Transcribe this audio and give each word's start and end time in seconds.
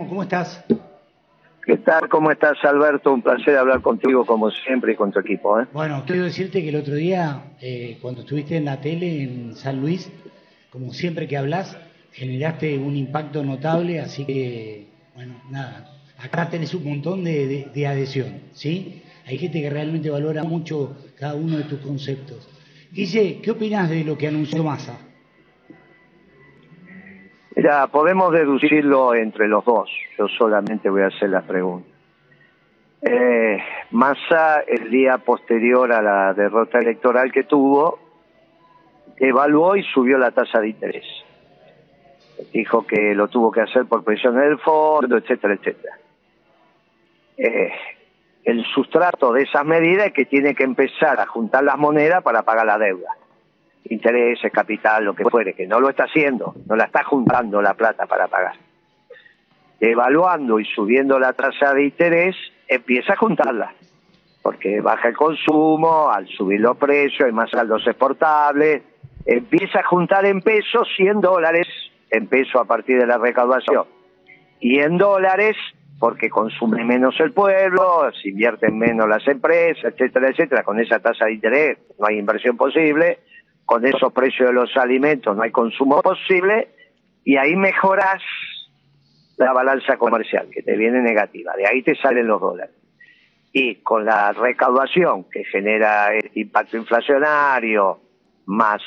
¿cómo 0.00 0.24
estás? 0.24 0.64
¿Qué 1.64 1.76
tal? 1.76 2.08
¿Cómo 2.08 2.32
estás, 2.32 2.58
Alberto? 2.64 3.12
Un 3.12 3.22
placer 3.22 3.56
hablar 3.56 3.80
contigo 3.80 4.26
como 4.26 4.50
siempre 4.50 4.92
y 4.92 4.96
con 4.96 5.12
tu 5.12 5.20
equipo. 5.20 5.60
¿eh? 5.60 5.66
Bueno, 5.72 6.02
quiero 6.04 6.24
decirte 6.24 6.62
que 6.62 6.70
el 6.70 6.76
otro 6.76 6.94
día, 6.94 7.54
eh, 7.60 7.98
cuando 8.02 8.22
estuviste 8.22 8.56
en 8.56 8.64
la 8.64 8.80
tele 8.80 9.22
en 9.22 9.54
San 9.54 9.80
Luis, 9.80 10.10
como 10.70 10.92
siempre 10.92 11.28
que 11.28 11.36
hablas, 11.36 11.78
generaste 12.10 12.76
un 12.76 12.96
impacto 12.96 13.44
notable, 13.44 14.00
así 14.00 14.24
que, 14.24 14.88
bueno, 15.14 15.40
nada, 15.48 15.96
acá 16.18 16.50
tenés 16.50 16.74
un 16.74 16.84
montón 16.84 17.22
de, 17.22 17.70
de 17.72 17.86
adhesión, 17.86 18.40
¿sí? 18.52 19.00
Hay 19.26 19.38
gente 19.38 19.62
que 19.62 19.70
realmente 19.70 20.10
valora 20.10 20.42
mucho 20.42 20.96
cada 21.16 21.36
uno 21.36 21.56
de 21.56 21.64
tus 21.64 21.78
conceptos. 21.78 22.48
Dice, 22.90 23.40
¿qué 23.40 23.52
opinas 23.52 23.88
de 23.88 24.02
lo 24.02 24.18
que 24.18 24.26
anunció 24.26 24.64
Massa? 24.64 24.98
Mira, 27.56 27.86
podemos 27.86 28.32
deducirlo 28.32 29.14
entre 29.14 29.46
los 29.46 29.64
dos. 29.64 29.88
Yo 30.18 30.26
solamente 30.28 30.90
voy 30.90 31.02
a 31.02 31.06
hacer 31.06 31.30
la 31.30 31.42
pregunta. 31.42 31.88
Eh, 33.00 33.58
Massa, 33.92 34.60
el 34.60 34.90
día 34.90 35.18
posterior 35.18 35.92
a 35.92 36.02
la 36.02 36.34
derrota 36.34 36.78
electoral 36.78 37.30
que 37.30 37.44
tuvo, 37.44 37.98
evaluó 39.18 39.76
y 39.76 39.82
subió 39.84 40.18
la 40.18 40.32
tasa 40.32 40.60
de 40.60 40.70
interés. 40.70 41.06
Dijo 42.52 42.86
que 42.86 43.14
lo 43.14 43.28
tuvo 43.28 43.52
que 43.52 43.60
hacer 43.60 43.86
por 43.86 44.02
presión 44.02 44.34
del 44.36 44.58
fondo, 44.58 45.16
etcétera, 45.16 45.54
etcétera. 45.54 45.98
Eh, 47.36 47.72
el 48.44 48.64
sustrato 48.64 49.32
de 49.32 49.42
esas 49.42 49.64
medidas 49.64 50.08
es 50.08 50.12
que 50.12 50.24
tiene 50.24 50.54
que 50.54 50.64
empezar 50.64 51.20
a 51.20 51.26
juntar 51.26 51.62
las 51.62 51.78
monedas 51.78 52.22
para 52.22 52.42
pagar 52.42 52.66
la 52.66 52.78
deuda. 52.78 53.10
Intereses, 53.84 54.50
capital, 54.50 55.04
lo 55.04 55.14
que 55.14 55.24
fuere, 55.24 55.54
que 55.54 55.66
no 55.66 55.78
lo 55.78 55.90
está 55.90 56.04
haciendo, 56.04 56.54
no 56.66 56.74
la 56.74 56.84
está 56.84 57.04
juntando 57.04 57.60
la 57.60 57.74
plata 57.74 58.06
para 58.06 58.28
pagar. 58.28 58.54
Evaluando 59.78 60.58
y 60.58 60.64
subiendo 60.64 61.18
la 61.18 61.34
tasa 61.34 61.74
de 61.74 61.84
interés, 61.84 62.34
empieza 62.66 63.12
a 63.12 63.16
juntarla, 63.16 63.74
porque 64.42 64.80
baja 64.80 65.08
el 65.08 65.16
consumo, 65.16 66.10
al 66.10 66.26
subir 66.28 66.60
los 66.60 66.78
precios, 66.78 67.26
hay 67.26 67.32
más 67.32 67.50
saldos 67.50 67.86
exportables, 67.86 68.82
empieza 69.26 69.80
a 69.80 69.84
juntar 69.84 70.24
en 70.24 70.40
pesos 70.40 70.88
100 70.96 71.20
dólares, 71.20 71.66
en 72.10 72.26
pesos 72.26 72.62
a 72.62 72.64
partir 72.64 72.98
de 72.98 73.06
la 73.06 73.18
recaudación, 73.18 73.84
y 74.60 74.78
en 74.78 74.96
dólares 74.96 75.56
porque 75.98 76.28
consume 76.28 76.84
menos 76.84 77.18
el 77.20 77.32
pueblo, 77.32 78.10
se 78.20 78.28
invierten 78.28 78.78
menos 78.78 79.08
las 79.08 79.26
empresas, 79.28 79.84
etcétera, 79.84 80.28
etcétera. 80.28 80.62
Con 80.62 80.80
esa 80.80 80.98
tasa 80.98 81.26
de 81.26 81.34
interés 81.34 81.78
no 81.98 82.06
hay 82.06 82.18
inversión 82.18 82.56
posible, 82.56 83.20
con 83.64 83.86
esos 83.86 84.12
precios 84.12 84.48
de 84.48 84.54
los 84.54 84.76
alimentos 84.76 85.36
no 85.36 85.42
hay 85.42 85.50
consumo 85.50 86.02
posible, 86.02 86.68
y 87.24 87.36
ahí 87.36 87.56
mejoras 87.56 88.22
la 89.36 89.52
balanza 89.52 89.96
comercial, 89.96 90.48
que 90.52 90.62
te 90.62 90.76
viene 90.76 91.00
negativa. 91.00 91.54
De 91.56 91.66
ahí 91.66 91.82
te 91.82 91.96
salen 91.96 92.26
los 92.26 92.40
dólares. 92.40 92.74
Y 93.52 93.76
con 93.76 94.04
la 94.04 94.32
recaudación 94.32 95.24
que 95.30 95.44
genera 95.44 96.14
el 96.14 96.30
impacto 96.34 96.76
inflacionario, 96.76 98.00
más 98.46 98.82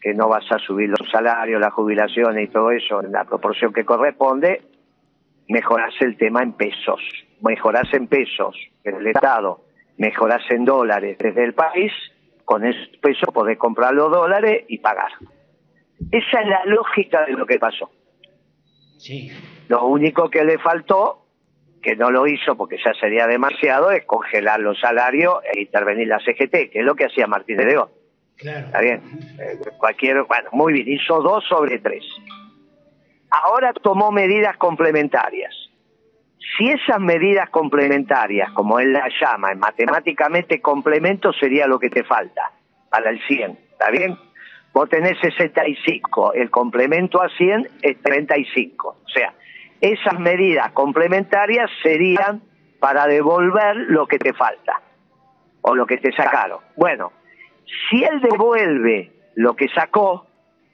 que 0.00 0.14
no 0.14 0.28
vas 0.28 0.44
a 0.50 0.58
subir 0.58 0.88
los 0.88 1.10
salarios, 1.10 1.60
las 1.60 1.72
jubilaciones 1.72 2.48
y 2.48 2.52
todo 2.52 2.70
eso 2.70 3.02
en 3.02 3.12
la 3.12 3.24
proporción 3.24 3.72
que 3.72 3.84
corresponde, 3.84 4.62
mejoras 5.48 5.94
el 6.00 6.16
tema 6.16 6.42
en 6.42 6.52
pesos, 6.52 7.00
mejoras 7.42 7.92
en 7.92 8.06
pesos 8.06 8.56
en 8.84 8.96
el 8.96 9.06
Estado, 9.08 9.64
mejoras 9.98 10.42
en 10.50 10.64
dólares 10.64 11.18
desde 11.18 11.44
el 11.44 11.54
país, 11.54 11.92
con 12.50 12.66
esos 12.66 12.88
pesos 12.96 13.32
podés 13.32 13.56
comprar 13.58 13.94
los 13.94 14.10
dólares 14.10 14.64
y 14.66 14.78
pagar. 14.78 15.12
Esa 16.10 16.40
es 16.40 16.48
la 16.48 16.64
lógica 16.64 17.24
de 17.24 17.34
lo 17.34 17.46
que 17.46 17.60
pasó. 17.60 17.92
Sí. 18.98 19.30
Lo 19.68 19.86
único 19.86 20.28
que 20.28 20.44
le 20.44 20.58
faltó, 20.58 21.26
que 21.80 21.94
no 21.94 22.10
lo 22.10 22.26
hizo 22.26 22.56
porque 22.56 22.76
ya 22.84 22.92
sería 22.94 23.28
demasiado, 23.28 23.92
es 23.92 24.04
congelar 24.04 24.58
los 24.58 24.80
salarios 24.80 25.34
e 25.44 25.60
intervenir 25.60 26.08
la 26.08 26.18
CGT, 26.18 26.72
que 26.72 26.80
es 26.80 26.84
lo 26.84 26.96
que 26.96 27.04
hacía 27.04 27.28
Martínez 27.28 27.66
de 27.66 27.72
León. 27.72 27.88
Claro. 28.36 28.66
Está 28.66 28.80
bien. 28.80 29.00
Eh, 29.38 29.60
cualquier, 29.78 30.24
bueno, 30.24 30.50
muy 30.50 30.72
bien, 30.72 30.88
hizo 30.88 31.22
dos 31.22 31.44
sobre 31.48 31.78
tres 31.78 32.04
ahora 33.30 33.72
tomó 33.72 34.10
medidas 34.10 34.56
complementarias. 34.56 35.54
Si 36.56 36.68
esas 36.68 37.00
medidas 37.00 37.50
complementarias, 37.50 38.50
como 38.52 38.80
él 38.80 38.92
las 38.92 39.12
llama, 39.20 39.54
matemáticamente 39.54 40.60
complemento 40.60 41.32
sería 41.32 41.66
lo 41.66 41.78
que 41.78 41.90
te 41.90 42.02
falta 42.02 42.50
para 42.88 43.10
el 43.10 43.20
100, 43.26 43.58
¿está 43.72 43.90
bien? 43.90 44.16
Vos 44.72 44.88
tenés 44.88 45.18
65, 45.20 46.32
el 46.34 46.50
complemento 46.50 47.22
a 47.22 47.28
100 47.28 47.68
es 47.82 48.00
35. 48.02 48.88
O 48.88 49.08
sea, 49.08 49.34
esas 49.80 50.18
medidas 50.18 50.72
complementarias 50.72 51.70
serían 51.82 52.42
para 52.78 53.06
devolver 53.06 53.76
lo 53.76 54.06
que 54.06 54.18
te 54.18 54.32
falta 54.32 54.80
o 55.62 55.74
lo 55.74 55.86
que 55.86 55.98
te 55.98 56.12
sacaron. 56.12 56.60
Bueno, 56.76 57.12
si 57.88 58.02
él 58.02 58.20
devuelve 58.20 59.12
lo 59.34 59.54
que 59.54 59.68
sacó, 59.68 60.26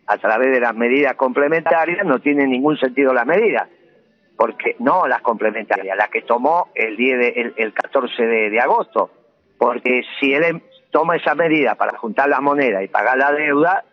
a 0.07 0.19
través 0.19 0.53
de 0.53 0.61
las 0.61 0.75
medidas 0.75 1.17
complementarias, 1.17 2.07
no 2.07 2.21
tiene 2.21 2.47
ningún 2.47 2.79
sentido 2.79 3.13
las 3.13 3.27
medidas. 3.27 3.69
Porque 4.37 4.77
no 4.81 5.07
las 5.07 5.23
complementarias, 5.23 5.97
las 5.97 6.11
que 6.11 6.23
tomó 6.23 6.69
el, 6.75 6.97
día 6.97 7.17
de, 7.17 7.53
el, 7.57 7.73
14 7.73 8.23
de, 8.23 8.61
agosto. 8.61 9.11
Porque 9.59 10.03
si 10.21 10.35
él 10.35 10.45
em, 10.45 10.61
toma 10.91 11.17
esa 11.17 11.35
medida 11.35 11.75
para 11.75 11.97
juntar 11.99 12.29
las 12.29 12.43
monedas 12.43 12.85
y 12.85 12.89
pagar 12.89 13.17
la 13.17 13.33
deuda, 13.33 13.85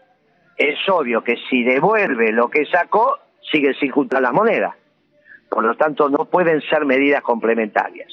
es 0.57 0.77
obvio 0.89 1.23
que 1.23 1.37
si 1.49 1.63
devuelve 1.63 2.31
lo 2.31 2.49
que 2.49 2.65
sacó, 2.65 3.17
sigue 3.51 3.73
sin 3.75 3.91
juntar 3.91 4.21
las 4.21 4.33
monedas. 4.33 4.75
Por 5.49 5.63
lo 5.63 5.75
tanto, 5.75 6.09
no 6.09 6.25
pueden 6.25 6.61
ser 6.61 6.85
medidas 6.85 7.21
complementarias. 7.21 8.11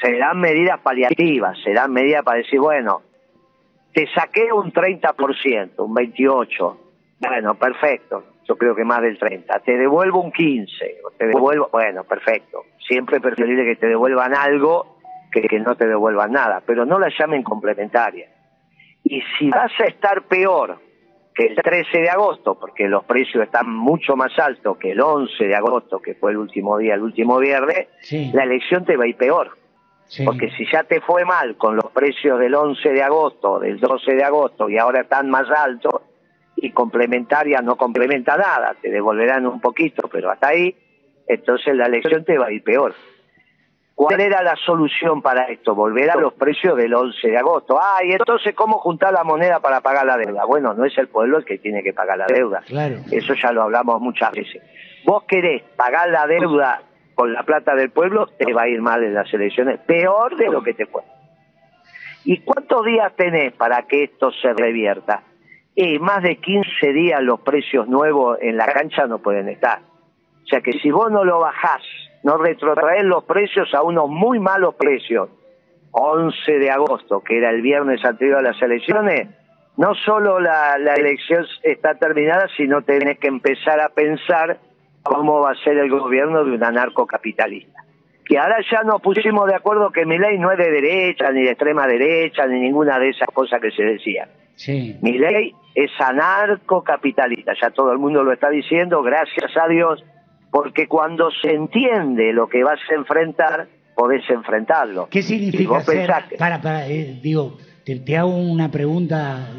Serán 0.00 0.38
medidas 0.38 0.78
paliativas, 0.80 1.58
serán 1.64 1.92
medidas 1.92 2.22
para 2.22 2.38
decir, 2.38 2.60
bueno, 2.60 3.02
te 3.94 4.06
saqué 4.12 4.52
un 4.52 4.70
30%, 4.72 5.70
un 5.78 5.94
28%, 5.94 6.76
bueno, 7.18 7.54
perfecto. 7.54 8.35
Yo 8.48 8.56
creo 8.56 8.74
que 8.74 8.84
más 8.84 9.02
del 9.02 9.18
30. 9.18 9.60
Te 9.60 9.76
devuelvo 9.76 10.20
un 10.22 10.32
15. 10.32 10.96
Te 11.18 11.26
devuelvo, 11.26 11.68
bueno, 11.72 12.04
perfecto. 12.04 12.62
Siempre 12.86 13.20
preferible 13.20 13.64
que 13.64 13.76
te 13.76 13.86
devuelvan 13.88 14.34
algo 14.34 14.96
que 15.32 15.42
que 15.42 15.58
no 15.60 15.76
te 15.76 15.86
devuelvan 15.86 16.32
nada, 16.32 16.62
pero 16.64 16.86
no 16.86 16.98
la 16.98 17.10
llamen 17.18 17.42
complementaria. 17.42 18.28
Y 19.04 19.22
si 19.38 19.50
vas 19.50 19.72
a 19.80 19.84
estar 19.84 20.22
peor 20.22 20.78
que 21.34 21.48
el 21.48 21.56
13 21.56 21.98
de 21.98 22.08
agosto, 22.08 22.58
porque 22.58 22.88
los 22.88 23.04
precios 23.04 23.44
están 23.44 23.70
mucho 23.70 24.16
más 24.16 24.36
altos 24.38 24.78
que 24.78 24.92
el 24.92 25.00
11 25.00 25.44
de 25.44 25.54
agosto, 25.54 26.00
que 26.00 26.14
fue 26.14 26.30
el 26.30 26.38
último 26.38 26.78
día, 26.78 26.94
el 26.94 27.02
último 27.02 27.38
viernes, 27.38 27.88
la 28.32 28.44
elección 28.44 28.84
te 28.84 28.96
va 28.96 29.04
a 29.04 29.08
ir 29.08 29.16
peor. 29.16 29.58
Porque 30.24 30.50
si 30.52 30.64
ya 30.70 30.84
te 30.84 31.00
fue 31.00 31.24
mal 31.24 31.56
con 31.56 31.76
los 31.76 31.90
precios 31.90 32.38
del 32.38 32.54
11 32.54 32.88
de 32.90 33.02
agosto, 33.02 33.58
del 33.58 33.78
12 33.78 34.14
de 34.14 34.24
agosto 34.24 34.70
y 34.70 34.78
ahora 34.78 35.02
están 35.02 35.28
más 35.28 35.50
altos, 35.50 36.00
y 36.56 36.70
complementaria 36.70 37.60
no 37.60 37.76
complementa 37.76 38.36
nada, 38.36 38.74
te 38.80 38.90
devolverán 38.90 39.46
un 39.46 39.60
poquito, 39.60 40.08
pero 40.08 40.30
hasta 40.30 40.48
ahí, 40.48 40.74
entonces 41.28 41.76
la 41.76 41.86
elección 41.86 42.24
te 42.24 42.38
va 42.38 42.46
a 42.46 42.52
ir 42.52 42.62
peor. 42.62 42.94
¿Cuál 43.94 44.20
era 44.20 44.42
la 44.42 44.54
solución 44.56 45.22
para 45.22 45.44
esto? 45.44 45.74
Volver 45.74 46.10
a 46.10 46.16
los 46.16 46.34
precios 46.34 46.76
del 46.76 46.92
11 46.92 47.28
de 47.28 47.38
agosto. 47.38 47.78
Ah, 47.80 48.04
y 48.04 48.12
entonces, 48.12 48.54
¿cómo 48.54 48.78
juntar 48.78 49.10
la 49.10 49.24
moneda 49.24 49.60
para 49.60 49.80
pagar 49.80 50.04
la 50.04 50.18
deuda? 50.18 50.44
Bueno, 50.44 50.74
no 50.74 50.84
es 50.84 50.96
el 50.98 51.08
pueblo 51.08 51.38
el 51.38 51.46
que 51.46 51.56
tiene 51.56 51.82
que 51.82 51.94
pagar 51.94 52.18
la 52.18 52.26
deuda. 52.26 52.60
Claro. 52.66 52.96
Eso 53.10 53.32
ya 53.32 53.52
lo 53.52 53.62
hablamos 53.62 53.98
muchas 54.02 54.32
veces. 54.32 54.62
Vos 55.06 55.24
querés 55.24 55.62
pagar 55.76 56.10
la 56.10 56.26
deuda 56.26 56.82
con 57.14 57.32
la 57.32 57.42
plata 57.44 57.74
del 57.74 57.90
pueblo, 57.90 58.26
te 58.38 58.52
va 58.52 58.64
a 58.64 58.68
ir 58.68 58.82
mal 58.82 59.02
en 59.02 59.14
las 59.14 59.32
elecciones, 59.32 59.80
peor 59.80 60.36
de 60.36 60.50
lo 60.50 60.62
que 60.62 60.74
te 60.74 60.84
fue. 60.84 61.02
¿Y 62.24 62.40
cuántos 62.40 62.84
días 62.84 63.14
tenés 63.16 63.54
para 63.54 63.82
que 63.86 64.04
esto 64.04 64.30
se 64.30 64.52
revierta? 64.52 65.22
Y 65.76 65.98
más 65.98 66.22
de 66.22 66.36
15 66.36 66.92
días 66.94 67.22
los 67.22 67.40
precios 67.40 67.86
nuevos 67.86 68.38
en 68.40 68.56
la 68.56 68.66
cancha 68.66 69.06
no 69.06 69.18
pueden 69.18 69.50
estar. 69.50 69.80
O 70.42 70.48
sea 70.48 70.62
que 70.62 70.72
si 70.80 70.90
vos 70.90 71.12
no 71.12 71.22
lo 71.22 71.38
bajás, 71.40 71.82
no 72.22 72.38
retrotraes 72.38 73.04
los 73.04 73.24
precios 73.24 73.72
a 73.74 73.82
unos 73.82 74.08
muy 74.08 74.40
malos 74.40 74.74
precios, 74.76 75.28
11 75.92 76.58
de 76.58 76.70
agosto, 76.70 77.20
que 77.22 77.36
era 77.36 77.50
el 77.50 77.60
viernes 77.60 78.02
anterior 78.04 78.38
a 78.38 78.42
las 78.42 78.60
elecciones, 78.62 79.28
no 79.76 79.94
solo 79.94 80.40
la, 80.40 80.78
la 80.78 80.94
elección 80.94 81.44
está 81.62 81.94
terminada, 81.96 82.48
sino 82.56 82.80
tenés 82.80 83.18
que 83.18 83.28
empezar 83.28 83.78
a 83.80 83.90
pensar 83.90 84.58
cómo 85.02 85.40
va 85.40 85.50
a 85.50 85.62
ser 85.62 85.76
el 85.76 85.90
gobierno 85.90 86.42
de 86.42 86.52
un 86.52 86.64
anarcocapitalista. 86.64 87.84
Que 88.24 88.38
ahora 88.38 88.56
ya 88.70 88.82
nos 88.82 89.02
pusimos 89.02 89.46
de 89.46 89.54
acuerdo 89.54 89.90
que 89.92 90.06
mi 90.06 90.18
ley 90.18 90.38
no 90.38 90.50
es 90.50 90.58
de 90.58 90.70
derecha, 90.70 91.30
ni 91.32 91.42
de 91.42 91.50
extrema 91.50 91.86
derecha, 91.86 92.46
ni 92.46 92.60
ninguna 92.60 92.98
de 92.98 93.10
esas 93.10 93.28
cosas 93.28 93.60
que 93.60 93.70
se 93.70 93.84
decían. 93.84 94.30
Sí. 94.56 94.96
Mi 95.02 95.18
ley 95.18 95.54
es 95.74 95.90
anarcocapitalista, 95.98 97.52
ya 97.60 97.70
todo 97.70 97.92
el 97.92 97.98
mundo 97.98 98.24
lo 98.24 98.32
está 98.32 98.50
diciendo, 98.50 99.02
gracias 99.02 99.56
a 99.56 99.68
Dios, 99.68 100.04
porque 100.50 100.88
cuando 100.88 101.30
se 101.30 101.52
entiende 101.52 102.32
lo 102.32 102.48
que 102.48 102.64
vas 102.64 102.80
a 102.90 102.94
enfrentar, 102.94 103.68
podés 103.94 104.28
enfrentarlo. 104.30 105.08
¿Qué 105.10 105.22
significa 105.22 105.80
ser, 105.80 106.10
para, 106.38 106.60
para, 106.60 106.88
eh, 106.88 107.20
digo, 107.22 107.58
te, 107.84 108.16
hago 108.16 108.36
una 108.36 108.70
pregunta 108.70 109.50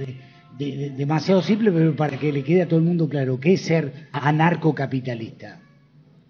demasiado 0.57 1.41
simple, 1.41 1.71
pero 1.71 1.95
para 1.95 2.17
que 2.17 2.31
le 2.31 2.43
quede 2.43 2.63
a 2.63 2.67
todo 2.67 2.79
el 2.79 2.85
mundo 2.85 3.07
claro, 3.07 3.39
¿qué 3.39 3.53
es 3.53 3.61
ser 3.65 4.09
anarcocapitalista? 4.11 5.59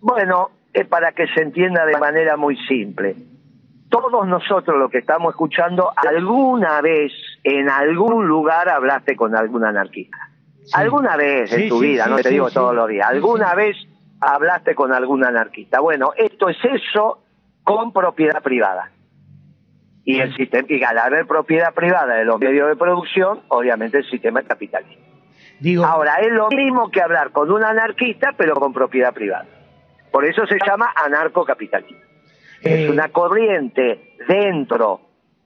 Bueno, 0.01 0.51
es 0.73 0.85
para 0.87 1.11
que 1.13 1.27
se 1.27 1.41
entienda 1.41 1.85
de 1.85 1.97
manera 1.97 2.37
muy 2.37 2.57
simple. 2.67 3.15
Todos 3.89 4.27
nosotros 4.27 4.77
los 4.77 4.91
que 4.91 4.97
estamos 4.97 5.31
escuchando, 5.31 5.93
alguna 5.95 6.81
vez 6.81 7.11
en 7.43 7.69
algún 7.69 8.27
lugar 8.27 8.67
hablaste 8.69 9.15
con 9.15 9.35
algún 9.35 9.63
anarquista. 9.63 10.17
Alguna 10.73 11.15
vez 11.15 11.51
en 11.53 11.69
tu 11.69 11.79
vida, 11.79 12.07
no 12.07 12.17
te 12.17 12.29
digo 12.29 12.51
todos 12.51 12.75
los 12.75 12.89
días, 12.89 13.07
alguna 13.07 13.55
vez 13.55 13.77
hablaste 14.19 14.75
con 14.75 14.91
algún 14.91 15.23
anarquista. 15.23 15.79
Bueno, 15.79 16.11
esto 16.17 16.49
es 16.49 16.57
eso 16.63 17.23
con 17.63 17.93
propiedad 17.93 18.41
privada. 18.41 18.91
Y 20.03 20.19
el 20.19 20.35
sistema, 20.35 20.65
y 20.69 20.83
al 20.83 20.97
haber 20.97 21.25
propiedad 21.25 21.73
privada 21.73 22.15
de 22.15 22.25
los 22.25 22.39
medios 22.39 22.69
de 22.69 22.75
producción, 22.75 23.41
obviamente 23.49 23.97
el 23.97 24.09
sistema 24.09 24.39
es 24.39 24.47
capitalista. 24.47 25.03
Digo, 25.59 25.85
Ahora, 25.85 26.15
es 26.21 26.31
lo 26.31 26.49
mismo 26.49 26.89
que 26.91 27.01
hablar 27.01 27.31
con 27.31 27.51
un 27.51 27.63
anarquista, 27.63 28.33
pero 28.37 28.55
con 28.55 28.73
propiedad 28.73 29.13
privada. 29.13 29.45
Por 30.11 30.25
eso 30.25 30.45
se 30.47 30.57
llama 30.65 30.93
anarcocapitalismo. 30.95 32.06
Es 32.61 32.89
una 32.89 33.09
corriente 33.09 34.15
dentro 34.27 35.01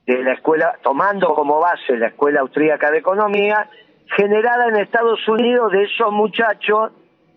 de 0.05 0.23
la 0.23 0.33
escuela, 0.33 0.77
tomando 0.83 1.33
como 1.33 1.59
base 1.59 1.95
la 1.97 2.07
Escuela 2.07 2.41
Austríaca 2.41 2.91
de 2.91 2.99
Economía, 2.99 3.69
generada 4.17 4.67
en 4.67 4.77
Estados 4.77 5.25
Unidos 5.27 5.71
de 5.71 5.83
esos 5.83 6.11
muchachos 6.11 6.91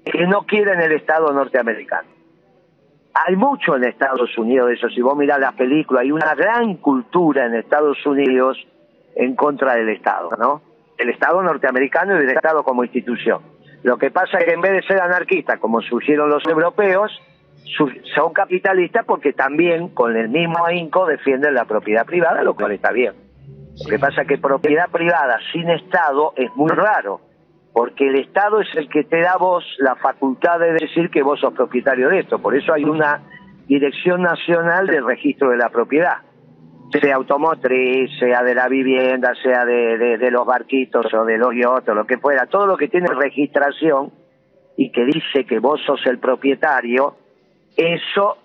que 0.05 0.27
no 0.27 0.43
quieren 0.43 0.81
el 0.81 0.93
Estado 0.93 1.33
norteamericano. 1.33 2.09
Hay 3.15 3.37
mucho 3.37 3.77
en 3.77 3.85
Estados 3.85 4.37
Unidos 4.37 4.69
de 4.69 4.75
eso, 4.75 4.89
si 4.89 5.01
vos 5.01 5.17
mirás 5.17 5.39
las 5.39 5.55
películas, 5.55 6.03
hay 6.03 6.11
una 6.11 6.35
gran 6.35 6.77
cultura 6.77 7.47
en 7.47 7.55
Estados 7.55 8.05
Unidos 8.05 8.59
en 9.15 9.37
contra 9.37 9.75
del 9.75 9.89
Estado, 9.91 10.31
¿no? 10.37 10.63
El 10.99 11.11
Estado 11.11 11.41
norteamericano 11.43 12.17
y 12.17 12.21
del 12.21 12.37
Estado 12.37 12.65
como 12.65 12.83
institución. 12.83 13.41
Lo 13.85 13.99
que 13.99 14.11
pasa 14.11 14.39
es 14.39 14.47
que 14.47 14.53
en 14.53 14.61
vez 14.61 14.73
de 14.73 14.83
ser 14.83 15.01
anarquistas, 15.01 15.61
como 15.61 15.81
surgieron 15.81 16.29
los 16.29 16.45
europeos, 16.47 17.13
son 18.15 18.33
capitalistas 18.33 19.05
porque 19.07 19.33
también 19.33 19.89
con 19.89 20.17
el 20.17 20.29
mismo 20.29 20.65
ahínco 20.65 21.07
defienden 21.07 21.55
la 21.55 21.65
propiedad 21.65 22.05
privada, 22.05 22.43
lo 22.43 22.55
cual 22.55 22.73
está 22.73 22.93
bien. 22.93 23.15
Lo 23.83 23.91
que 23.91 23.99
pasa 23.99 24.23
es 24.23 24.29
que 24.29 24.39
propiedad 24.39 24.89
privada 24.91 25.39
sin 25.53 25.69
Estado 25.71 26.33
es 26.37 26.55
muy 26.55 26.71
raro, 26.71 27.21
porque 27.73 28.07
el 28.09 28.17
Estado 28.17 28.61
es 28.61 28.69
el 28.77 28.89
que 28.89 29.05
te 29.05 29.21
da 29.21 29.37
vos 29.37 29.65
la 29.79 29.97
facultad 29.97 30.61
de 30.61 30.75
decir 30.75 31.11
que 31.11 31.23
vos 31.23 31.41
sos 31.41 31.55
propietario 31.55 32.09
de 32.09 32.21
esto. 32.21 32.39
Por 32.39 32.57
eso 32.57 32.73
hay 32.73 32.85
una 32.85 33.23
Dirección 33.67 34.23
Nacional 34.23 34.87
del 34.87 35.07
Registro 35.07 35.51
de 35.51 35.57
la 35.57 35.71
Propiedad, 35.71 36.19
sea 36.93 37.17
automotriz, 37.17 38.11
sea 38.19 38.43
de 38.43 38.55
la 38.55 38.69
vivienda, 38.69 39.33
sea 39.43 39.65
de, 39.65 40.19
de, 40.19 40.31
los 40.31 40.47
barquitos 40.47 41.07
o 41.13 41.25
de 41.25 41.39
los 41.39 41.55
yachts, 41.55 41.89
lo 41.89 42.07
que 42.07 42.19
fuera, 42.19 42.47
todo 42.47 42.67
lo 42.67 42.77
que 42.77 42.89
tiene 42.89 43.09
registración 43.09 44.13
y 44.77 44.93
que 44.93 45.05
dice 45.05 45.47
que 45.47 45.59
vos 45.59 45.81
sos 45.87 46.05
el 46.07 46.19
propietario, 46.19 47.17
eso 47.77 48.39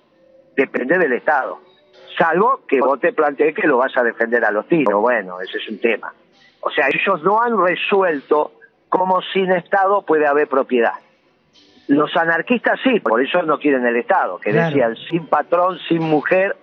depende 0.55 0.97
del 0.97 1.13
Estado 1.13 1.59
salvo 2.19 2.61
que 2.67 2.79
vos 2.81 2.99
te 2.99 3.13
plantees 3.13 3.55
que 3.55 3.67
lo 3.67 3.77
vas 3.77 3.95
a 3.97 4.03
defender 4.03 4.43
a 4.43 4.51
los 4.51 4.67
tiros. 4.67 5.01
Bueno, 5.01 5.39
ese 5.41 5.57
es 5.57 5.69
un 5.69 5.79
tema. 5.79 6.13
O 6.61 6.69
sea, 6.69 6.87
ellos 6.89 7.23
no 7.23 7.41
han 7.41 7.57
resuelto 7.57 8.51
cómo 8.89 9.21
sin 9.33 9.51
Estado 9.51 10.01
puede 10.01 10.27
haber 10.27 10.47
propiedad. 10.47 10.93
Los 11.87 12.15
anarquistas 12.15 12.79
sí, 12.83 12.99
por 12.99 13.23
eso 13.23 13.41
no 13.43 13.57
quieren 13.57 13.85
el 13.85 13.95
Estado, 13.95 14.37
que 14.37 14.51
decían 14.51 14.95
sin 15.09 15.25
patrón, 15.25 15.79
sin 15.87 16.03
mujer, 16.03 16.55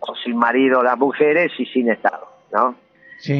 o 0.00 0.14
sin 0.14 0.36
marido 0.36 0.82
las 0.82 0.96
mujeres 0.96 1.50
y 1.58 1.66
sin 1.66 1.90
Estado, 1.90 2.28
¿no? 2.52 2.76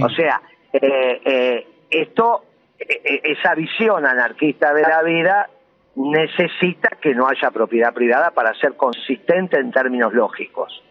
O 0.04 0.08
sea, 0.08 0.42
eh, 0.72 1.20
eh, 1.25 1.66
esto, 1.90 2.44
eh, 2.80 3.20
esa 3.22 3.54
visión 3.54 4.04
anarquista 4.04 4.75
de 4.75 4.82
la 4.82 5.02
vida 5.02 5.48
necesita 5.99 6.91
que 7.00 7.15
no 7.15 7.27
haya 7.27 7.50
propiedad 7.50 7.93
privada 7.93 8.31
para 8.31 8.55
ser 8.55 8.77
consistente 8.77 9.59
en 9.59 9.73
términos 9.73 10.15
lógicos 10.15 10.83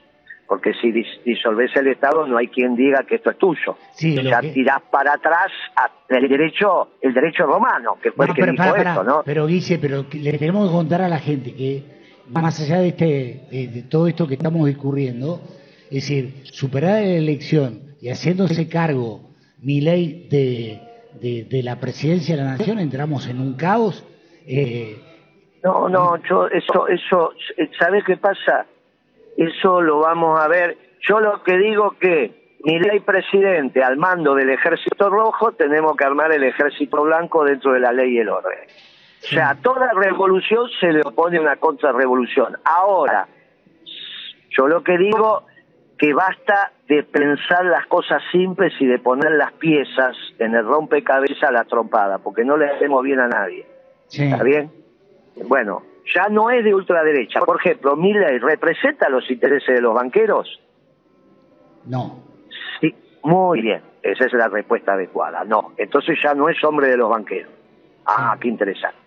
porque 0.47 0.73
si 0.81 0.91
disolves 1.25 1.75
el 1.75 1.87
Estado 1.87 2.25
no 2.25 2.37
hay 2.37 2.47
quien 2.47 2.75
diga 2.75 3.03
que 3.03 3.15
esto 3.15 3.31
es 3.31 3.37
tuyo. 3.37 3.75
Sí, 3.91 4.17
o 4.17 4.21
sea, 4.21 4.39
tirás 4.39 4.81
para 4.89 5.13
atrás 5.13 5.51
el 6.07 6.27
derecho 6.29 6.91
el 7.01 7.13
derecho 7.13 7.45
romano, 7.45 7.97
que 8.01 8.11
fue 8.11 8.27
el 8.27 8.33
que 8.33 8.41
pero, 8.41 8.51
dijo 8.53 8.75
esto, 8.75 9.03
¿no? 9.03 9.21
Pero 9.25 9.45
Guille, 9.45 9.77
pero 9.77 10.05
le 10.11 10.37
tenemos 10.37 10.69
que 10.69 10.73
contar 10.73 11.01
a 11.01 11.09
la 11.09 11.19
gente 11.19 11.53
que 11.53 11.83
más 12.29 12.59
allá 12.61 12.79
de 12.79 12.87
este 12.87 13.41
de, 13.51 13.83
todo 13.89 14.07
esto 14.07 14.27
que 14.27 14.35
estamos 14.35 14.65
discurriendo, 14.65 15.41
es 15.85 16.07
decir, 16.07 16.43
superar 16.45 17.01
la 17.01 17.15
elección 17.15 17.81
y 18.01 18.09
haciéndose 18.09 18.69
cargo 18.69 19.29
mi 19.61 19.81
ley 19.81 20.27
de, 20.29 21.45
de, 21.49 21.63
la 21.63 21.79
presidencia 21.79 22.35
de 22.37 22.43
la 22.43 22.51
nación, 22.51 22.79
entramos 22.79 23.27
en 23.27 23.41
un 23.41 23.55
caos. 23.55 24.05
Eh, 24.47 24.97
no, 25.63 25.89
no, 25.89 26.15
yo 26.23 26.47
eso 26.47 26.87
eso 26.87 27.33
¿sabes 27.77 28.03
qué 28.05 28.15
pasa? 28.17 28.65
eso 29.37 29.81
lo 29.81 29.99
vamos 29.99 30.39
a 30.39 30.47
ver. 30.47 30.77
Yo 31.01 31.19
lo 31.19 31.43
que 31.43 31.57
digo 31.57 31.95
que 31.99 32.57
mi 32.63 32.79
ley 32.79 32.99
presidente 32.99 33.83
al 33.83 33.97
mando 33.97 34.33
del 34.33 34.49
ejército 34.49 35.09
rojo 35.09 35.51
tenemos 35.51 35.95
que 35.95 36.03
armar 36.03 36.31
el 36.31 36.43
ejército 36.43 37.03
blanco 37.03 37.45
dentro 37.45 37.73
de 37.73 37.79
la 37.79 37.93
ley 37.93 38.15
y 38.15 38.19
el 38.19 38.29
orden. 38.29 38.59
O 39.23 39.27
sea, 39.27 39.51
a 39.51 39.55
toda 39.55 39.91
revolución 39.93 40.67
se 40.79 40.91
le 40.91 41.01
opone 41.01 41.39
una 41.39 41.57
contrarrevolución. 41.57 42.57
Ahora, 42.65 43.27
yo 44.49 44.67
lo 44.67 44.83
que 44.83 44.97
digo 44.97 45.43
que 45.97 46.13
basta 46.13 46.71
de 46.87 47.03
pensar 47.03 47.65
las 47.65 47.85
cosas 47.87 48.21
simples 48.31 48.73
y 48.79 48.85
de 48.85 48.99
poner 48.99 49.31
las 49.31 49.53
piezas 49.53 50.15
en 50.39 50.55
el 50.55 50.65
rompecabezas 50.65 51.43
a 51.43 51.51
la 51.51 51.63
trompada, 51.65 52.19
porque 52.19 52.43
no 52.43 52.57
le 52.57 52.69
hacemos 52.69 53.03
bien 53.03 53.19
a 53.19 53.27
nadie. 53.27 53.65
¿Está 54.11 54.43
bien? 54.43 54.71
Bueno, 55.47 55.83
ya 56.13 56.29
no 56.29 56.49
es 56.49 56.63
de 56.63 56.73
ultraderecha. 56.73 57.41
Por 57.41 57.59
ejemplo, 57.59 57.95
Miller 57.95 58.41
representa 58.41 59.09
los 59.09 59.29
intereses 59.29 59.75
de 59.75 59.81
los 59.81 59.93
banqueros. 59.93 60.59
No. 61.85 62.23
Sí, 62.79 62.95
muy 63.23 63.61
bien. 63.61 63.81
Esa 64.01 64.25
es 64.25 64.33
la 64.33 64.47
respuesta 64.47 64.93
adecuada. 64.93 65.43
No. 65.43 65.73
Entonces 65.77 66.17
ya 66.23 66.33
no 66.33 66.49
es 66.49 66.63
hombre 66.63 66.87
de 66.89 66.97
los 66.97 67.09
banqueros. 67.09 67.51
Ah, 68.05 68.37
qué 68.39 68.47
interesante. 68.47 68.97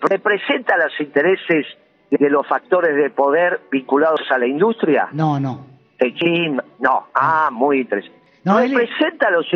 ¿Representa 0.00 0.76
los 0.76 1.00
intereses 1.00 1.66
de 2.10 2.30
los 2.30 2.46
factores 2.46 2.94
de 2.94 3.10
poder 3.10 3.62
vinculados 3.70 4.20
a 4.30 4.38
la 4.38 4.46
industria? 4.46 5.08
No, 5.12 5.40
no. 5.40 5.66
Tequín, 5.98 6.60
no. 6.78 7.06
Ah, 7.14 7.48
muy 7.50 7.80
interesante. 7.80 8.18
No, 8.44 8.58
representa 8.60 9.30
los 9.30 9.46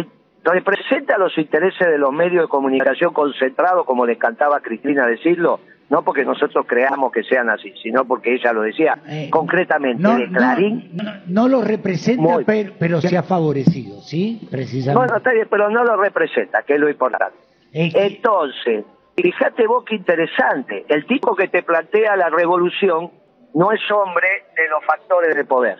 representa 0.53 1.19
los 1.19 1.37
intereses 1.37 1.87
de 1.89 1.99
los 1.99 2.13
medios 2.13 2.45
de 2.45 2.49
comunicación 2.49 3.13
concentrados, 3.13 3.85
como 3.85 4.07
le 4.07 4.17
cantaba 4.17 4.61
Cristina 4.61 5.07
decirlo, 5.07 5.61
no 5.91 6.03
porque 6.03 6.25
nosotros 6.25 6.67
creamos 6.67 7.13
que 7.13 7.23
sean 7.25 7.49
así, 7.49 7.73
sino 7.83 8.05
porque 8.05 8.35
ella 8.35 8.53
lo 8.53 8.63
decía 8.63 8.99
eh, 9.09 9.29
concretamente 9.31 10.03
no, 10.03 10.17
de 10.17 10.29
Clarín. 10.29 10.93
No, 11.27 11.49
lo 11.49 11.63
representa, 11.63 12.39
pero, 12.79 13.01
se 13.01 13.17
ha 13.17 13.23
favorecido, 13.23 14.01
¿sí? 14.03 14.47
Precisamente. 14.51 14.99
Bueno, 14.99 15.17
está 15.17 15.33
bien, 15.33 15.49
pero 15.51 15.71
no 15.71 15.85
lo 15.85 15.97
representa, 15.97 16.63
que 16.63 16.75
es 16.75 16.81
lo 16.81 16.91
importante. 16.91 17.37
Entonces, 17.73 18.85
fíjate 19.17 19.67
vos 19.67 19.85
qué 19.85 19.97
interesante, 19.97 20.85
el 20.89 21.07
tipo 21.07 21.35
que 21.35 21.49
te 21.49 21.63
plantea 21.63 22.17
la 22.17 22.29
revolución 22.29 23.11
no 23.55 23.73
es 23.73 23.81
hombre 23.91 24.29
de 24.57 24.69
los 24.69 24.85
factores 24.85 25.35
de 25.35 25.45
poder. 25.45 25.79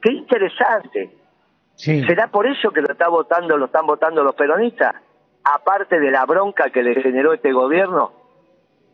Qué 0.00 0.12
interesante. 0.12 1.21
¿Será 1.82 2.28
por 2.28 2.46
eso 2.46 2.70
que 2.70 2.80
lo 2.80 2.92
está 2.92 3.08
votando, 3.08 3.56
lo 3.56 3.66
están 3.66 3.86
votando 3.86 4.22
los 4.22 4.36
peronistas? 4.36 4.94
Aparte 5.42 5.98
de 5.98 6.12
la 6.12 6.24
bronca 6.24 6.70
que 6.70 6.82
le 6.82 7.02
generó 7.02 7.32
este 7.32 7.52
gobierno, 7.52 8.12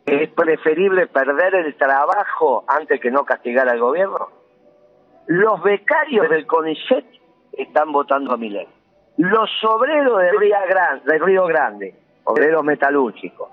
es 0.07 0.29
preferible 0.31 1.05
perder 1.05 1.53
el 1.53 1.75
trabajo 1.75 2.65
antes 2.67 2.99
que 2.99 3.11
no 3.11 3.25
castigar 3.25 3.69
al 3.69 3.79
gobierno. 3.79 4.29
Los 5.27 5.61
becarios 5.61 6.27
del 6.29 6.47
CONICET 6.47 7.05
están 7.53 7.91
votando 7.91 8.33
a 8.33 8.37
Milei. 8.37 8.67
Los 9.17 9.51
obreros 9.65 10.19
de 10.21 10.31
Río 10.31 10.55
Grande, 10.67 11.11
de 11.11 11.19
Río 11.19 11.45
Grande 11.45 11.93
obreros 12.23 12.63
metalúrgicos, 12.63 13.49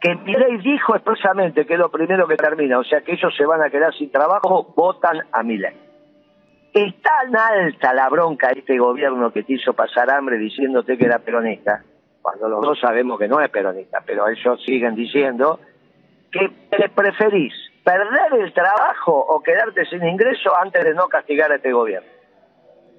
que 0.00 0.14
Milei 0.16 0.58
dijo 0.58 0.96
expresamente 0.96 1.66
que 1.66 1.74
es 1.74 1.78
lo 1.78 1.90
primero 1.90 2.26
que 2.26 2.36
termina, 2.36 2.78
o 2.78 2.84
sea 2.84 3.02
que 3.02 3.12
ellos 3.12 3.32
se 3.36 3.46
van 3.46 3.62
a 3.62 3.70
quedar 3.70 3.94
sin 3.94 4.10
trabajo, 4.10 4.72
votan 4.76 5.22
a 5.30 5.42
Milei. 5.44 5.91
Es 6.72 6.94
tan 7.02 7.36
alta 7.36 7.92
la 7.92 8.08
bronca 8.08 8.48
de 8.48 8.60
este 8.60 8.78
gobierno 8.78 9.32
que 9.32 9.42
te 9.42 9.54
hizo 9.54 9.74
pasar 9.74 10.10
hambre 10.10 10.38
diciéndote 10.38 10.96
que 10.96 11.04
era 11.04 11.18
peronista, 11.18 11.82
cuando 12.22 12.48
los 12.48 12.62
dos 12.62 12.80
sabemos 12.80 13.18
que 13.18 13.28
no 13.28 13.40
es 13.40 13.50
peronista, 13.50 14.02
pero 14.06 14.28
ellos 14.28 14.62
siguen 14.64 14.94
diciendo 14.94 15.60
que 16.30 16.50
preferís 16.94 17.52
perder 17.84 18.40
el 18.40 18.52
trabajo 18.52 19.12
o 19.12 19.42
quedarte 19.42 19.84
sin 19.86 20.06
ingreso 20.06 20.56
antes 20.56 20.84
de 20.84 20.94
no 20.94 21.08
castigar 21.08 21.52
a 21.52 21.56
este 21.56 21.72
gobierno. 21.72 22.08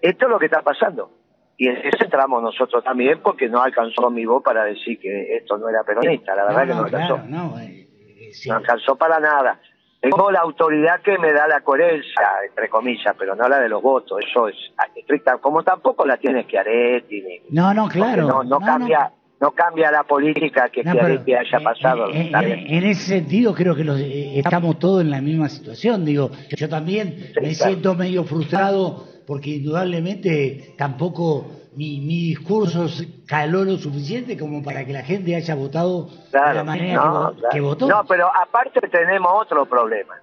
Esto 0.01 0.25
es 0.25 0.31
lo 0.31 0.39
que 0.39 0.45
está 0.45 0.61
pasando. 0.61 1.09
Y 1.57 1.67
en 1.67 1.77
ese 1.77 2.03
entramos 2.03 2.41
nosotros 2.41 2.83
también 2.83 3.21
porque 3.21 3.47
no 3.47 3.61
alcanzó 3.61 4.09
mi 4.09 4.25
voz 4.25 4.43
para 4.43 4.65
decir 4.65 4.99
que 4.99 5.37
esto 5.37 5.57
no 5.57 5.69
era 5.69 5.83
peronista. 5.83 6.35
La 6.35 6.45
verdad 6.45 6.67
que 6.67 6.73
no 6.73 6.83
alcanzó. 6.83 7.17
no, 7.27 7.59
eh, 7.59 7.87
eh, 8.19 8.31
no 8.47 8.55
alcanzó 8.55 8.95
para 8.97 9.19
nada. 9.19 9.59
Tengo 10.03 10.29
la 10.31 10.41
autoridad 10.41 10.99
que 10.99 11.17
me 11.17 11.31
da 11.31 11.47
la 11.47 11.61
coherencia, 11.61 12.27
entre 12.45 12.67
comillas, 12.67 13.15
pero 13.17 13.35
no 13.35 13.47
la 13.47 13.57
de 13.59 13.69
los 13.69 13.81
votos. 13.81 14.19
Eso 14.29 14.49
es 14.49 14.55
estricta, 14.95 15.37
como 15.37 15.63
tampoco 15.63 16.05
la 16.05 16.17
tiene 16.17 16.43
Schiaretti. 16.43 17.23
no, 17.51 17.73
no, 17.73 17.87
claro. 17.87 18.27
No, 18.27 18.43
no, 18.43 18.59
cambia 18.59 19.13
no 19.39 19.51
cambia 19.51 19.91
la 19.91 20.03
política 20.03 20.69
que, 20.69 20.81
haya 20.81 21.59
pasado. 21.61 22.09
En, 22.13 22.83
ese 22.83 23.17
sentido 23.19 23.53
creo 23.53 23.75
que 23.75 23.83
eh, 23.83 24.39
estamos 24.39 24.79
todos 24.79 25.01
en 25.01 25.11
la 25.11 25.21
misma 25.21 25.49
situación. 25.49 26.05
Digo, 26.05 26.31
yo 26.55 26.69
también 26.69 27.31
me 27.41 27.53
siento 27.53 27.93
medio 27.93 28.23
frustrado 28.23 29.05
porque 29.25 29.51
indudablemente 29.51 30.75
tampoco 30.77 31.45
mi, 31.75 31.99
mi, 32.01 32.29
discurso 32.29 32.85
caló 33.27 33.63
lo 33.63 33.77
suficiente 33.77 34.37
como 34.37 34.63
para 34.63 34.85
que 34.85 34.93
la 34.93 35.03
gente 35.03 35.35
haya 35.35 35.55
votado 35.55 36.07
de 36.31 36.53
la 36.53 36.63
manera 36.63 37.31
que, 37.51 37.61
votó. 37.61 37.87
No, 37.87 38.03
pero 38.05 38.27
aparte 38.27 38.79
tenemos 38.89 39.31
otro 39.33 39.65
problema, 39.65 40.15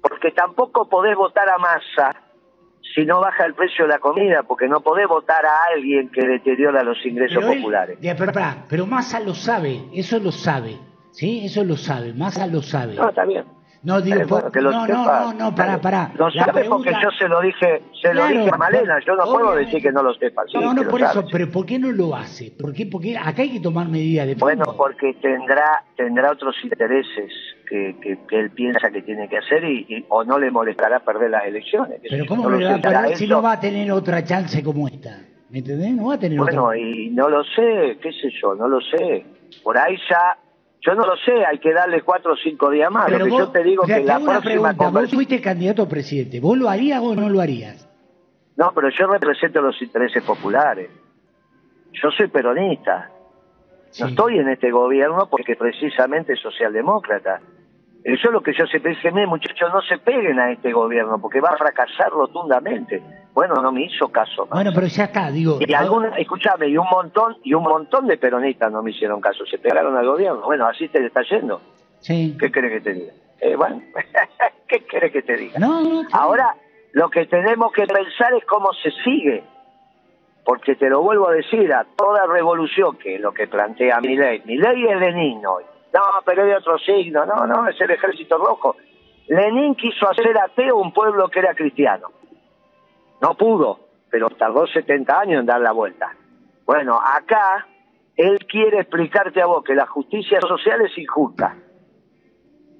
porque 0.00 0.30
tampoco 0.30 0.88
podés 0.88 1.16
votar 1.16 1.48
a 1.48 1.58
masa 1.58 2.22
si 2.94 3.04
no 3.04 3.20
baja 3.20 3.44
el 3.44 3.54
precio 3.54 3.84
de 3.84 3.92
la 3.92 3.98
comida, 3.98 4.42
porque 4.44 4.68
no 4.68 4.80
podés 4.80 5.06
votar 5.08 5.44
a 5.44 5.64
alguien 5.74 6.08
que 6.10 6.26
deteriora 6.26 6.82
los 6.82 7.04
ingresos 7.04 7.44
populares. 7.44 7.98
pero, 8.00 8.32
pero 8.68 8.86
Massa 8.86 9.20
lo 9.20 9.34
sabe, 9.34 9.82
eso 9.92 10.18
lo 10.18 10.32
sabe, 10.32 10.78
¿sí? 11.10 11.44
Eso 11.44 11.62
lo 11.64 11.76
sabe, 11.76 12.14
Massa 12.14 12.46
lo 12.46 12.62
sabe. 12.62 12.94
No, 12.94 13.08
está 13.08 13.24
bien. 13.26 13.55
No, 13.82 14.00
digo, 14.00 14.18
no, 14.24 14.86
no, 14.86 14.86
no, 14.86 15.32
no, 15.32 15.54
pará, 15.54 15.80
pará. 15.80 16.10
Lo 16.16 16.30
sabe 16.30 16.64
porque 16.64 16.92
yo 17.02 17.10
se 17.18 17.28
lo 17.28 17.40
dije, 17.40 17.82
se 18.00 18.12
lo 18.12 18.26
dije 18.26 18.50
a 18.52 18.56
Malena, 18.56 18.98
yo 19.06 19.14
no 19.14 19.24
puedo 19.24 19.54
decir 19.54 19.82
que 19.82 19.92
no 19.92 20.02
lo 20.02 20.14
sepa. 20.14 20.42
no, 20.54 20.74
no, 20.74 20.82
por 20.88 21.00
eso, 21.00 21.24
pero 21.30 21.50
¿por 21.50 21.66
qué 21.66 21.78
no 21.78 21.92
lo 21.92 22.14
hace? 22.14 22.50
¿Por 22.50 22.72
qué? 22.72 22.86
Porque 22.86 23.16
acá 23.16 23.42
hay 23.42 23.52
que 23.52 23.60
tomar 23.60 23.88
medidas 23.88 24.26
de 24.26 24.34
Bueno, 24.34 24.64
porque 24.76 25.14
tendrá 25.14 25.84
tendrá 25.96 26.32
otros 26.32 26.54
intereses 26.62 27.32
que, 27.68 27.96
que, 28.00 28.38
él 28.38 28.50
piensa 28.50 28.90
que 28.90 29.02
tiene 29.02 29.28
que 29.28 29.38
hacer 29.38 29.64
y, 29.64 30.04
o 30.08 30.24
no 30.24 30.38
le 30.38 30.50
molestará 30.50 31.00
perder 31.00 31.30
las 31.30 31.44
elecciones. 31.46 32.00
Pero 32.08 32.26
¿cómo 32.26 32.48
no 32.48 32.56
le 32.56 32.64
va 32.66 32.74
a 32.74 32.80
perder 32.80 33.16
si 33.16 33.26
no 33.26 33.42
va 33.42 33.52
a 33.52 33.60
tener 33.60 33.90
otra 33.90 34.22
chance 34.24 34.62
como 34.62 34.86
esta? 34.88 35.18
¿Me 35.50 35.58
entendés? 35.58 35.92
No 35.92 36.08
va 36.08 36.14
a 36.14 36.18
tener 36.18 36.38
bueno, 36.38 36.74
y 36.74 37.10
no 37.10 37.28
lo 37.28 37.44
sé, 37.44 37.98
qué 38.02 38.12
sé 38.12 38.30
yo, 38.40 38.54
no 38.54 38.68
lo 38.68 38.80
sé. 38.80 39.24
Por 39.62 39.78
ahí 39.78 39.96
ya 40.08 40.36
yo 40.86 40.94
no 40.94 41.04
lo 41.04 41.16
sé, 41.16 41.44
hay 41.44 41.58
que 41.58 41.72
darle 41.72 42.02
cuatro 42.02 42.34
o 42.34 42.36
cinco 42.36 42.70
días 42.70 42.90
más. 42.92 43.06
Pero 43.10 43.26
yo 43.26 43.48
te 43.50 43.64
digo 43.64 43.84
que 43.84 44.04
la 44.04 44.20
próxima 44.20 44.72
Vos 44.72 45.10
fuiste 45.12 45.40
candidato 45.40 45.82
a 45.82 45.88
presidente, 45.88 46.38
¿vos 46.38 46.56
lo 46.56 46.68
harías 46.68 47.00
o 47.02 47.14
no 47.14 47.28
lo 47.28 47.40
harías? 47.40 47.88
No, 48.56 48.72
pero 48.72 48.88
yo 48.90 49.06
represento 49.08 49.60
los 49.60 49.80
intereses 49.82 50.22
populares. 50.22 50.90
Yo 51.92 52.10
soy 52.10 52.28
peronista. 52.28 53.10
No 53.98 54.06
estoy 54.08 54.38
en 54.38 54.48
este 54.48 54.70
gobierno 54.70 55.28
porque 55.28 55.56
precisamente 55.56 56.34
es 56.34 56.40
socialdemócrata. 56.40 57.40
Eso 58.06 58.28
es 58.28 58.32
lo 58.32 58.40
que 58.40 58.52
yo 58.52 58.64
siempre 58.66 58.92
dije, 58.92 59.10
muchachos, 59.26 59.68
no 59.74 59.82
se 59.82 59.98
peguen 59.98 60.38
a 60.38 60.52
este 60.52 60.72
gobierno 60.72 61.20
porque 61.20 61.40
va 61.40 61.48
a 61.48 61.56
fracasar 61.56 62.08
rotundamente. 62.12 63.02
Bueno, 63.34 63.56
no 63.56 63.72
me 63.72 63.82
hizo 63.82 64.06
caso. 64.12 64.46
Bueno, 64.46 64.70
pero 64.72 64.86
ya 64.86 65.04
está, 65.06 65.28
digo. 65.32 65.58
Y 65.58 65.74
alguna, 65.74 66.16
escúchame, 66.16 66.68
y 66.68 66.78
un 66.78 66.86
montón, 66.88 67.38
y 67.42 67.52
un 67.52 67.64
montón 67.64 68.06
de 68.06 68.16
peronistas 68.16 68.70
no 68.70 68.80
me 68.80 68.92
hicieron 68.92 69.20
caso, 69.20 69.44
se 69.44 69.58
pegaron 69.58 69.96
al 69.96 70.06
gobierno. 70.06 70.42
Bueno, 70.42 70.68
así 70.68 70.86
te 70.86 71.04
está 71.04 71.22
yendo. 71.22 71.60
Sí. 71.98 72.36
¿Qué 72.38 72.52
crees 72.52 72.74
que 72.74 72.80
te 72.80 72.94
diga? 72.94 73.12
Eh, 73.40 73.56
bueno, 73.56 73.82
¿qué 74.68 74.86
crees 74.86 75.12
que 75.12 75.22
te 75.22 75.36
diga? 75.36 75.58
No, 75.58 75.82
no. 75.82 76.02
Ahora, 76.12 76.54
lo 76.92 77.10
que 77.10 77.26
tenemos 77.26 77.72
que 77.72 77.88
pensar 77.88 78.32
es 78.34 78.44
cómo 78.44 78.72
se 78.84 78.92
sigue. 79.02 79.42
Porque 80.44 80.76
te 80.76 80.88
lo 80.88 81.02
vuelvo 81.02 81.28
a 81.28 81.32
decir, 81.32 81.72
a 81.72 81.84
toda 81.96 82.24
revolución, 82.26 82.98
que 82.98 83.16
es 83.16 83.20
lo 83.20 83.34
que 83.34 83.48
plantea 83.48 83.98
mi 84.00 84.16
ley. 84.16 84.42
Mi 84.44 84.58
ley 84.58 84.86
es 84.86 84.96
Lenin 84.96 85.44
hoy 85.44 85.64
no, 85.96 86.22
pero 86.24 86.44
hay 86.44 86.52
otro 86.52 86.78
signo. 86.78 87.24
No, 87.24 87.46
no, 87.46 87.68
es 87.68 87.80
el 87.80 87.90
ejército 87.90 88.36
rojo. 88.36 88.76
Lenin 89.28 89.74
quiso 89.74 90.08
hacer 90.08 90.36
ateo 90.38 90.76
un 90.76 90.92
pueblo 90.92 91.28
que 91.28 91.38
era 91.38 91.54
cristiano. 91.54 92.08
No 93.22 93.34
pudo, 93.34 93.80
pero 94.10 94.28
tardó 94.30 94.66
70 94.66 95.18
años 95.18 95.40
en 95.40 95.46
dar 95.46 95.60
la 95.60 95.72
vuelta. 95.72 96.14
Bueno, 96.66 97.00
acá 97.02 97.66
él 98.14 98.38
quiere 98.46 98.80
explicarte 98.80 99.40
a 99.40 99.46
vos 99.46 99.64
que 99.64 99.74
la 99.74 99.86
justicia 99.86 100.38
social 100.40 100.82
es 100.82 100.96
injusta. 100.98 101.56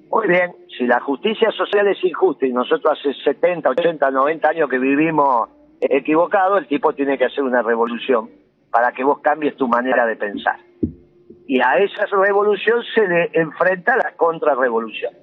Muy 0.09 0.27
bien, 0.27 0.55
si 0.77 0.85
la 0.85 0.99
justicia 0.99 1.51
social 1.51 1.87
es 1.87 2.01
injusta 2.03 2.45
y 2.45 2.53
nosotros 2.53 2.99
hace 2.99 3.13
70, 3.13 3.71
80, 3.71 4.11
90 4.11 4.49
años 4.49 4.69
que 4.69 4.77
vivimos 4.77 5.49
equivocados, 5.81 6.59
el 6.59 6.67
tipo 6.67 6.93
tiene 6.93 7.17
que 7.17 7.25
hacer 7.25 7.43
una 7.43 7.61
revolución 7.61 8.29
para 8.71 8.91
que 8.91 9.03
vos 9.03 9.19
cambies 9.19 9.57
tu 9.57 9.67
manera 9.67 10.05
de 10.05 10.15
pensar 10.15 10.66
y 11.47 11.59
a 11.61 11.77
esa 11.77 12.05
revolución 12.11 12.83
se 12.93 13.07
le 13.07 13.29
enfrenta 13.33 13.95
la 13.95 14.13
contrarrevolución. 14.15 15.13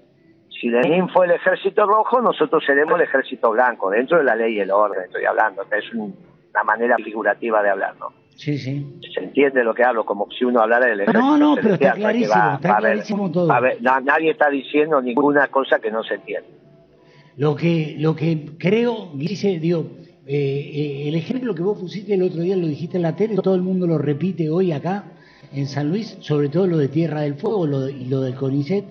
Si 0.48 0.68
Lenin 0.68 1.08
fue 1.10 1.26
el 1.26 1.32
ejército 1.32 1.84
rojo, 1.86 2.22
nosotros 2.22 2.62
seremos 2.64 2.94
el 2.98 3.02
ejército 3.02 3.50
blanco, 3.50 3.90
dentro 3.90 4.18
de 4.18 4.24
la 4.24 4.34
ley 4.34 4.54
y 4.54 4.60
el 4.60 4.70
orden, 4.70 5.04
estoy 5.04 5.24
hablando, 5.26 5.62
es 5.70 5.92
una 5.92 6.64
manera 6.64 6.96
figurativa 6.96 7.62
de 7.62 7.70
hablar, 7.70 7.94
¿no? 8.00 8.08
Sí, 8.36 8.58
sí. 8.58 9.00
Se 9.14 9.20
entiende 9.20 9.62
lo 9.62 9.74
que 9.74 9.84
hablo, 9.84 10.04
como 10.04 10.28
si 10.30 10.44
uno 10.44 10.60
hablara 10.60 10.86
del 10.86 11.00
ejército. 11.00 11.24
No, 11.24 11.36
no, 11.36 11.54
pero 11.56 11.74
está 11.74 11.92
clarísimo, 11.92 12.54
está 12.54 12.76
clarísimo 12.76 13.30
todo. 13.30 13.52
A 13.52 13.60
ver, 13.60 13.82
nadie 13.82 14.30
está 14.30 14.48
diciendo 14.48 15.00
ninguna 15.02 15.48
cosa 15.48 15.78
que 15.78 15.90
no 15.90 16.02
se 16.02 16.14
entiende. 16.14 16.48
Lo 17.36 17.54
que, 17.54 17.96
lo 17.98 18.16
que 18.16 18.56
creo, 18.58 19.10
dice, 19.14 19.58
digo, 19.58 19.86
eh, 20.26 20.34
eh, 20.36 21.08
el 21.08 21.14
ejemplo 21.16 21.54
que 21.54 21.62
vos 21.62 21.78
pusiste 21.78 22.14
el 22.14 22.22
otro 22.22 22.40
día, 22.40 22.56
lo 22.56 22.66
dijiste 22.66 22.96
en 22.96 23.02
la 23.02 23.14
tele, 23.14 23.36
todo 23.42 23.54
el 23.54 23.62
mundo 23.62 23.86
lo 23.86 23.98
repite 23.98 24.48
hoy 24.48 24.72
acá, 24.72 25.04
en 25.54 25.66
San 25.66 25.88
Luis, 25.88 26.16
sobre 26.20 26.49
todo 26.49 26.66
lo 26.66 26.78
de 26.78 26.88
Tierra 26.88 27.23
del 27.23 27.34
Fuego 27.34 27.88
y 27.88 28.06
lo 28.06 28.20
del 28.20 28.34
CONICET. 28.34 28.84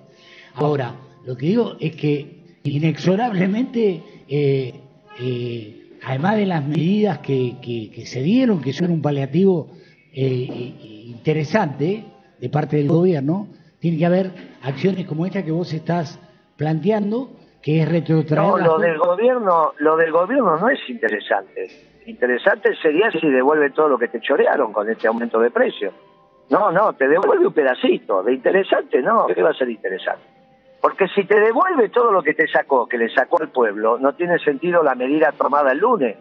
Ahora, 0.54 0.94
lo 1.24 1.36
que 1.36 1.46
digo 1.46 1.76
es 1.80 1.96
que 1.96 2.58
inexorablemente, 2.64 4.02
eh, 4.28 4.74
eh, 5.20 5.98
además 6.02 6.36
de 6.36 6.46
las 6.46 6.66
medidas 6.66 7.18
que, 7.18 7.56
que, 7.62 8.06
se 8.06 8.22
dieron, 8.22 8.60
que 8.60 8.72
son 8.72 8.90
un 8.90 9.02
paliativo 9.02 9.68
eh, 10.12 11.06
interesante 11.06 12.04
de 12.38 12.48
parte 12.48 12.76
del 12.76 12.88
gobierno, 12.88 13.48
tiene 13.78 13.98
que 13.98 14.06
haber 14.06 14.30
acciones 14.62 15.06
como 15.06 15.26
esta 15.26 15.44
que 15.44 15.50
vos 15.50 15.72
estás 15.72 16.18
planteando, 16.56 17.30
que 17.62 17.82
es 17.82 17.88
retrotraer. 17.88 18.48
No, 18.48 18.58
lo 18.58 18.78
del 18.78 18.98
gobierno, 18.98 19.72
lo 19.78 19.96
del 19.96 20.12
gobierno 20.12 20.56
no 20.58 20.68
es 20.68 20.78
interesante. 20.88 21.68
Interesante 22.06 22.74
sería 22.82 23.10
si 23.10 23.26
devuelve 23.28 23.70
todo 23.70 23.88
lo 23.88 23.98
que 23.98 24.08
te 24.08 24.20
chorearon 24.20 24.72
con 24.72 24.88
este 24.90 25.08
aumento 25.08 25.38
de 25.40 25.50
precios. 25.50 25.94
No, 26.50 26.70
no, 26.70 26.92
te 26.92 27.08
devuelve 27.08 27.46
un 27.46 27.52
pedacito. 27.52 28.22
De 28.22 28.34
interesante, 28.34 29.00
no. 29.02 29.26
¿Qué 29.26 29.42
va 29.42 29.50
a 29.50 29.54
ser 29.54 29.70
interesante? 29.70 30.34
Porque 30.80 31.08
si 31.08 31.24
te 31.24 31.40
devuelve 31.40 31.88
todo 31.88 32.12
lo 32.12 32.22
que 32.22 32.34
te 32.34 32.46
sacó, 32.46 32.86
que 32.86 32.98
le 32.98 33.08
sacó 33.08 33.40
el 33.40 33.48
pueblo, 33.48 33.98
no 33.98 34.14
tiene 34.14 34.38
sentido 34.38 34.82
la 34.82 34.94
medida 34.94 35.32
tomada 35.32 35.72
el 35.72 35.78
lunes, 35.78 36.16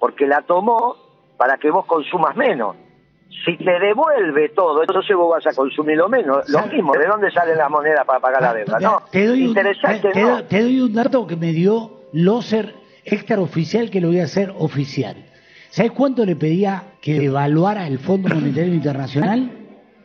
porque 0.00 0.26
la 0.26 0.40
tomó 0.40 0.96
para 1.36 1.58
que 1.58 1.70
vos 1.70 1.84
consumas 1.84 2.34
menos. 2.34 2.76
Si 3.44 3.58
te 3.58 3.78
devuelve 3.78 4.48
todo, 4.50 4.80
entonces 4.80 5.14
vos 5.14 5.30
vas 5.30 5.46
a 5.46 5.54
consumir 5.54 5.98
lo 5.98 6.08
menos. 6.08 6.48
Lo 6.48 6.66
mismo, 6.66 6.94
¿de 6.94 7.06
dónde 7.06 7.30
sale 7.30 7.54
la 7.54 7.68
moneda 7.68 8.04
para 8.04 8.20
pagar 8.20 8.40
la 8.40 8.54
deuda? 8.54 8.78
No, 8.80 9.02
te 9.10 9.26
doy 9.26 9.44
interesante 9.44 10.08
un, 10.08 10.48
te, 10.48 10.62
doy 10.62 10.80
un 10.80 10.94
dato 10.94 11.26
que 11.26 11.36
me 11.36 11.52
dio 11.52 11.90
Loser 12.12 12.74
extraoficial 13.04 13.90
que 13.90 14.00
lo 14.00 14.08
voy 14.08 14.20
a 14.20 14.24
hacer 14.24 14.54
oficial. 14.56 15.16
¿Sabes 15.68 15.92
cuánto 15.92 16.24
le 16.24 16.36
pedía 16.36 16.84
que 17.02 17.18
devaluara 17.18 17.86
el 17.86 17.98
Fondo 17.98 18.34
Monetario 18.34 18.72
Internacional? 18.72 19.50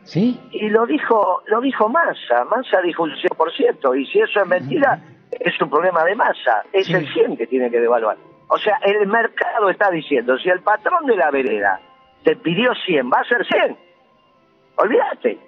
¿Sí? 0.04 0.40
Y 0.50 0.68
lo 0.68 0.86
dijo, 0.86 1.42
lo 1.46 1.60
dijo 1.60 1.88
Massa, 1.88 2.44
Massa 2.44 2.80
dijo 2.82 3.04
un 3.04 3.12
100%, 3.12 4.00
y 4.00 4.06
si 4.06 4.20
eso 4.20 4.40
es 4.40 4.46
mentira, 4.46 5.00
es 5.30 5.60
un 5.60 5.70
problema 5.70 6.04
de 6.04 6.14
Massa, 6.14 6.64
es 6.72 6.90
el 6.90 7.06
100 7.12 7.36
que 7.36 7.46
tiene 7.46 7.70
que 7.70 7.80
devaluar. 7.80 8.16
O 8.48 8.58
sea, 8.58 8.78
el 8.82 9.06
mercado 9.06 9.70
está 9.70 9.90
diciendo, 9.90 10.36
si 10.38 10.50
el 10.50 10.60
patrón 10.60 11.06
de 11.06 11.16
la 11.16 11.30
vereda 11.30 11.80
te 12.24 12.36
pidió 12.36 12.74
100, 12.74 13.10
va 13.10 13.20
a 13.20 13.24
ser 13.24 13.46
100. 13.46 13.76
Olvídate. 14.76 15.38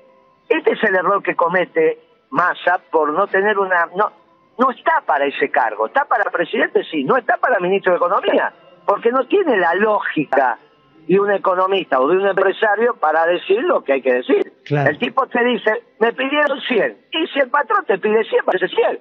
Este 0.49 0.73
es 0.73 0.85
el 0.85 0.95
error 0.95 1.23
que 1.23 1.35
comete 1.35 1.99
Massa 2.31 2.81
por 2.91 3.13
no 3.13 3.27
tener 3.27 3.59
una... 3.59 3.87
No, 3.95 4.13
no 4.59 4.71
está 4.71 5.03
para 5.05 5.27
ese 5.27 5.51
cargo, 5.51 5.87
está 5.87 6.05
para 6.05 6.31
presidente, 6.31 6.85
sí, 6.85 7.05
no 7.05 7.17
está 7.17 7.37
para 7.39 7.59
ministro 7.59 7.93
de 7.93 7.97
Economía, 7.97 8.53
porque 8.87 9.11
no 9.11 9.27
tiene 9.27 9.57
la 9.57 9.75
lógica 9.75 10.59
de 11.07 11.21
un 11.21 11.31
economista 11.33 12.01
o 12.01 12.09
de 12.09 12.17
un 12.17 12.27
empresario 12.27 12.97
para 12.97 13.27
decir 13.27 13.63
lo 13.63 13.83
que 13.85 13.95
hay 13.95 14.03
que 14.03 14.15
decir. 14.15 14.53
El 14.69 14.99
tipo 14.99 15.27
te 15.27 15.45
dice, 15.45 15.83
me 16.01 16.13
pidieron 16.13 16.61
100, 16.61 16.99
y 17.13 17.27
si 17.29 17.39
el 17.41 17.51
patrón 17.51 17.85
te 17.87 17.99
pide 17.99 18.25
100, 18.25 18.45
parece 18.45 18.69
100. 18.69 19.01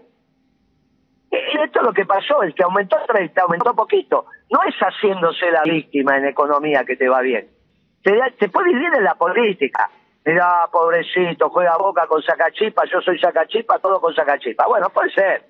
Y 1.32 1.62
esto 1.64 1.80
es 1.80 1.86
lo 1.86 1.94
que 1.94 2.06
pasó, 2.06 2.44
el 2.44 2.54
que 2.54 2.64
aumentó 2.64 2.98
30, 3.08 3.42
aumentó 3.42 3.74
poquito. 3.74 4.26
No 4.52 4.60
es 4.68 4.76
haciéndose 4.76 5.50
la 5.50 5.64
víctima 5.64 6.18
en 6.18 6.28
economía 6.28 6.84
que 6.86 6.96
te 6.96 7.10
va 7.10 7.22
bien. 7.22 7.48
Te, 8.04 8.14
te 8.38 8.50
puede 8.50 8.72
ir 8.72 8.78
bien 8.78 8.94
en 8.94 9.04
la 9.04 9.16
política. 9.16 9.90
Mira, 10.26 10.68
pobrecito, 10.72 11.50
juega 11.50 11.76
boca 11.78 12.06
con 12.08 12.22
sacachipa, 12.22 12.84
yo 12.86 13.02
soy 13.02 13.20
sacachipa, 13.20 13.80
todo 13.80 14.00
con 14.00 14.14
sacachipa. 14.14 14.68
Bueno, 14.68 14.90
puede 14.90 15.12
ser. 15.12 15.44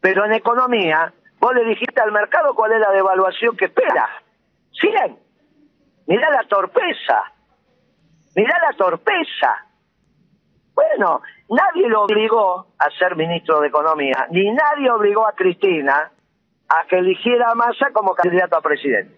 Pero 0.00 0.26
en 0.26 0.34
economía, 0.34 1.12
vos 1.40 1.54
le 1.54 1.64
dijiste 1.64 2.00
al 2.00 2.12
mercado 2.12 2.54
cuál 2.54 2.72
es 2.72 2.80
la 2.80 2.90
devaluación 2.90 3.56
que 3.56 3.64
espera. 3.64 4.08
100. 4.78 5.23
Mirá 6.06 6.30
la 6.30 6.44
torpeza. 6.44 7.22
Mirá 8.36 8.58
la 8.60 8.76
torpeza. 8.76 9.66
Bueno, 10.74 11.22
nadie 11.48 11.88
lo 11.88 12.02
obligó 12.02 12.66
a 12.78 12.90
ser 12.98 13.16
ministro 13.16 13.60
de 13.60 13.68
Economía, 13.68 14.26
ni 14.30 14.50
nadie 14.50 14.90
obligó 14.90 15.26
a 15.26 15.32
Cristina 15.32 16.10
a 16.68 16.86
que 16.86 16.98
eligiera 16.98 17.50
a 17.50 17.54
Massa 17.54 17.90
como 17.92 18.14
candidato 18.14 18.56
a 18.56 18.60
presidente. 18.60 19.14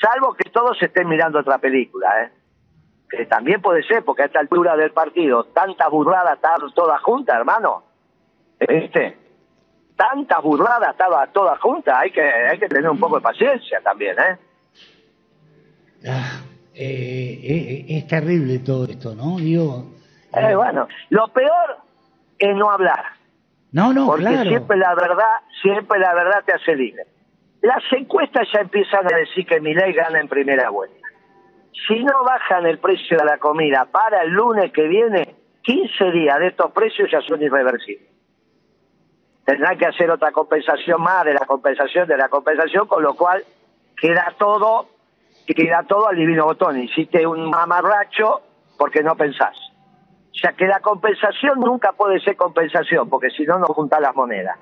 Salvo 0.00 0.34
que 0.34 0.48
todos 0.50 0.80
estén 0.80 1.08
mirando 1.08 1.40
otra 1.40 1.58
película, 1.58 2.22
¿eh? 2.22 2.30
que 3.10 3.26
también 3.26 3.60
puede 3.60 3.82
ser, 3.82 4.04
porque 4.04 4.22
a 4.22 4.26
esta 4.26 4.40
altura 4.40 4.76
del 4.76 4.92
partido, 4.92 5.44
tantas 5.44 5.90
burradas 5.90 6.38
todas 6.74 7.02
juntas, 7.02 7.36
hermano. 7.36 7.84
¿Viste? 8.66 9.16
Tantas 9.96 10.42
burradas 10.42 10.94
todas 11.32 11.60
juntas, 11.60 11.96
hay 11.98 12.10
que, 12.10 12.22
hay 12.22 12.58
que 12.58 12.68
tener 12.68 12.88
un 12.88 13.00
poco 13.00 13.16
de 13.16 13.22
paciencia 13.22 13.80
también, 13.80 14.16
¿eh? 14.18 14.38
Ah, 16.78 16.80
eh, 16.80 17.40
eh, 17.42 17.84
es 17.88 18.06
terrible 18.06 18.60
todo 18.60 18.84
esto, 18.84 19.12
¿no? 19.12 19.38
Digo, 19.38 19.86
eh, 20.32 20.54
bueno, 20.54 20.86
lo 21.10 21.26
peor 21.28 21.78
es 22.38 22.54
no 22.54 22.70
hablar. 22.70 23.04
No, 23.72 23.92
no, 23.92 24.06
porque 24.06 24.28
siempre 24.44 24.76
la 24.76 24.94
verdad, 24.94 25.40
siempre 25.60 25.98
la 25.98 26.14
verdad 26.14 26.44
te 26.46 26.52
hace 26.52 26.76
libre. 26.76 27.02
Las 27.62 27.82
encuestas 27.90 28.46
ya 28.52 28.60
empiezan 28.60 29.12
a 29.12 29.16
decir 29.16 29.44
que 29.44 29.60
mi 29.60 29.74
ley 29.74 29.92
gana 29.92 30.20
en 30.20 30.28
primera 30.28 30.70
vuelta. 30.70 30.96
Si 31.88 31.98
no 32.04 32.22
bajan 32.24 32.64
el 32.66 32.78
precio 32.78 33.18
de 33.18 33.24
la 33.24 33.38
comida 33.38 33.88
para 33.90 34.22
el 34.22 34.30
lunes 34.30 34.72
que 34.72 34.86
viene, 34.86 35.34
15 35.62 36.12
días 36.12 36.38
de 36.38 36.46
estos 36.46 36.70
precios 36.70 37.10
ya 37.10 37.20
son 37.22 37.42
irreversibles. 37.42 38.08
Tendrán 39.44 39.76
que 39.76 39.86
hacer 39.86 40.08
otra 40.10 40.30
compensación 40.30 41.02
más 41.02 41.24
de 41.24 41.34
la 41.34 41.44
compensación 41.44 42.06
de 42.06 42.16
la 42.16 42.28
compensación, 42.28 42.86
con 42.86 43.02
lo 43.02 43.14
cual 43.14 43.42
queda 44.00 44.32
todo, 44.38 44.86
queda 45.54 45.84
todo 45.88 46.08
al 46.08 46.16
divino 46.16 46.44
botón. 46.44 46.80
Hiciste 46.82 47.26
un 47.26 47.50
mamarracho 47.50 48.42
porque 48.76 49.02
no 49.02 49.16
pensás. 49.16 49.56
O 50.38 50.40
sea 50.40 50.52
que 50.52 50.66
la 50.66 50.80
compensación 50.80 51.58
nunca 51.58 51.92
puede 51.92 52.20
ser 52.20 52.36
compensación, 52.36 53.08
porque 53.08 53.28
si 53.30 53.44
no, 53.44 53.58
no 53.58 53.66
junta 53.66 53.98
las 53.98 54.14
monedas. 54.14 54.56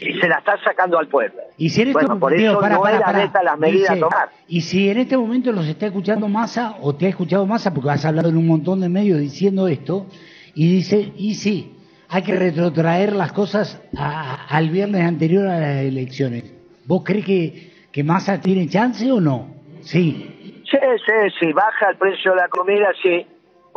Y 0.00 0.12
se 0.20 0.28
la 0.28 0.38
está 0.38 0.58
sacando 0.62 0.98
al 0.98 1.08
pueblo. 1.08 1.40
Y 1.56 1.70
si 1.70 1.82
en 1.82 1.88
este 1.88 2.04
bueno, 2.04 2.20
por 2.20 2.34
eso 2.34 2.60
no 2.60 2.86
era 2.86 3.42
las 3.42 3.58
medidas 3.58 3.90
a 3.90 3.98
tomar. 3.98 4.28
Y 4.46 4.60
si 4.60 4.90
en 4.90 4.98
este 4.98 5.16
momento 5.16 5.52
los 5.52 5.66
está 5.66 5.86
escuchando 5.86 6.28
Massa, 6.28 6.76
o 6.82 6.94
te 6.94 7.06
ha 7.06 7.08
escuchado 7.08 7.46
Massa, 7.46 7.72
porque 7.72 7.90
has 7.90 8.04
hablado 8.04 8.28
en 8.28 8.36
un 8.36 8.46
montón 8.46 8.80
de 8.80 8.88
medios 8.88 9.20
diciendo 9.20 9.68
esto, 9.68 10.06
y 10.54 10.70
dice, 10.70 11.12
y 11.16 11.34
sí, 11.36 11.76
hay 12.08 12.22
que 12.22 12.34
retrotraer 12.34 13.14
las 13.14 13.32
cosas 13.32 13.80
al 13.96 14.70
viernes 14.70 15.02
anterior 15.02 15.46
a 15.46 15.60
las 15.60 15.76
elecciones. 15.82 16.44
¿Vos 16.84 17.02
crees 17.04 17.24
que, 17.24 17.72
que 17.92 18.04
Massa 18.04 18.40
tiene 18.40 18.68
chance 18.68 19.10
o 19.10 19.20
no? 19.20 19.57
Sí. 19.80 20.62
Sí, 20.70 20.78
sí, 21.06 21.30
sí, 21.40 21.52
baja 21.52 21.90
el 21.90 21.96
precio 21.96 22.32
de 22.32 22.36
la 22.36 22.48
comida, 22.48 22.92
sí 23.02 23.26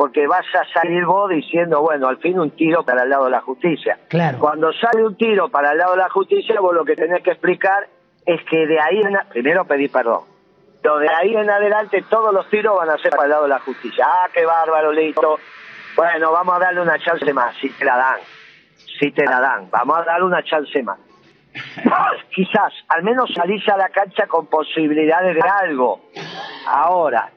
porque 0.02 0.26
vas 0.26 0.44
a 0.54 0.64
salir 0.72 1.04
vos 1.04 1.30
diciendo, 1.30 1.80
bueno, 1.80 2.08
al 2.08 2.16
fin 2.16 2.36
un 2.36 2.50
tiro 2.50 2.84
para 2.84 3.04
el 3.04 3.10
lado 3.10 3.26
de 3.26 3.30
la 3.30 3.40
justicia. 3.40 4.00
Claro. 4.08 4.38
Cuando 4.40 4.72
sale 4.72 5.04
un 5.04 5.16
tiro 5.16 5.48
para 5.48 5.70
el 5.70 5.78
lado 5.78 5.92
de 5.92 5.98
la 5.98 6.08
justicia, 6.08 6.60
vos 6.60 6.74
lo 6.74 6.84
que 6.84 6.96
tenés 6.96 7.22
que 7.22 7.30
explicar 7.30 7.86
es 8.26 8.40
que 8.50 8.66
de 8.66 8.80
ahí 8.80 9.00
en 9.00 9.16
primero 9.28 9.64
pedir 9.64 9.92
perdón. 9.92 10.22
Pero 10.82 10.98
de 10.98 11.08
ahí 11.08 11.36
en 11.36 11.48
adelante 11.48 12.04
todos 12.10 12.34
los 12.34 12.50
tiros 12.50 12.76
van 12.76 12.90
a 12.90 12.98
ser 12.98 13.12
para 13.12 13.24
el 13.24 13.30
lado 13.30 13.42
de 13.44 13.50
la 13.50 13.60
justicia. 13.60 14.04
Ah, 14.08 14.28
qué 14.34 14.44
bárbaro, 14.44 14.90
listo. 14.90 15.38
Bueno, 15.94 16.32
vamos 16.32 16.56
a 16.56 16.58
darle 16.58 16.80
una 16.80 16.98
chance 16.98 17.32
más, 17.32 17.54
si 17.58 17.68
te 17.70 17.84
la 17.84 17.96
dan. 17.96 18.18
Si 18.98 19.12
te 19.12 19.24
la 19.24 19.38
dan. 19.38 19.70
Vamos 19.70 19.98
a 19.98 20.02
darle 20.02 20.26
una 20.26 20.42
chance 20.42 20.82
más. 20.82 20.98
Quizás, 22.34 22.72
al 22.88 23.02
menos 23.02 23.30
salís 23.34 23.66
a 23.68 23.76
la 23.76 23.88
cancha 23.88 24.26
con 24.26 24.46
posibilidades 24.46 25.34
de 25.34 25.42
algo. 25.42 26.00
Ahora, 26.66 27.30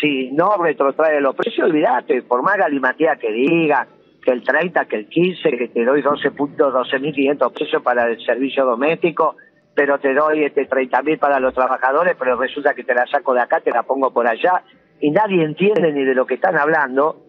si 0.00 0.30
no 0.32 0.56
retrotrae 0.56 1.20
los 1.20 1.34
precios, 1.34 1.68
olvídate, 1.68 2.22
por 2.22 2.42
más 2.42 2.56
galimatía 2.56 3.16
que 3.16 3.30
diga, 3.30 3.86
que 4.24 4.30
el 4.30 4.42
30, 4.42 4.86
que 4.86 4.96
el 4.96 5.08
15, 5.08 5.50
que 5.50 5.68
te 5.68 5.84
doy 5.84 6.02
12 6.02 6.30
puntos, 6.30 6.72
12.500 6.72 7.52
pesos 7.52 7.82
para 7.82 8.06
el 8.06 8.24
servicio 8.24 8.64
doméstico, 8.64 9.36
pero 9.74 9.98
te 9.98 10.14
doy 10.14 10.44
este 10.44 10.68
30.000 10.68 11.18
para 11.18 11.38
los 11.40 11.52
trabajadores, 11.52 12.16
pero 12.18 12.36
resulta 12.36 12.74
que 12.74 12.84
te 12.84 12.94
la 12.94 13.06
saco 13.06 13.34
de 13.34 13.40
acá, 13.40 13.60
te 13.60 13.70
la 13.70 13.82
pongo 13.82 14.12
por 14.12 14.26
allá, 14.26 14.62
y 15.00 15.10
nadie 15.10 15.44
entiende 15.44 15.92
ni 15.92 16.04
de 16.04 16.14
lo 16.14 16.24
que 16.24 16.34
están 16.34 16.56
hablando, 16.56 17.20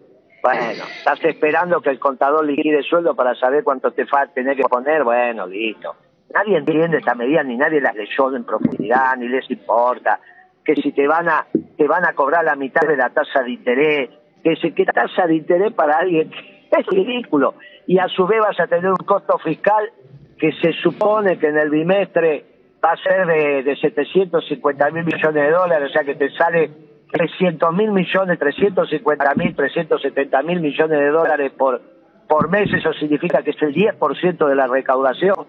bueno, 0.42 0.84
estás 0.98 1.22
esperando 1.24 1.80
que 1.80 1.90
el 1.90 1.98
contador 1.98 2.44
liquide 2.44 2.82
sueldo 2.82 3.14
para 3.14 3.34
saber 3.34 3.64
cuánto 3.64 3.90
te 3.90 4.06
falta 4.06 4.34
tener 4.34 4.56
que 4.56 4.62
poner, 4.62 5.02
bueno, 5.02 5.46
listo. 5.46 5.96
Nadie 6.34 6.58
entiende 6.58 6.98
esta 6.98 7.14
medida, 7.14 7.42
ni 7.42 7.56
nadie 7.56 7.80
las 7.80 7.94
leyó 7.94 8.34
en 8.34 8.44
profundidad, 8.44 9.16
ni 9.16 9.28
les 9.28 9.50
importa. 9.50 10.20
Que 10.64 10.74
si 10.74 10.92
te 10.92 11.06
van 11.06 11.28
a 11.28 11.46
te 11.76 11.86
van 11.86 12.04
a 12.04 12.14
cobrar 12.14 12.44
la 12.44 12.56
mitad 12.56 12.86
de 12.86 12.96
la 12.96 13.10
tasa 13.10 13.42
de 13.42 13.50
interés, 13.50 14.10
que 14.42 14.56
si 14.56 14.72
que 14.72 14.84
tasa 14.84 15.26
de 15.26 15.36
interés 15.36 15.72
para 15.72 15.98
alguien 15.98 16.30
es 16.70 16.86
ridículo. 16.86 17.54
Y 17.86 17.98
a 17.98 18.08
su 18.08 18.26
vez 18.26 18.40
vas 18.40 18.58
a 18.58 18.66
tener 18.66 18.90
un 18.90 18.96
costo 18.96 19.38
fiscal 19.38 19.90
que 20.38 20.52
se 20.52 20.72
supone 20.72 21.38
que 21.38 21.48
en 21.48 21.58
el 21.58 21.70
bimestre 21.70 22.44
va 22.84 22.92
a 22.92 22.96
ser 22.96 23.26
de, 23.26 23.62
de 23.62 23.76
750 23.76 24.90
mil 24.90 25.04
millones 25.04 25.34
de 25.34 25.50
dólares, 25.50 25.90
o 25.90 25.92
sea 25.92 26.04
que 26.04 26.14
te 26.14 26.30
sale 26.32 26.70
300 27.10 27.72
mil 27.72 27.92
millones, 27.92 28.38
350 28.38 29.34
mil, 29.36 29.54
370 29.54 30.42
mil 30.42 30.60
millones 30.60 30.98
de 30.98 31.08
dólares 31.08 31.52
por, 31.56 31.80
por 32.28 32.50
mes, 32.50 32.72
eso 32.74 32.92
significa 32.94 33.42
que 33.42 33.50
es 33.50 33.62
el 33.62 33.74
10% 33.74 34.46
de 34.46 34.54
la 34.54 34.66
recaudación 34.66 35.46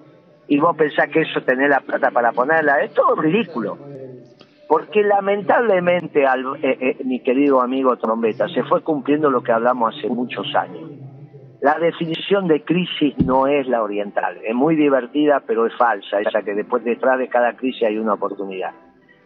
y 0.47 0.59
vos 0.59 0.75
pensás 0.77 1.09
que 1.09 1.21
eso 1.21 1.41
tenés 1.41 1.69
la 1.69 1.81
plata 1.81 2.11
para 2.11 2.31
ponerla, 2.31 2.81
es 2.81 2.93
todo 2.93 3.15
ridículo. 3.15 3.77
Porque 4.67 5.01
lamentablemente, 5.01 6.23
eh, 6.23 6.27
eh, 6.61 6.97
mi 7.05 7.21
querido 7.21 7.61
amigo 7.61 7.95
Trombeta, 7.97 8.47
se 8.49 8.63
fue 8.63 8.81
cumpliendo 8.81 9.29
lo 9.29 9.41
que 9.41 9.51
hablamos 9.51 9.95
hace 9.95 10.09
muchos 10.09 10.53
años. 10.55 10.89
La 11.61 11.79
definición 11.79 12.47
de 12.47 12.63
crisis 12.63 13.17
no 13.25 13.47
es 13.47 13.67
la 13.67 13.81
oriental, 13.81 14.37
es 14.43 14.53
muy 14.53 14.75
divertida 14.75 15.41
pero 15.45 15.65
es 15.65 15.75
falsa, 15.75 16.19
esa 16.19 16.43
que 16.43 16.53
después 16.53 16.83
detrás 16.83 17.17
de 17.17 17.29
cada 17.29 17.53
crisis 17.53 17.83
hay 17.83 17.97
una 17.97 18.13
oportunidad. 18.13 18.71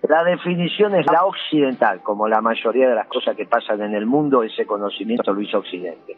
La 0.07 0.23
definición 0.23 0.95
es 0.95 1.05
la 1.11 1.25
occidental, 1.25 2.01
como 2.01 2.27
la 2.27 2.41
mayoría 2.41 2.87
de 2.87 2.95
las 2.95 3.07
cosas 3.07 3.35
que 3.35 3.45
pasan 3.45 3.81
en 3.81 3.93
el 3.93 4.05
mundo, 4.05 4.43
ese 4.43 4.65
conocimiento 4.65 5.33
lo 5.33 5.41
hizo 5.41 5.59
Occidente. 5.59 6.15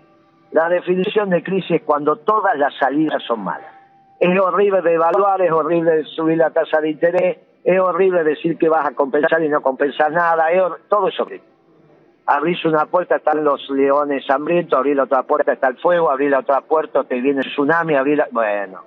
La 0.51 0.69
definición 0.69 1.29
de 1.29 1.41
crisis 1.41 1.71
es 1.71 1.81
cuando 1.81 2.17
todas 2.17 2.57
las 2.57 2.73
salidas 2.77 3.23
son 3.23 3.43
malas. 3.43 3.82
Es 4.19 4.39
horrible 4.39 4.81
devaluar, 4.81 5.41
es 5.41 5.51
horrible 5.51 6.03
subir 6.15 6.37
la 6.37 6.51
tasa 6.51 6.79
de 6.79 6.91
interés, 6.91 7.37
es 7.63 7.79
horrible 7.79 8.23
decir 8.23 8.57
que 8.57 8.69
vas 8.69 8.85
a 8.85 8.93
compensar 8.93 9.43
y 9.43 9.49
no 9.49 9.61
compensar 9.61 10.11
nada, 10.11 10.45
todo 10.89 11.07
es 11.07 11.19
horrible. 11.19 11.47
Abrís 12.25 12.63
una 12.63 12.85
puerta, 12.85 13.17
están 13.17 13.43
los 13.43 13.69
leones 13.69 14.29
hambrientos, 14.29 14.77
abrir 14.77 14.95
la 14.95 15.03
otra 15.03 15.23
puerta, 15.23 15.53
está 15.53 15.67
el 15.67 15.77
fuego, 15.77 16.09
abrir 16.09 16.31
la 16.31 16.39
otra 16.39 16.61
puerta, 16.61 17.03
te 17.03 17.19
viene 17.19 17.41
el 17.41 17.47
tsunami, 17.47 17.95
abrir 17.95 18.17
la... 18.17 18.27
Bueno, 18.31 18.81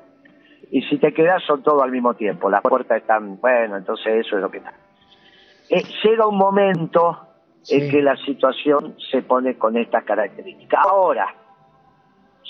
y 0.71 0.83
si 0.83 0.99
te 0.99 1.13
quedas 1.13 1.43
son 1.43 1.63
todo 1.63 1.83
al 1.83 1.91
mismo 1.91 2.15
tiempo, 2.15 2.49
las 2.49 2.63
puertas 2.63 2.99
están... 2.99 3.39
Bueno, 3.39 3.77
entonces 3.77 4.27
eso 4.27 4.37
es 4.37 4.43
lo 4.43 4.51
que 4.51 4.59
está. 4.59 4.73
Eh, 5.69 5.83
llega 6.03 6.27
un 6.27 6.39
momento 6.39 7.27
en 7.69 7.91
que 7.91 8.01
la 8.01 8.17
situación 8.17 8.97
se 9.11 9.23
pone 9.23 9.59
con 9.59 9.77
estas 9.77 10.05
características. 10.05 10.81
Ahora, 10.87 11.27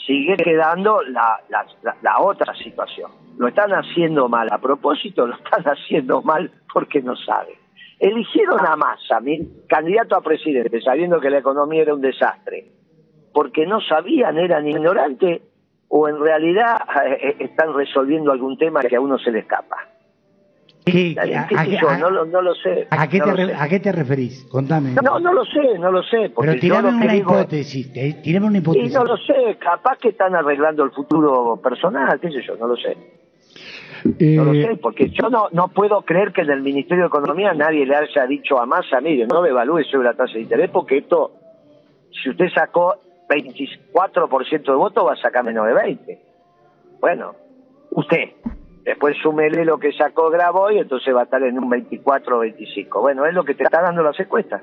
sigue 0.07 0.37
quedando 0.37 1.03
la, 1.03 1.41
la, 1.49 1.67
la, 2.03 2.21
otra 2.21 2.55
situación. 2.55 3.11
Lo 3.39 3.49
están 3.49 3.73
haciendo 3.73 4.29
mal 4.29 4.49
a 4.51 4.59
propósito, 4.59 5.27
lo 5.27 5.35
están 5.35 5.65
haciendo 5.67 6.23
mal 6.23 6.51
porque 6.73 7.03
no 7.03 7.17
saben. 7.17 7.57
Eligieron 7.99 8.61
a 8.65 8.77
Massa, 8.77 9.21
candidato 9.69 10.17
a 10.17 10.21
presidente, 10.21 10.81
sabiendo 10.83 11.19
que 11.19 11.31
la 11.31 11.39
economía 11.39 11.83
era 11.83 11.95
un 11.95 12.03
desastre, 12.03 12.67
porque 13.33 13.67
no 13.67 13.81
sabían, 13.81 14.39
eran 14.39 14.69
ignorantes, 14.69 15.43
o 15.89 16.09
en 16.09 16.21
realidad 16.21 16.77
eh, 17.07 17.37
están 17.41 17.75
resolviendo 17.75 18.33
algún 18.33 18.59
tema 18.59 18.81
que 18.83 18.97
a 18.97 19.01
uno 19.01 19.19
se 19.19 19.31
le 19.31 19.41
escapa. 19.41 19.77
No, 20.87 22.43
lo, 22.43 22.55
sé. 22.55 22.87
¿A 22.91 23.09
qué, 23.09 23.81
te, 23.81 23.93
referís? 23.93 24.45
Contame. 24.45 24.93
No, 25.03 25.19
no 25.19 25.33
lo 25.33 25.45
sé, 25.45 25.79
no 25.81 25.91
lo 25.91 26.03
sé. 26.05 26.31
Pero 26.39 26.57
tirame 26.61 26.91
una 26.91 27.17
hipótesis, 27.17 27.93
tirame 28.23 28.47
una 28.47 28.59
hipótesis. 28.59 28.93
Y 28.93 28.95
no 28.95 29.05
lo 29.05 29.17
sé, 29.17 29.57
capaz 29.59 29.99
que 29.99 30.11
están 30.11 30.37
arreglando 30.37 30.85
el 30.85 30.93
futuro 30.93 31.61
personal, 31.61 32.21
qué 32.21 32.31
sé 32.31 32.41
yo, 32.47 32.57
no 32.57 32.69
lo 32.69 32.77
sé. 32.77 32.97
No 34.05 34.45
lo 34.45 34.55
eh, 34.55 34.63
sé, 34.63 34.77
porque 34.77 35.11
yo 35.11 35.29
no, 35.29 35.49
no 35.51 35.69
puedo 35.69 36.03
creer 36.03 36.33
que 36.33 36.43
en 36.43 36.51
el 36.51 36.63
Ministerio 36.63 37.05
de 37.05 37.09
Economía 37.09 37.53
nadie 37.53 37.85
le 37.85 37.97
haya 37.97 38.25
dicho 38.27 38.61
a 38.61 38.67
Massa, 38.67 39.01
mire, 39.01 39.27
no 39.27 39.45
evalúe 39.45 39.83
sobre 39.91 40.05
la 40.05 40.15
tasa 40.15 40.35
de 40.35 40.43
interés, 40.43 40.71
porque 40.71 40.99
esto, 40.99 41.33
si 42.23 42.31
usted 42.31 42.47
sacó 42.55 42.95
24% 43.29 44.65
de 44.65 44.73
votos, 44.73 45.05
va 45.05 45.15
a 45.15 45.17
sacar 45.17 45.43
menos 45.43 45.67
de 45.67 45.75
20. 45.75 46.21
Bueno, 47.01 47.35
usted, 47.91 48.31
Después 48.87 49.17
súmele 49.21 49.65
lo 49.65 49.79
que 49.79 49.93
sacó 49.93 50.31
Grabo 50.31 50.71
y 50.71 50.79
entonces 50.79 51.13
va 51.13 51.23
a 51.23 51.25
estar 51.25 51.43
en 51.43 51.59
un 51.59 51.69
24 51.69 52.37
o 52.37 52.39
25. 52.39 53.01
Bueno, 53.01 53.27
es 53.27 53.35
lo 53.35 53.45
que 53.45 53.57
te 53.57 53.65
está 53.65 53.83
dando 53.83 54.01
las 54.01 54.19
encuestas. 54.21 54.63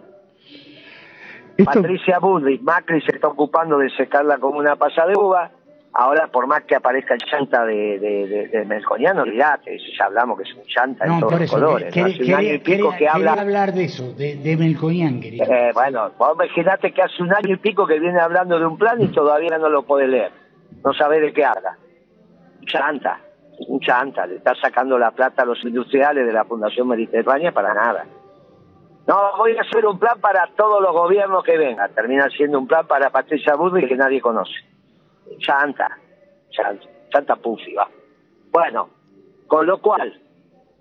Patricia 1.66 2.20
Bullrich, 2.20 2.62
Macri 2.62 3.02
se 3.02 3.12
está 3.12 3.28
ocupando 3.28 3.78
de 3.78 3.90
secarla 3.90 4.38
como 4.38 4.60
una 4.60 4.78
pasada 4.78 5.10
de 5.10 5.18
uva. 5.18 5.52
Ahora, 5.92 6.28
por 6.28 6.48
más 6.48 6.64
que 6.64 6.74
aparezca 6.74 7.16
el 7.16 7.20
chanta 7.20 7.66
de, 7.66 8.00
de, 8.00 8.48
de, 8.48 8.66
Melconiano, 8.66 9.24
olvídate, 9.24 9.78
ya 9.78 10.06
hablamos 10.06 10.38
que 10.38 10.44
es 10.50 10.56
un 10.56 10.64
chanta 10.64 11.06
en 11.06 11.20
todos 11.20 11.42
los 11.42 11.52
colores. 11.52 11.96
hace 11.96 12.24
un 12.24 12.34
año 12.34 12.54
y 12.54 12.60
pico 12.60 12.96
que 12.98 13.08
habla... 13.08 13.34
hablar 13.34 13.74
de 13.74 13.84
eso, 13.84 14.14
de, 14.14 14.38
de 14.38 14.58
Melconian, 14.58 15.20
eh, 15.22 15.72
bueno, 15.74 16.12
vos 16.18 16.34
imaginate 16.34 16.94
que 16.94 17.02
hace 17.04 17.22
un 17.22 17.32
año 17.32 17.54
y 17.54 17.58
pico 17.58 17.86
que 17.86 18.00
viene 18.00 18.20
hablando 18.20 18.58
de 18.58 18.66
un 18.66 18.78
plan 18.78 19.00
y 19.02 19.10
todavía 19.10 19.58
no 19.60 19.70
lo 19.70 19.84
puede 19.84 20.08
leer. 20.08 20.32
No 20.84 20.94
sabe 20.94 21.20
de 21.20 21.32
qué 21.32 21.46
habla. 21.46 21.78
Chanta 22.66 23.20
un 23.68 23.80
chanta, 23.80 24.26
le 24.26 24.36
está 24.36 24.54
sacando 24.56 24.98
la 24.98 25.12
plata 25.12 25.44
a 25.44 25.46
los 25.46 25.64
industriales 25.64 26.26
de 26.26 26.34
la 26.34 26.46
Fundación 26.46 26.88
Mediterránea 26.88 27.52
para 27.52 27.74
nada. 27.74 28.06
No, 29.08 29.38
voy 29.38 29.58
a 29.58 29.62
hacer 29.62 29.86
un 29.86 30.00
plan 30.00 30.20
para 30.22 30.48
todos 30.56 30.82
los 30.82 30.94
gobiernos 30.94 31.44
que 31.44 31.58
vengan. 31.58 31.94
Termina 31.94 32.30
siendo 32.30 32.58
un 32.60 32.68
plan 32.68 32.88
para 32.88 33.10
Patricia 33.10 33.56
Burri 33.56 33.88
que 33.88 33.96
nadie 33.96 34.22
conoce. 34.22 34.54
Chanta, 35.40 35.98
chanta, 36.50 36.88
chanta 37.10 37.36
pussy, 37.36 37.74
va. 37.74 37.88
Bueno, 38.52 38.90
con 39.48 39.66
lo 39.66 39.82
cual, 39.82 40.22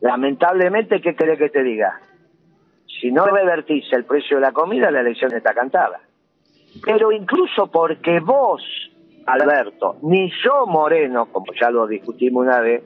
lamentablemente, 0.01 1.01
¿qué 1.01 1.17
querés 1.17 1.39
que 1.39 1.51
te 1.51 1.63
diga? 1.63 2.01
Si 3.01 3.11
no 3.11 3.27
revertís 3.27 3.93
el 3.93 4.05
precio 4.05 4.37
de 4.37 4.43
la 4.43 4.53
comida, 4.53 4.91
la 4.91 5.01
elección 5.01 5.35
está 5.35 5.53
cantada. 5.53 6.01
Pero 6.85 7.11
incluso 7.11 7.67
porque 7.71 8.21
vos, 8.21 8.63
Alberto, 9.27 9.97
ni 10.03 10.31
yo, 10.45 10.67
Moreno, 10.67 11.27
como 11.33 11.47
ya 11.61 11.71
lo 11.71 11.87
discutimos 11.87 12.45
una 12.47 12.61
vez, 12.61 12.83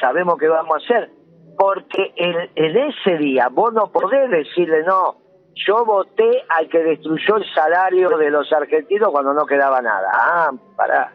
sabemos 0.00 0.36
qué 0.38 0.48
vamos 0.48 0.74
a 0.74 0.84
hacer. 0.84 1.10
Porque 1.58 2.12
en, 2.16 2.34
en 2.54 2.76
ese 2.88 3.18
día 3.18 3.48
vos 3.50 3.72
no 3.74 3.92
podés 3.92 4.30
decirle, 4.30 4.82
no, 4.84 5.16
yo 5.54 5.84
voté 5.84 6.42
al 6.48 6.68
que 6.68 6.78
destruyó 6.82 7.36
el 7.36 7.44
salario 7.54 8.08
de 8.16 8.30
los 8.30 8.50
argentinos 8.52 9.10
cuando 9.10 9.34
no 9.34 9.44
quedaba 9.46 9.82
nada. 9.82 10.08
Ah, 10.14 10.50
pará. 10.76 11.12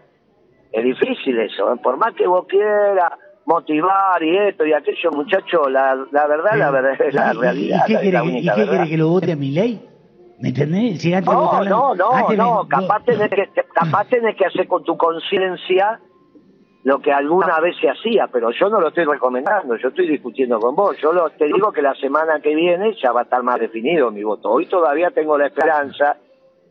Es 0.71 0.83
difícil 0.83 1.39
eso, 1.39 1.73
¿eh? 1.73 1.77
por 1.81 1.97
más 1.97 2.13
que 2.13 2.27
vos 2.27 2.45
quieras 2.47 3.13
motivar 3.45 4.21
y 4.21 4.37
esto 4.37 4.65
y 4.65 4.73
aquello, 4.73 5.11
muchachos, 5.11 5.71
la, 5.71 5.95
la 6.11 6.27
verdad, 6.27 6.55
la 6.55 6.69
verdad 6.71 7.01
es 7.01 7.13
la 7.13 7.33
¿Y- 7.33 7.37
y- 7.37 7.39
realidad. 7.39 7.77
¿Y 7.87 7.93
qué 7.93 7.99
quiere 8.67 8.89
que 8.89 8.97
lo 8.97 9.07
vote 9.09 9.31
a 9.31 9.35
mi 9.35 9.51
ley? 9.51 9.81
¿Me 10.39 10.49
entendés? 10.49 11.01
Si 11.01 11.13
antes 11.13 11.29
de 11.31 11.35
No, 11.35 11.63
no, 11.63 11.95
no, 11.95 12.11
antes 12.11 12.37
no, 12.37 12.63
me- 12.63 12.69
capaz 12.69 13.03
tenés, 13.05 13.29
que, 13.29 13.49
capaz 13.73 14.07
tenés 14.07 14.35
que 14.35 14.45
hacer 14.45 14.67
con 14.67 14.83
tu 14.83 14.95
conciencia 14.97 15.99
lo 16.83 16.99
que 16.99 17.11
alguna 17.11 17.59
vez 17.59 17.75
se 17.81 17.89
hacía, 17.89 18.27
pero 18.31 18.51
yo 18.51 18.69
no 18.69 18.79
lo 18.79 18.89
estoy 18.89 19.03
recomendando, 19.05 19.75
yo 19.77 19.89
estoy 19.89 20.07
discutiendo 20.07 20.59
con 20.59 20.75
vos. 20.75 20.95
Yo 21.01 21.11
lo, 21.11 21.29
te 21.31 21.45
digo 21.45 21.71
que 21.73 21.81
la 21.81 21.93
semana 21.95 22.39
que 22.39 22.55
viene 22.55 22.95
ya 23.01 23.11
va 23.11 23.21
a 23.21 23.23
estar 23.23 23.43
más 23.43 23.59
definido 23.59 24.09
mi 24.11 24.23
voto. 24.23 24.49
Hoy 24.51 24.67
todavía 24.67 25.11
tengo 25.11 25.37
la 25.37 25.47
esperanza 25.47 26.17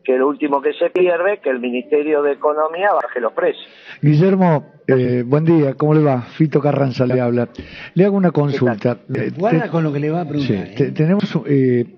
que 0.03 0.17
lo 0.17 0.29
último 0.29 0.61
que 0.61 0.71
se 0.73 0.89
pierde, 0.89 1.39
que 1.43 1.49
el 1.49 1.59
Ministerio 1.59 2.23
de 2.23 2.31
Economía 2.31 2.93
baje 2.93 3.19
los 3.19 3.33
precios. 3.33 3.67
Guillermo, 4.01 4.71
eh, 4.87 5.23
buen 5.27 5.43
día, 5.43 5.73
¿cómo 5.75 5.93
le 5.93 6.01
va? 6.01 6.21
Fito 6.21 6.61
Carranza 6.61 7.05
le 7.05 7.19
habla. 7.19 7.49
Le 7.93 8.05
hago 8.05 8.15
una 8.15 8.31
consulta. 8.31 8.99
Eh, 9.13 9.31
Guarda 9.37 9.69
con 9.69 9.83
lo 9.83 9.91
que 9.91 9.99
le 9.99 10.09
va 10.09 10.21
a 10.21 10.23
sí, 10.23 10.29
preguntar. 10.29 10.75
te- 10.77 10.83
¿eh? 10.85 10.91
tenemos 10.93 11.23
eh, 11.45 11.96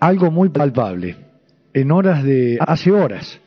algo 0.00 0.30
muy 0.30 0.48
palpable. 0.50 1.16
En 1.74 1.90
horas 1.92 2.24
de. 2.24 2.58
Hace 2.60 2.90
horas 2.92 3.40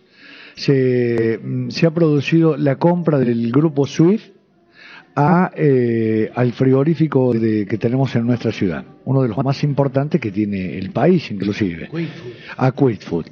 se, 0.55 1.39
se 1.69 1.85
ha 1.87 1.91
producido 1.91 2.55
la 2.57 2.75
compra 2.77 3.17
del 3.19 3.51
grupo 3.51 3.85
SWIFT 3.87 4.33
a, 5.15 5.51
eh, 5.55 6.31
al 6.35 6.53
frigorífico 6.53 7.33
de- 7.33 7.65
que 7.65 7.77
tenemos 7.77 8.15
en 8.15 8.25
nuestra 8.25 8.51
ciudad, 8.51 8.85
uno 9.05 9.21
de 9.23 9.27
los 9.29 9.37
más 9.43 9.63
importantes 9.63 10.21
que 10.21 10.31
tiene 10.31 10.77
el 10.77 10.91
país, 10.91 11.29
inclusive 11.31 11.89
a 12.57 12.71
Quidfood, 12.71 13.25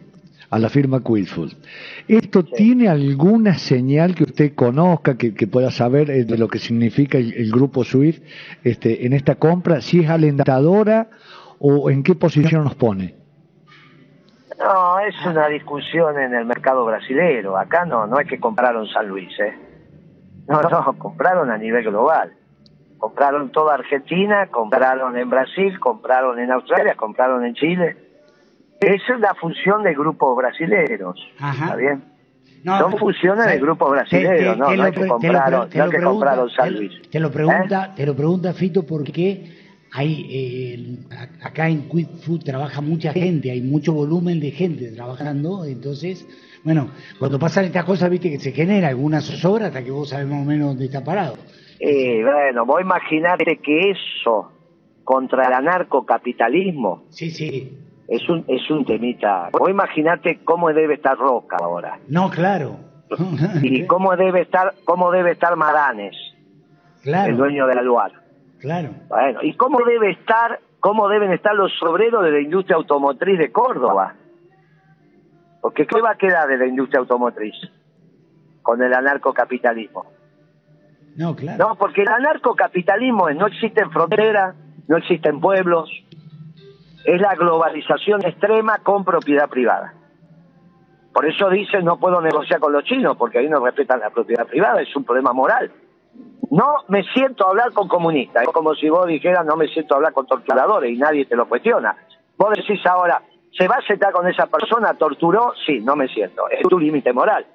a 0.50 0.60
la 0.60 0.70
firma 0.70 1.02
Quidfood. 1.02 1.54
¿Esto 2.08 2.44
tiene 2.44 2.90
alguna 2.90 3.58
señal 3.58 4.14
que 4.16 4.24
usted 4.24 4.54
conozca, 4.56 5.16
que, 5.18 5.34
que 5.34 5.48
pueda 5.48 5.72
saber 5.72 6.10
eh, 6.10 6.26
de 6.26 6.38
lo 6.38 6.48
que 6.50 6.60
significa 6.60 7.18
el, 7.18 7.34
el 7.34 7.52
grupo 7.52 7.86
SWIFT 7.86 8.24
este, 8.64 9.06
en 9.06 9.14
esta 9.14 9.36
compra? 9.36 9.80
¿Si 9.80 10.00
es 10.00 10.10
alentadora 10.10 11.10
o 11.60 11.90
en 11.90 12.04
qué 12.04 12.16
posición 12.16 12.64
nos 12.64 12.76
pone? 12.76 13.16
No, 14.60 15.00
es 15.00 15.16
una 15.26 15.48
discusión 15.48 16.20
en 16.20 16.34
el 16.34 16.46
mercado 16.46 16.86
brasilero. 16.86 17.58
Acá 17.58 17.86
no, 17.86 18.08
no 18.08 18.20
es 18.20 18.28
que 18.28 18.40
compraron 18.40 18.88
San 18.88 19.08
Luis, 19.08 19.30
¿eh? 19.40 19.54
No, 20.48 20.62
no, 20.62 20.98
compraron 20.98 21.50
a 21.52 21.58
nivel 21.58 21.84
global. 21.86 22.34
Compraron 22.98 23.52
toda 23.52 23.76
Argentina, 23.76 24.48
compraron 24.52 25.16
en 25.18 25.30
Brasil, 25.30 25.80
compraron 25.80 26.40
en 26.40 26.52
Australia, 26.52 26.96
compraron 26.96 27.46
en 27.46 27.54
Chile. 27.54 27.96
Esa 28.82 29.14
es 29.14 29.20
la 29.22 29.34
función 29.36 29.84
de 29.84 29.94
grupos 29.94 30.36
brasileros. 30.36 31.18
Ajá. 31.40 31.66
¿Está 31.66 31.76
bien? 31.78 32.04
No, 32.64 32.78
Son 32.80 32.98
funciones 32.98 33.46
de 33.46 33.58
grupos 33.60 33.90
brasileños, 33.92 34.58
no, 34.58 34.76
no 34.76 34.86
es 34.88 34.94
que 34.94 35.08
compraron- 35.08 35.70
no 35.74 35.90
que 35.90 36.02
compraron 36.02 36.50
San 36.50 36.66
te- 36.68 36.72
Luis. 36.72 37.02
Te 37.10 37.20
lo 37.22 37.32
pregunta, 37.32 37.86
¿Eh? 37.86 37.94
te 37.96 38.06
lo 38.06 38.14
pregunta 38.16 38.52
Fito 38.54 38.86
porque 38.86 39.59
hay 39.92 40.28
eh, 40.30 40.98
acá 41.44 41.68
en 41.70 41.90
Quick 41.90 42.18
Food 42.18 42.44
trabaja 42.44 42.82
mucha 42.82 43.12
gente, 43.14 43.52
hay 43.52 43.62
mucho 43.62 43.94
volumen 43.94 44.40
de 44.40 44.52
gente 44.52 44.92
trabajando, 44.92 45.66
entonces, 45.66 46.28
bueno, 46.64 46.92
cuando 47.18 47.40
pasan 47.40 47.66
estas 47.66 47.86
cosas, 47.86 48.10
viste 48.10 48.30
que 48.30 48.40
se 48.40 48.52
genera 48.52 48.90
alguna 48.90 49.22
zozobra 49.22 49.68
hasta 49.68 49.84
que 49.84 49.92
vos 49.92 50.10
sabés 50.10 50.28
más 50.28 50.42
o 50.42 50.46
menos 50.46 50.68
dónde 50.70 50.86
está 50.86 51.04
parado. 51.04 51.38
Eh, 51.80 52.22
bueno, 52.24 52.66
vos 52.66 52.82
imaginate 52.82 53.58
que 53.64 53.92
eso 53.92 54.52
contra 55.04 55.48
el 55.48 55.54
anarcocapitalismo 55.54 57.06
Sí, 57.10 57.32
sí. 57.32 57.78
es 58.08 58.28
un 58.30 58.44
es 58.48 58.70
un 58.70 58.86
temita. 58.86 59.50
Vos 59.58 59.70
imaginate 59.70 60.40
cómo 60.44 60.72
debe 60.74 60.96
estar 60.96 61.18
Roca 61.18 61.58
ahora 61.60 62.00
No, 62.08 62.30
claro. 62.30 62.78
y 63.64 63.88
cómo 63.88 64.16
debe 64.16 64.42
estar 64.42 64.76
cómo 64.86 65.10
debe 65.12 65.32
estar 65.32 65.56
Maranes, 65.56 66.16
el 67.04 67.38
dueño 67.38 67.66
de 67.66 67.76
la 67.76 67.82
Luar. 67.82 68.12
Claro. 68.60 68.90
Bueno, 69.08 69.40
y 69.44 69.56
cómo 69.56 69.80
debe 69.86 70.12
estar 70.12 70.60
cómo 70.80 71.10
deben 71.10 71.32
estar 71.34 71.56
los 71.56 71.72
obreros 71.84 72.24
de 72.24 72.32
la 72.32 72.40
industria 72.40 72.78
automotriz 72.78 73.38
de 73.38 73.52
Córdoba. 73.52 74.16
Porque 75.62 75.86
qué 75.86 76.02
va 76.02 76.12
a 76.12 76.16
quedar 76.16 76.48
de 76.48 76.58
la 76.58 76.68
industria 76.68 77.00
automotriz 77.00 77.56
con 78.62 78.82
el 78.82 78.94
anarcocapitalismo. 78.94 80.06
No, 81.16 81.36
claro. 81.36 81.68
No, 81.68 81.76
porque 81.76 82.04
el 82.04 82.08
anarcocapitalismo 82.08 83.28
es 83.28 83.36
no 83.36 83.48
existen 83.48 83.92
fronteras, 83.92 84.56
no 84.88 84.98
existen 84.98 85.42
pueblos, 85.42 85.90
es 87.04 87.20
la 87.20 87.36
globalización 87.36 88.26
extrema 88.26 88.78
con 88.78 89.04
propiedad 89.04 89.50
privada. 89.50 89.94
Por 91.14 91.26
eso 91.26 91.50
dicen 91.50 91.84
no 91.84 91.98
puedo 92.00 92.22
negociar 92.22 92.62
con 92.62 92.72
los 92.72 92.86
chinos, 92.86 93.18
porque 93.18 93.40
ahí 93.40 93.50
no 93.50 93.64
respetan 93.66 94.00
la 94.00 94.12
propiedad 94.12 94.48
privada, 94.48 94.82
es 94.82 94.96
un 94.96 95.04
problema 95.04 95.34
moral. 95.34 95.72
No 96.52 96.78
me 96.88 97.04
siento 97.14 97.46
a 97.46 97.50
hablar 97.50 97.72
con 97.74 97.88
comunistas, 97.88 98.44
es 98.44 98.50
como 98.50 98.74
si 98.76 98.90
vos 98.90 99.06
dijeras 99.08 99.46
no 99.46 99.56
me 99.56 99.68
siento 99.68 99.94
a 99.94 99.98
hablar 99.98 100.14
con 100.14 100.26
torturadores 100.26 100.92
y 100.92 100.98
nadie 100.98 101.26
te 101.26 101.36
lo 101.36 101.48
cuestiona. 101.48 101.96
Vos 102.38 102.50
decís 102.56 102.84
ahora, 102.86 103.22
¿se 103.52 103.68
va 103.68 103.76
a 103.76 103.82
sentar 103.86 104.12
con 104.14 104.28
esa 104.28 104.48
persona? 104.48 104.94
¿Torturó? 104.96 105.54
Sí, 105.66 105.80
no 105.82 105.96
me 105.96 106.08
siento, 106.08 106.50
es 106.50 106.62
tu 106.68 106.80
límite 106.80 107.14
moral. 107.14 107.46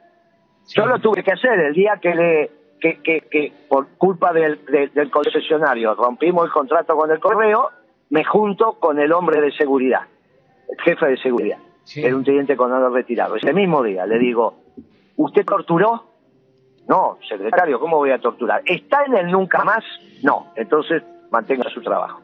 Yo 0.75 0.87
lo 0.87 0.99
tuve 0.99 1.23
que 1.23 1.33
hacer 1.33 1.59
el 1.61 1.75
día 1.75 1.99
que 2.01 2.15
le 2.15 2.51
que, 2.81 3.01
que, 3.03 3.21
que 3.31 3.53
por 3.69 3.89
culpa 3.97 4.33
del, 4.33 4.65
de- 4.67 4.89
del 4.89 5.11
concesionario 5.11 5.95
rompimos 5.95 6.45
el 6.45 6.53
contrato 6.53 6.95
con 6.97 7.11
el 7.11 7.19
correo, 7.19 7.71
me 8.11 8.25
junto 8.25 8.75
con 8.75 8.99
el 8.99 9.11
hombre 9.13 9.41
de 9.41 9.53
seguridad, 9.53 10.03
el 10.69 10.81
jefe 10.85 11.07
de 11.07 11.17
seguridad, 11.17 11.59
Sí. 11.85 12.05
era 12.05 12.15
un 12.15 12.25
teniente 12.25 12.57
coronel 12.57 12.93
retirado. 12.93 13.37
Ese 13.37 13.53
mismo 13.55 13.83
día 13.83 14.07
le 14.07 14.19
digo, 14.19 14.55
¿usted 15.17 15.45
torturó? 15.47 16.05
No, 16.89 17.19
secretario, 17.29 17.81
¿cómo 17.81 17.97
voy 17.97 18.11
a 18.11 18.19
torturar? 18.19 18.63
¿Está 18.67 19.05
en 19.05 19.17
el 19.17 19.31
nunca 19.31 19.65
más? 19.65 19.83
No, 20.23 20.53
entonces 20.57 21.03
mantenga 21.31 21.69
su 21.71 21.81
trabajo. 21.83 22.21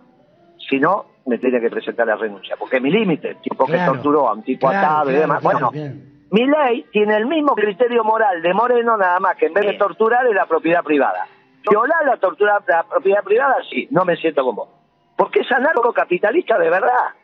Si 0.68 0.78
no, 0.78 1.06
me 1.26 1.38
tiene 1.38 1.60
que 1.60 1.70
presentar 1.70 2.06
la 2.06 2.16
renuncia, 2.16 2.56
porque 2.58 2.76
es 2.76 2.82
mi 2.82 2.90
límite, 2.90 3.36
tipo 3.42 3.64
Claro. 3.64 3.92
que 3.92 3.96
torturó 3.96 4.28
a 4.28 4.34
un 4.34 4.42
tipo 4.42 4.68
Claro, 4.68 4.86
atado 4.86 5.10
y 5.10 5.14
demás. 5.14 5.42
bueno, 5.42 5.70
mi 5.72 6.46
ley 6.46 6.84
tiene 6.92 7.16
el 7.16 7.26
mismo 7.26 7.54
criterio 7.54 8.04
moral 8.04 8.42
de 8.42 8.52
Moreno, 8.54 8.96
nada 8.96 9.18
más 9.18 9.36
que 9.36 9.46
en 9.46 9.54
vez 9.54 9.66
de 9.66 9.72
torturar 9.74 10.26
es 10.26 10.34
la 10.34 10.46
propiedad 10.46 10.82
privada. 10.84 11.26
Violar 11.68 12.04
la 12.06 12.16
tortura, 12.18 12.62
la 12.66 12.84
propiedad 12.84 13.22
privada, 13.24 13.56
sí, 13.68 13.88
no 13.90 14.04
me 14.04 14.16
siento 14.16 14.44
con 14.44 14.56
vos. 14.56 14.68
Porque 15.16 15.40
es 15.40 15.50
anarcocapitalista 15.52 16.58
de 16.58 16.70
verdad. 16.70 17.14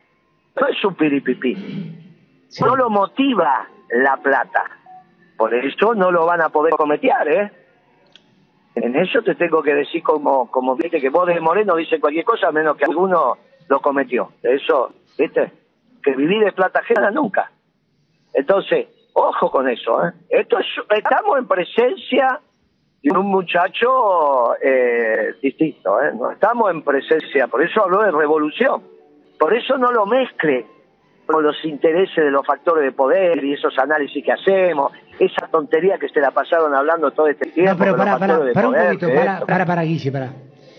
No 0.61 0.66
es 0.68 0.85
un 0.85 0.94
piripipí. 0.94 1.55
Sí. 2.49 2.62
No 2.64 2.77
lo 2.77 2.90
motiva 2.90 3.66
la 3.90 4.16
plata. 4.18 4.64
Por 5.37 5.55
eso 5.55 5.94
no 5.94 6.11
lo 6.11 6.27
van 6.27 6.40
a 6.40 6.49
poder 6.49 6.75
cometear, 6.75 7.29
¿eh? 7.29 7.53
En 8.75 8.94
eso 8.96 9.22
te 9.22 9.35
tengo 9.35 9.62
que 9.62 9.75
decir 9.75 10.03
como, 10.03 10.51
como 10.51 10.77
viste 10.77 11.01
que 11.01 11.09
vos 11.09 11.27
de 11.27 11.40
Moreno 11.40 11.77
dice 11.77 11.99
cualquier 11.99 12.25
cosa 12.25 12.53
menos 12.53 12.77
que 12.77 12.85
alguno 12.85 13.38
lo 13.68 13.81
cometió. 13.81 14.33
Eso, 14.42 14.92
viste, 15.18 15.53
que 16.03 16.14
vivir 16.14 16.44
de 16.44 16.53
plata 16.53 16.81
ajena 16.81 17.11
nunca. 17.11 17.51
Entonces, 18.35 18.87
ojo 19.14 19.51
con 19.51 19.68
eso, 19.68 20.07
¿eh? 20.07 20.12
Esto 20.29 20.59
es, 20.59 20.66
estamos 20.90 21.38
en 21.38 21.49
presencia 21.49 22.40
de 23.03 23.18
un 23.18 23.27
muchacho 23.27 24.55
eh, 24.62 25.35
distinto, 25.40 26.01
¿eh? 26.03 26.12
No 26.14 26.31
estamos 26.31 26.70
en 26.70 26.83
presencia, 26.83 27.49
por 27.49 27.62
eso 27.62 27.83
habló 27.83 28.03
de 28.03 28.11
revolución. 28.11 28.83
Por 29.38 29.55
eso 29.55 29.77
no 29.79 29.90
lo 29.90 30.07
mezcle 30.07 30.66
con 31.27 31.43
los 31.43 31.57
intereses 31.65 32.25
de 32.25 32.31
los 32.31 32.47
factores 32.47 32.85
de 32.85 32.93
poder 32.93 33.45
y 33.45 33.55
esos 33.55 33.77
análisis 33.79 34.25
que 34.25 34.33
hacemos, 34.33 34.93
esa 35.19 35.49
tontería 35.49 35.99
que 35.99 36.09
se 36.09 36.21
la 36.21 36.31
pasaron 36.31 36.75
hablando 36.75 37.11
todo 37.11 37.27
este 37.27 37.51
tiempo. 37.51 37.73
No, 37.73 37.79
pero 37.79 37.97
para, 37.97 38.19
para, 38.19 38.53
para 38.53 38.69
un 38.69 38.75
poder, 38.75 38.87
poquito, 38.87 39.07
que 39.09 39.15
para, 39.15 39.41
para, 39.41 39.67
para, 39.67 39.83
Guille, 39.83 40.12
para. 40.12 40.33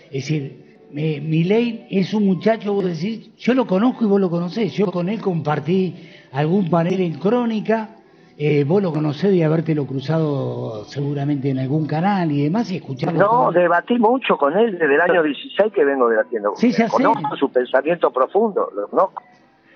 Es 0.06 0.12
decir, 0.12 0.68
eh, 0.96 1.20
Milei 1.20 1.86
es 1.90 2.14
un 2.14 2.24
muchacho, 2.24 2.72
vos 2.72 2.84
decís, 2.84 3.34
yo 3.36 3.54
lo 3.54 3.66
conozco 3.66 4.04
y 4.04 4.08
vos 4.08 4.20
lo 4.20 4.30
conocés. 4.30 4.72
Yo 4.72 4.86
con 4.86 5.08
él 5.08 5.20
compartí 5.20 5.94
algún 6.32 6.70
panel 6.70 7.00
en 7.00 7.18
Crónica, 7.18 7.90
eh, 8.38 8.64
vos 8.64 8.82
lo 8.82 8.92
conocés 8.92 9.32
de 9.32 9.44
habértelo 9.44 9.84
cruzado 9.84 10.84
seguramente 10.84 11.50
en 11.50 11.58
algún 11.58 11.86
canal 11.86 12.30
y 12.30 12.44
demás 12.44 12.70
y 12.70 12.76
escucharlo. 12.76 13.18
No, 13.18 13.52
debatí 13.52 13.98
mucho 13.98 14.38
con 14.38 14.56
él 14.56 14.78
desde 14.78 14.94
el 14.94 15.00
año 15.00 15.22
16 15.22 15.72
que 15.72 15.84
vengo 15.84 16.08
debatiendo. 16.08 16.52
Sí, 16.56 16.72
sé. 16.72 16.88
Conozco 16.88 17.36
su 17.36 17.50
pensamiento 17.50 18.10
profundo, 18.10 18.70
lo 18.74 18.88
conozco. 18.88 19.22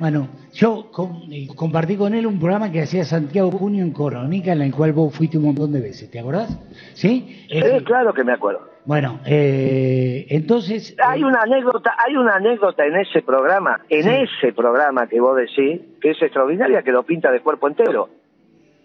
Bueno, 0.02 0.26
yo 0.52 0.90
eh, 1.30 1.46
compartí 1.54 1.96
con 1.96 2.12
él 2.12 2.26
un 2.26 2.40
programa 2.40 2.72
que 2.72 2.82
hacía 2.82 3.04
Santiago 3.04 3.52
Junio 3.52 3.84
en 3.84 3.92
Coronica, 3.92 4.50
en 4.50 4.62
el 4.62 4.74
cual 4.74 4.92
vos 4.92 5.16
fuiste 5.16 5.38
un 5.38 5.44
montón 5.44 5.72
de 5.72 5.80
veces, 5.80 6.10
¿te 6.10 6.18
acordás? 6.18 6.58
Sí, 6.94 7.46
claro 7.84 8.12
que 8.12 8.24
me 8.24 8.32
acuerdo. 8.32 8.68
Bueno, 8.84 9.20
eh, 9.24 10.26
entonces... 10.28 10.96
Hay 11.00 11.20
eh, 11.20 11.24
una 11.24 11.42
anécdota, 11.42 11.94
hay 12.04 12.16
una 12.16 12.34
anécdota 12.34 12.84
en 12.84 12.96
ese 12.96 13.22
programa, 13.22 13.82
en 13.88 14.08
ese 14.08 14.52
programa 14.52 15.06
que 15.06 15.20
vos 15.20 15.36
decís, 15.36 15.80
que 16.00 16.10
es 16.10 16.20
extraordinaria, 16.20 16.82
que 16.82 16.90
lo 16.90 17.04
pinta 17.04 17.30
de 17.30 17.38
cuerpo 17.38 17.68
entero. 17.68 18.08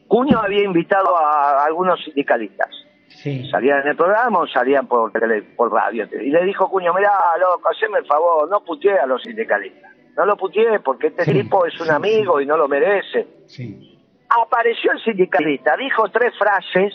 Cuño 0.07 0.37
había 0.37 0.65
invitado 0.65 1.17
a 1.17 1.65
algunos 1.65 1.99
sindicalistas. 2.03 2.69
Sí. 3.07 3.49
Salían 3.49 3.81
en 3.81 3.87
el 3.87 3.95
programa 3.95 4.37
o 4.37 4.45
salían 4.45 4.85
por, 4.85 5.11
por 5.55 5.73
radio. 5.73 6.07
Y 6.21 6.29
le 6.29 6.45
dijo 6.45 6.69
Cuño, 6.69 6.93
mirá, 6.93 7.09
loco, 7.39 7.69
haceme 7.69 7.97
el 7.97 8.05
favor, 8.05 8.47
no 8.47 8.63
puteé 8.63 8.99
a 8.99 9.07
los 9.07 9.23
sindicalistas. 9.23 9.96
No 10.17 10.25
lo 10.25 10.35
puteé 10.35 10.79
porque 10.79 11.07
este 11.07 11.31
tipo 11.31 11.65
es 11.67 11.79
un 11.79 11.91
amigo 11.91 12.41
y 12.41 12.45
no 12.47 12.57
lo 12.57 12.67
merece. 12.67 13.27
Sí. 13.45 13.99
Apareció 14.27 14.91
el 14.91 14.99
sindicalista, 15.03 15.77
dijo 15.77 16.09
tres 16.09 16.33
frases 16.37 16.91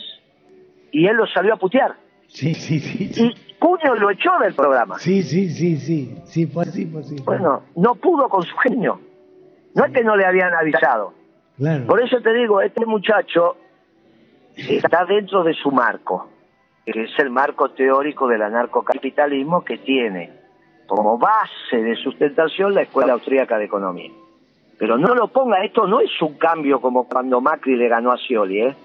y 0.91 1.07
él 1.07 1.17
lo 1.17 1.27
salió 1.29 1.55
a 1.55 1.57
putear. 1.57 1.95
Sí, 2.27 2.53
sí, 2.53 2.81
sí. 2.81 3.11
Y 3.23 3.55
Cuño 3.59 3.95
lo 3.95 4.11
echó 4.11 4.31
del 4.41 4.55
programa. 4.55 4.99
Sí, 4.99 5.23
sí, 5.23 5.49
sí, 5.51 5.77
sí. 5.77 6.19
Sí, 6.25 6.47
fue 6.47 6.65
así, 6.65 6.85
fue 6.87 7.03
así. 7.03 7.17
Bueno, 7.25 7.63
no 7.77 7.95
pudo 7.95 8.29
con 8.29 8.43
su 8.43 8.57
genio. 8.57 9.01
No 9.75 9.85
es 9.85 9.93
que 9.93 10.03
no 10.03 10.17
le 10.17 10.27
habían 10.27 10.53
avisado. 10.53 11.15
Claro. 11.57 11.87
Por 11.87 12.03
eso 12.03 12.21
te 12.21 12.35
digo, 12.35 12.61
este 12.61 12.85
muchacho 12.87 13.57
está 14.57 15.05
dentro 15.05 15.45
de 15.45 15.55
su 15.55 15.71
marco, 15.71 16.29
que 16.85 17.05
es 17.05 17.11
el 17.19 17.31
marco 17.31 17.71
teórico 17.71 18.27
del 18.27 18.43
anarcocapitalismo 18.43 19.65
que 19.65 19.79
tiene 19.79 20.42
como 20.95 21.17
base 21.17 21.83
de 21.83 21.97
sustentación 21.97 22.75
la 22.75 22.83
Escuela 22.83 23.15
Austríaca 23.15 23.57
de 23.57 23.65
Economía. 23.65 24.11
Pero 24.79 24.99
no 24.99 25.15
lo 25.15 25.29
ponga, 25.29 25.65
esto 25.65 25.87
no 25.87 26.01
es 26.01 26.11
un 26.21 26.37
cambio 26.37 26.83
como 26.83 27.09
cuando 27.09 27.41
Macri 27.41 27.77
le 27.77 27.89
ganó 27.89 28.13
a 28.13 28.19
Scioli, 28.19 28.61
¿eh? 28.61 28.77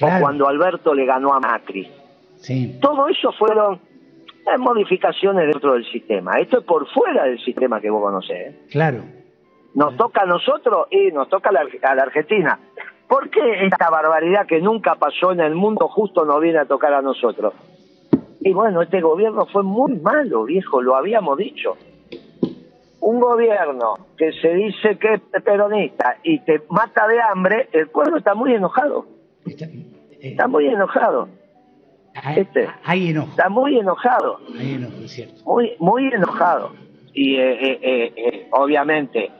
O 0.00 0.08
cuando 0.20 0.48
Alberto 0.48 0.92
le 0.92 1.06
ganó 1.06 1.32
a 1.32 1.38
Macri. 1.38 1.88
Sí. 2.36 2.78
Todo 2.80 3.06
eso 3.06 3.30
fueron 3.32 3.74
eh, 3.76 4.58
modificaciones 4.58 5.46
dentro 5.52 5.74
del 5.74 5.84
sistema. 5.84 6.40
Esto 6.40 6.58
es 6.58 6.64
por 6.64 6.88
fuera 6.88 7.24
del 7.24 7.38
sistema 7.44 7.80
que 7.80 7.90
vos 7.90 8.02
conocés. 8.02 8.54
¿eh? 8.54 8.60
Claro. 8.72 9.04
Nos 9.74 9.96
toca 9.96 10.22
a 10.22 10.26
nosotros 10.26 10.88
y 10.90 11.12
nos 11.12 11.28
toca 11.28 11.50
a 11.50 11.52
la, 11.52 11.66
a 11.82 11.94
la 11.94 12.02
Argentina. 12.02 12.58
¿Por 13.06 13.30
qué 13.30 13.66
esta 13.66 13.88
barbaridad 13.88 14.46
que 14.46 14.60
nunca 14.60 14.96
pasó 14.96 15.30
en 15.30 15.40
el 15.40 15.54
mundo 15.54 15.86
justo 15.86 16.24
nos 16.24 16.40
viene 16.40 16.58
a 16.58 16.64
tocar 16.64 16.92
a 16.92 17.02
nosotros? 17.02 17.54
Y 18.44 18.52
bueno, 18.52 18.82
este 18.82 19.00
gobierno 19.00 19.46
fue 19.46 19.62
muy 19.62 19.94
malo, 19.94 20.44
viejo, 20.44 20.82
lo 20.82 20.96
habíamos 20.96 21.38
dicho. 21.38 21.78
Un 23.00 23.18
gobierno 23.18 23.94
que 24.18 24.32
se 24.32 24.52
dice 24.52 24.98
que 24.98 25.14
es 25.14 25.42
peronista 25.42 26.18
y 26.22 26.40
te 26.40 26.60
mata 26.68 27.08
de 27.08 27.22
hambre, 27.22 27.70
el 27.72 27.88
pueblo 27.88 28.18
está 28.18 28.34
muy 28.34 28.52
enojado. 28.52 29.06
Está, 29.46 29.64
eh, 30.20 30.36
muy 30.46 30.66
enojado. 30.66 31.28
este, 32.36 32.68
hay 32.84 33.08
enojo. 33.10 33.30
Está 33.30 33.48
muy 33.48 33.78
enojado. 33.78 34.38
Hay 34.58 34.74
enojo, 34.74 34.96
es 35.02 35.12
cierto. 35.12 35.42
Muy, 35.46 35.72
muy 35.78 36.08
enojado. 36.08 36.72
Y 37.14 37.36
eh, 37.36 37.78
eh, 37.82 38.48
obviamente 38.50 39.30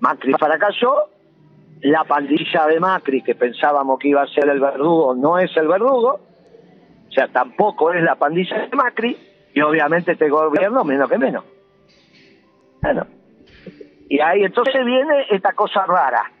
Macri 0.00 0.32
fracasó, 0.32 1.10
la 1.82 2.02
pandilla 2.02 2.66
de 2.66 2.80
Macri, 2.80 3.22
que 3.22 3.36
pensábamos 3.36 4.00
que 4.00 4.08
iba 4.08 4.22
a 4.22 4.26
ser 4.26 4.48
el 4.48 4.58
verdugo, 4.58 5.14
no 5.14 5.38
es 5.38 5.56
el 5.56 5.68
verdugo, 5.68 6.31
o 7.12 7.14
sea, 7.14 7.28
tampoco 7.28 7.92
es 7.92 8.02
la 8.02 8.14
pandilla 8.14 8.56
de 8.56 8.74
Macri 8.74 9.18
y 9.52 9.60
obviamente 9.60 10.12
este 10.12 10.30
gobierno 10.30 10.82
menos 10.82 11.10
que 11.10 11.18
menos. 11.18 11.44
Bueno, 12.80 13.06
y 14.08 14.18
ahí 14.20 14.44
entonces 14.44 14.82
viene 14.82 15.26
esta 15.30 15.52
cosa 15.52 15.84
rara. 15.84 16.32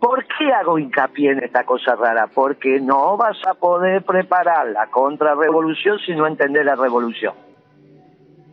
¿Por 0.00 0.24
qué 0.24 0.50
hago 0.50 0.78
hincapié 0.78 1.32
en 1.32 1.44
esta 1.44 1.64
cosa 1.64 1.94
rara? 1.94 2.26
Porque 2.34 2.80
no 2.80 3.18
vas 3.18 3.36
a 3.46 3.52
poder 3.52 4.02
preparar 4.02 4.68
la 4.68 4.86
contrarrevolución 4.86 5.98
si 5.98 6.14
no 6.14 6.26
entender 6.26 6.64
la 6.64 6.76
revolución. 6.76 7.34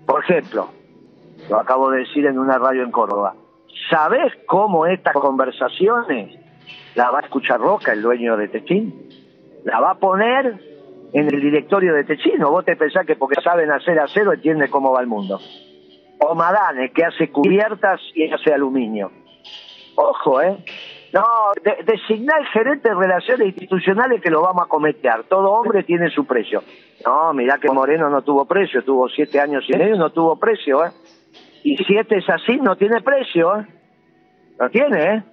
Por 0.06 0.26
ejemplo, 0.26 0.72
lo 1.50 1.58
acabo 1.58 1.90
de 1.90 2.00
decir 2.00 2.26
en 2.26 2.38
una 2.38 2.58
radio 2.58 2.84
en 2.84 2.92
Córdoba. 2.92 3.34
¿Sabes 3.90 4.34
cómo 4.46 4.88
estas 4.88 5.14
conversaciones 5.14 6.38
la 6.96 7.12
va 7.12 7.20
a 7.20 7.22
escuchar 7.22 7.62
Roca, 7.62 7.94
el 7.94 8.02
dueño 8.02 8.36
de 8.36 8.50
Techín? 8.50 9.08
La 9.64 9.80
va 9.80 9.92
a 9.92 9.96
poner 9.96 10.73
en 11.14 11.34
el 11.34 11.40
directorio 11.40 11.94
de 11.94 12.04
Techino. 12.04 12.50
Vos 12.50 12.66
te 12.66 12.76
pensás 12.76 13.06
que 13.06 13.16
porque 13.16 13.42
saben 13.42 13.72
hacer 13.72 14.00
acero 14.00 14.34
entiende 14.34 14.70
cómo 14.70 14.92
va 14.92 15.02
el 15.02 15.08
mundo. 15.08 15.40
O 16.20 16.36
Madane, 16.36 16.92
que 16.92 17.06
hace 17.06 17.30
cubiertas 17.30 18.02
y 18.16 18.32
hace 18.32 18.54
aluminio. 18.54 19.12
Ojo, 19.96 20.42
¿eh? 20.42 20.58
No, 21.14 21.24
de, 21.64 21.84
designar 21.84 22.44
gerente 22.48 22.90
de 22.90 22.96
relaciones 22.96 23.50
institucionales 23.50 24.20
que 24.22 24.32
lo 24.32 24.42
vamos 24.42 24.66
a 24.66 24.70
cometer. 24.70 25.24
Todo 25.30 25.52
hombre 25.52 25.84
tiene 25.84 26.10
su 26.10 26.26
precio. 26.26 26.64
No, 27.06 27.34
mirá 27.34 27.60
que 27.60 27.70
Moreno 27.70 28.10
no 28.10 28.24
tuvo 28.24 28.46
precio, 28.46 28.84
tuvo 28.84 29.08
siete 29.10 29.40
años 29.40 29.64
y 29.68 29.78
medio, 29.78 29.96
no 29.96 30.10
tuvo 30.12 30.40
precio, 30.40 30.84
¿eh? 30.84 30.90
Y 31.64 31.78
si 31.78 31.96
este 31.96 32.18
es 32.18 32.30
así, 32.30 32.58
no 32.58 32.76
tiene 32.76 33.02
precio, 33.02 33.60
¿eh? 33.60 33.68
No 34.60 34.70
tiene, 34.70 35.04
¿eh? 35.04 35.24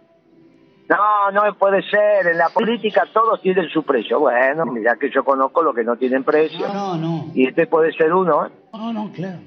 No, 0.91 1.31
no 1.31 1.55
puede 1.55 1.83
ser. 1.83 2.27
En 2.33 2.37
la 2.37 2.49
política 2.49 3.05
todos 3.13 3.41
tienen 3.41 3.69
su 3.69 3.85
precio. 3.85 4.19
Bueno, 4.19 4.67
mira 4.67 4.97
que 4.97 5.09
yo 5.09 5.23
conozco 5.23 5.63
los 5.63 5.73
que 5.73 5.85
no 5.85 5.97
tienen 5.97 6.25
precio. 6.25 6.67
No, 6.67 6.97
no, 6.97 7.31
Y 7.33 7.47
este 7.47 7.69
puede 7.69 7.93
ser 7.93 8.13
uno, 8.13 8.47
¿eh? 8.47 8.51
No, 8.73 8.93
no, 8.93 9.13
claro. 9.13 9.39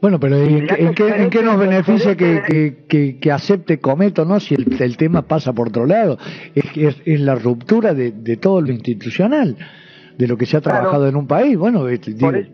Bueno, 0.00 0.18
pero 0.18 0.36
¿en, 0.36 0.94
qué, 0.94 1.42
nos 1.42 1.58
beneficia 1.58 2.16
que, 2.16 3.18
que, 3.20 3.32
acepte 3.32 3.80
Cometo, 3.80 4.24
no? 4.24 4.38
Si 4.38 4.54
el, 4.54 4.96
tema 4.96 5.22
pasa 5.22 5.52
por 5.52 5.68
otro 5.68 5.86
lado. 5.86 6.18
Es, 6.54 7.00
es, 7.04 7.20
la 7.20 7.34
ruptura 7.34 7.94
de, 7.94 8.36
todo 8.36 8.60
lo 8.60 8.70
institucional, 8.70 9.56
de 10.16 10.26
lo 10.26 10.36
que 10.36 10.46
se 10.46 10.56
ha 10.56 10.60
trabajado 10.60 11.08
en 11.08 11.16
un 11.16 11.26
país. 11.26 11.56
Bueno, 11.56 11.84
por, 12.20 12.46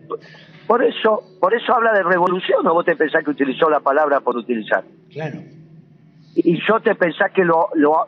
por, 0.67 0.83
eso, 0.83 1.23
por 1.39 1.53
eso 1.53 1.73
habla 1.73 1.93
de 1.93 2.03
revolución, 2.03 2.65
¿o 2.65 2.73
vos 2.73 2.85
te 2.85 2.95
pensás 2.95 3.23
que 3.23 3.31
utilizó 3.31 3.69
la 3.69 3.79
palabra 3.79 4.21
por 4.21 4.37
utilizar? 4.37 4.83
Claro 5.11 5.39
y 6.35 6.59
yo 6.67 6.81
te 6.81 6.95
pensás 6.95 7.31
que 7.31 7.45
lo, 7.45 7.69
lo, 7.75 8.05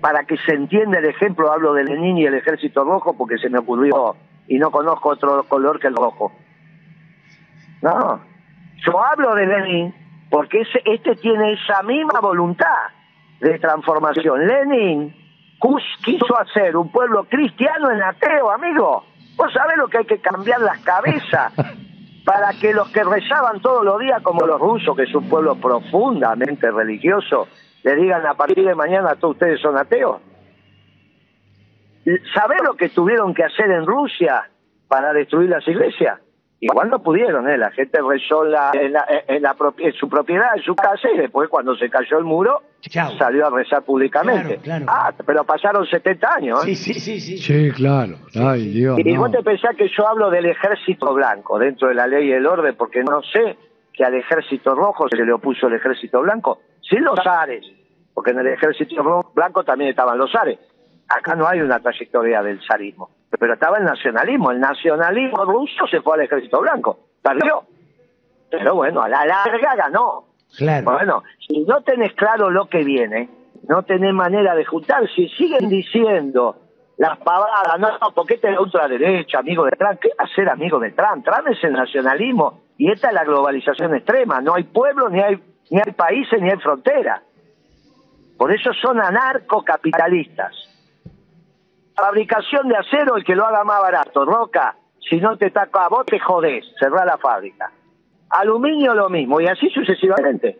para 0.00 0.24
que 0.24 0.38
se 0.38 0.54
entienda 0.54 0.98
el 0.98 1.04
ejemplo 1.04 1.52
hablo 1.52 1.74
de 1.74 1.84
Lenin 1.84 2.16
y 2.16 2.24
el 2.24 2.34
ejército 2.34 2.84
rojo 2.84 3.14
porque 3.16 3.36
se 3.36 3.50
me 3.50 3.58
ocurrió 3.58 4.16
y 4.48 4.58
no 4.58 4.70
conozco 4.70 5.10
otro 5.10 5.44
color 5.44 5.78
que 5.78 5.88
el 5.88 5.94
rojo. 5.94 6.32
No, 7.82 8.20
yo 8.76 9.04
hablo 9.04 9.34
de 9.34 9.46
Lenin 9.46 9.94
porque 10.30 10.62
ese, 10.62 10.80
este 10.86 11.16
tiene 11.16 11.52
esa 11.52 11.82
misma 11.82 12.20
voluntad 12.20 12.88
de 13.40 13.58
transformación. 13.58 14.46
Lenin 14.46 15.14
quiso 16.02 16.38
hacer 16.40 16.78
un 16.78 16.90
pueblo 16.90 17.24
cristiano 17.24 17.90
en 17.90 18.02
ateo, 18.02 18.50
amigo. 18.50 19.04
Vos 19.36 19.52
sabés 19.52 19.76
lo 19.76 19.88
que 19.88 19.98
hay 19.98 20.06
que 20.06 20.18
cambiar 20.18 20.62
las 20.62 20.78
cabezas 20.78 21.52
para 22.24 22.52
que 22.58 22.72
los 22.72 22.88
que 22.88 23.04
rezaban 23.04 23.60
todos 23.60 23.84
los 23.84 24.00
días, 24.00 24.22
como 24.22 24.46
los 24.46 24.58
rusos, 24.58 24.96
que 24.96 25.02
es 25.02 25.14
un 25.14 25.28
pueblo 25.28 25.56
profundamente 25.56 26.70
religioso, 26.70 27.46
le 27.86 27.94
digan 27.94 28.26
a 28.26 28.34
partir 28.34 28.66
de 28.66 28.74
mañana 28.74 29.14
todos 29.14 29.34
ustedes 29.34 29.60
son 29.60 29.78
ateos. 29.78 30.20
¿Sabés 32.34 32.58
lo 32.64 32.74
que 32.74 32.88
tuvieron 32.88 33.32
que 33.32 33.44
hacer 33.44 33.70
en 33.70 33.86
Rusia 33.86 34.50
para 34.88 35.12
destruir 35.12 35.50
las 35.50 35.66
iglesias? 35.68 36.18
Igual 36.58 36.90
no 36.90 37.00
pudieron, 37.00 37.48
¿eh? 37.48 37.56
La 37.56 37.70
gente 37.70 38.00
rezó 38.02 38.44
en, 38.44 38.52
la, 38.52 38.72
en, 38.72 39.42
la, 39.42 39.54
su 40.00 40.08
propiedad, 40.08 40.56
en 40.56 40.62
su 40.64 40.74
casa, 40.74 41.08
y 41.14 41.18
después 41.18 41.48
cuando 41.48 41.76
se 41.76 41.88
cayó 41.88 42.18
el 42.18 42.24
muro, 42.24 42.62
salió 43.18 43.46
a 43.46 43.50
rezar 43.50 43.84
públicamente. 43.84 44.58
Ah, 44.88 45.12
pero 45.24 45.44
pasaron 45.44 45.86
70 45.86 46.34
años, 46.34 46.66
¿eh? 46.66 46.74
Sí, 46.74 46.92
sí, 46.92 47.20
sí. 47.20 47.38
Sí, 47.38 47.70
claro. 47.70 48.16
Ay, 48.34 48.68
Dios, 48.68 48.98
y 48.98 49.16
vos 49.16 49.30
te 49.30 49.44
pensás 49.44 49.76
que 49.76 49.88
yo 49.96 50.08
hablo 50.08 50.30
del 50.30 50.46
ejército 50.46 51.14
blanco 51.14 51.56
dentro 51.60 51.86
de 51.86 51.94
la 51.94 52.08
ley 52.08 52.30
y 52.30 52.32
el 52.32 52.46
orden, 52.46 52.74
porque 52.74 53.04
no 53.04 53.22
sé 53.22 53.56
que 53.92 54.04
al 54.04 54.14
ejército 54.14 54.74
rojo 54.74 55.08
se 55.08 55.24
le 55.24 55.32
opuso 55.32 55.68
el 55.68 55.74
ejército 55.74 56.20
blanco. 56.22 56.58
Sí, 56.88 56.96
los 56.96 57.18
Ares, 57.26 57.64
porque 58.16 58.30
en 58.30 58.38
el 58.38 58.46
ejército 58.46 59.30
blanco 59.34 59.62
también 59.62 59.90
estaban 59.90 60.16
los 60.16 60.34
Ares. 60.34 60.58
Acá 61.06 61.34
no 61.34 61.46
hay 61.46 61.60
una 61.60 61.80
trayectoria 61.80 62.42
del 62.42 62.62
zarismo, 62.66 63.10
pero 63.38 63.52
estaba 63.52 63.76
el 63.76 63.84
nacionalismo. 63.84 64.52
El 64.52 64.58
nacionalismo 64.58 65.44
ruso 65.44 65.86
se 65.86 66.00
fue 66.00 66.14
al 66.14 66.22
ejército 66.22 66.58
blanco, 66.62 66.98
perdió. 67.20 67.64
Pero 68.50 68.74
bueno, 68.74 69.02
a 69.02 69.08
la 69.10 69.26
larga 69.26 69.76
ganó. 69.76 70.24
Claro. 70.56 70.92
Bueno, 70.92 71.22
si 71.46 71.60
no 71.64 71.82
tenés 71.82 72.14
claro 72.14 72.48
lo 72.48 72.70
que 72.70 72.84
viene, 72.84 73.28
no 73.68 73.82
tenés 73.82 74.14
manera 74.14 74.54
de 74.54 74.64
juntar. 74.64 75.06
Si 75.14 75.28
siguen 75.28 75.68
diciendo 75.68 76.56
las 76.96 77.18
pavadas, 77.18 77.78
no, 77.78 77.90
porque 78.14 78.36
este 78.36 78.50
es 78.50 78.58
ultraderecha, 78.58 79.40
amigo 79.40 79.66
de 79.66 79.72
Trump. 79.72 80.00
¿Qué 80.00 80.08
va 80.18 80.24
a 80.24 80.34
ser 80.34 80.48
amigo 80.48 80.78
de 80.78 80.92
Trump? 80.92 81.22
Trump 81.22 81.48
es 81.48 81.62
el 81.62 81.74
nacionalismo 81.74 82.62
y 82.78 82.90
esta 82.90 83.08
es 83.08 83.14
la 83.14 83.24
globalización 83.24 83.94
extrema. 83.94 84.40
No 84.40 84.54
hay 84.54 84.64
pueblo, 84.64 85.10
ni 85.10 85.20
hay, 85.20 85.38
ni 85.68 85.82
hay 85.84 85.92
países, 85.92 86.40
ni 86.40 86.48
hay 86.48 86.56
fronteras. 86.56 87.20
Por 88.36 88.52
eso 88.52 88.70
son 88.74 89.00
anarcocapitalistas. 89.00 90.54
Fabricación 91.94 92.68
de 92.68 92.76
acero, 92.76 93.16
el 93.16 93.24
que 93.24 93.34
lo 93.34 93.46
haga 93.46 93.64
más 93.64 93.80
barato. 93.80 94.24
Roca, 94.24 94.76
si 95.08 95.16
no 95.16 95.36
te 95.38 95.50
taca 95.50 95.86
a 95.86 95.88
vos, 95.88 96.04
te 96.04 96.18
jodés, 96.18 96.64
cerrá 96.78 97.04
la 97.04 97.16
fábrica. 97.16 97.70
Aluminio 98.28 98.94
lo 98.94 99.08
mismo, 99.08 99.40
y 99.40 99.46
así 99.46 99.70
sucesivamente. 99.70 100.58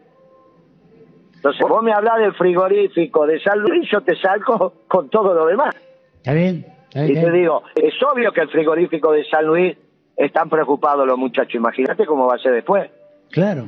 Entonces, 1.34 1.68
vos 1.68 1.82
me 1.82 1.92
hablás 1.92 2.18
del 2.18 2.34
frigorífico 2.34 3.26
de 3.26 3.40
San 3.40 3.58
Luis, 3.58 3.88
yo 3.90 4.00
te 4.00 4.16
salgo 4.16 4.72
con 4.88 5.10
todo 5.10 5.34
lo 5.34 5.46
demás. 5.46 5.74
Está 6.16 6.32
bien. 6.32 6.66
Está 6.88 7.02
bien, 7.02 7.18
Y 7.18 7.24
te 7.24 7.30
digo, 7.30 7.62
es 7.74 7.94
obvio 8.02 8.32
que 8.32 8.40
el 8.40 8.48
frigorífico 8.48 9.12
de 9.12 9.24
San 9.26 9.44
Luis 9.44 9.76
están 10.16 10.48
preocupados 10.48 11.06
los 11.06 11.18
muchachos. 11.18 11.54
Imagínate 11.54 12.06
cómo 12.06 12.26
va 12.26 12.36
a 12.36 12.38
ser 12.38 12.52
después. 12.52 12.90
Claro. 13.30 13.64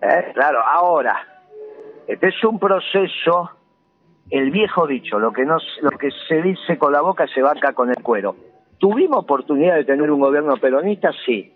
¿Eh? 0.00 0.32
Claro, 0.32 0.60
ahora, 0.64 1.29
es 2.20 2.44
un 2.44 2.58
proceso, 2.58 3.50
el 4.30 4.50
viejo 4.50 4.86
dicho, 4.86 5.18
lo 5.18 5.32
que, 5.32 5.44
no, 5.44 5.56
lo 5.82 5.90
que 5.90 6.08
se 6.28 6.40
dice 6.42 6.78
con 6.78 6.92
la 6.92 7.00
boca 7.00 7.26
se 7.34 7.42
vaca 7.42 7.72
con 7.72 7.90
el 7.90 8.02
cuero. 8.02 8.36
¿Tuvimos 8.78 9.18
oportunidad 9.24 9.74
de 9.76 9.84
tener 9.84 10.10
un 10.10 10.20
gobierno 10.20 10.56
peronista? 10.56 11.10
Sí. 11.26 11.52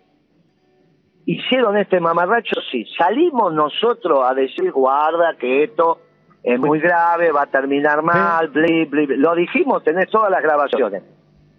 ¿Hicieron 1.25 1.77
este 1.77 1.99
mamarracho? 1.99 2.59
Sí. 2.71 2.85
¿Salimos 2.97 3.51
nosotros 3.53 4.19
a 4.29 4.33
decir, 4.35 4.71
guarda, 4.71 5.35
que 5.39 5.63
esto 5.63 5.99
es 6.43 6.59
muy 6.59 6.79
grave, 6.79 7.31
va 7.31 7.43
a 7.43 7.47
terminar 7.47 8.03
mal, 8.03 8.49
bli, 8.49 8.85
bli, 8.85 9.07
bli"? 9.07 9.17
Lo 9.17 9.33
dijimos, 9.33 9.83
tenés 9.83 10.07
todas 10.09 10.29
las 10.29 10.43
grabaciones. 10.43 11.01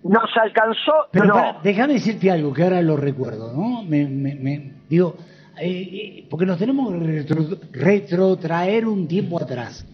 ¿Nos 0.04 0.36
alcanzó? 0.36 0.92
Pero 1.10 1.24
no. 1.24 1.56
déjame 1.64 1.94
decirte 1.94 2.30
algo 2.30 2.52
que 2.54 2.62
ahora 2.62 2.80
lo 2.80 2.96
recuerdo, 2.96 3.52
¿no? 3.52 3.82
Me, 3.82 4.06
me- 4.06 4.36
me- 4.36 4.72
digo, 4.88 5.14
eh, 5.60 5.68
eh, 5.70 6.26
porque 6.28 6.46
nos 6.46 6.58
tenemos 6.58 6.92
que 6.92 6.98
retro- 7.24 7.58
retrotraer 7.72 8.86
un 8.86 9.06
tiempo 9.08 9.40
atrás. 9.40 9.84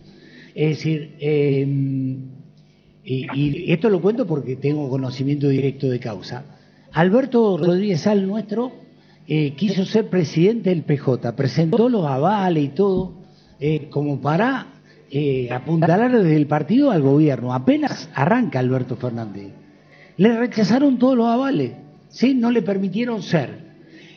Es 0.55 0.77
decir, 0.79 1.17
eh, 1.21 1.67
y, 3.05 3.27
y 3.35 3.73
esto 3.73 3.89
lo 3.89 4.01
cuento 4.01 4.27
porque 4.27 4.57
tengo 4.57 4.89
conocimiento 4.89 5.49
directo 5.49 5.89
de 5.89 5.99
causa. 5.99 6.45
Alberto 6.93 7.57
Rodríguez 7.57 8.07
Al, 8.07 8.27
nuestro, 8.27 8.73
eh, 9.27 9.55
quiso 9.55 9.85
ser 9.87 10.09
presidente 10.09 10.71
del 10.71 10.83
PJ, 10.83 11.35
presentó 11.35 11.89
los 11.89 12.05
avales 12.07 12.65
y 12.65 12.69
todo, 12.69 13.15
eh, 13.61 13.89
como 13.91 14.21
para 14.21 14.67
apuntalar 15.51 16.11
desde 16.11 16.37
el 16.37 16.47
partido 16.47 16.91
al 16.91 17.03
gobierno. 17.03 17.53
Apenas 17.53 18.09
arranca 18.15 18.59
Alberto 18.59 18.97
Fernández. 18.97 19.53
Le 20.17 20.37
rechazaron 20.39 20.99
todos 20.99 21.17
los 21.17 21.27
avales, 21.27 21.73
¿sí? 22.09 22.35
No 22.35 22.51
le 22.51 22.63
permitieron 22.63 23.23
ser. 23.23 23.72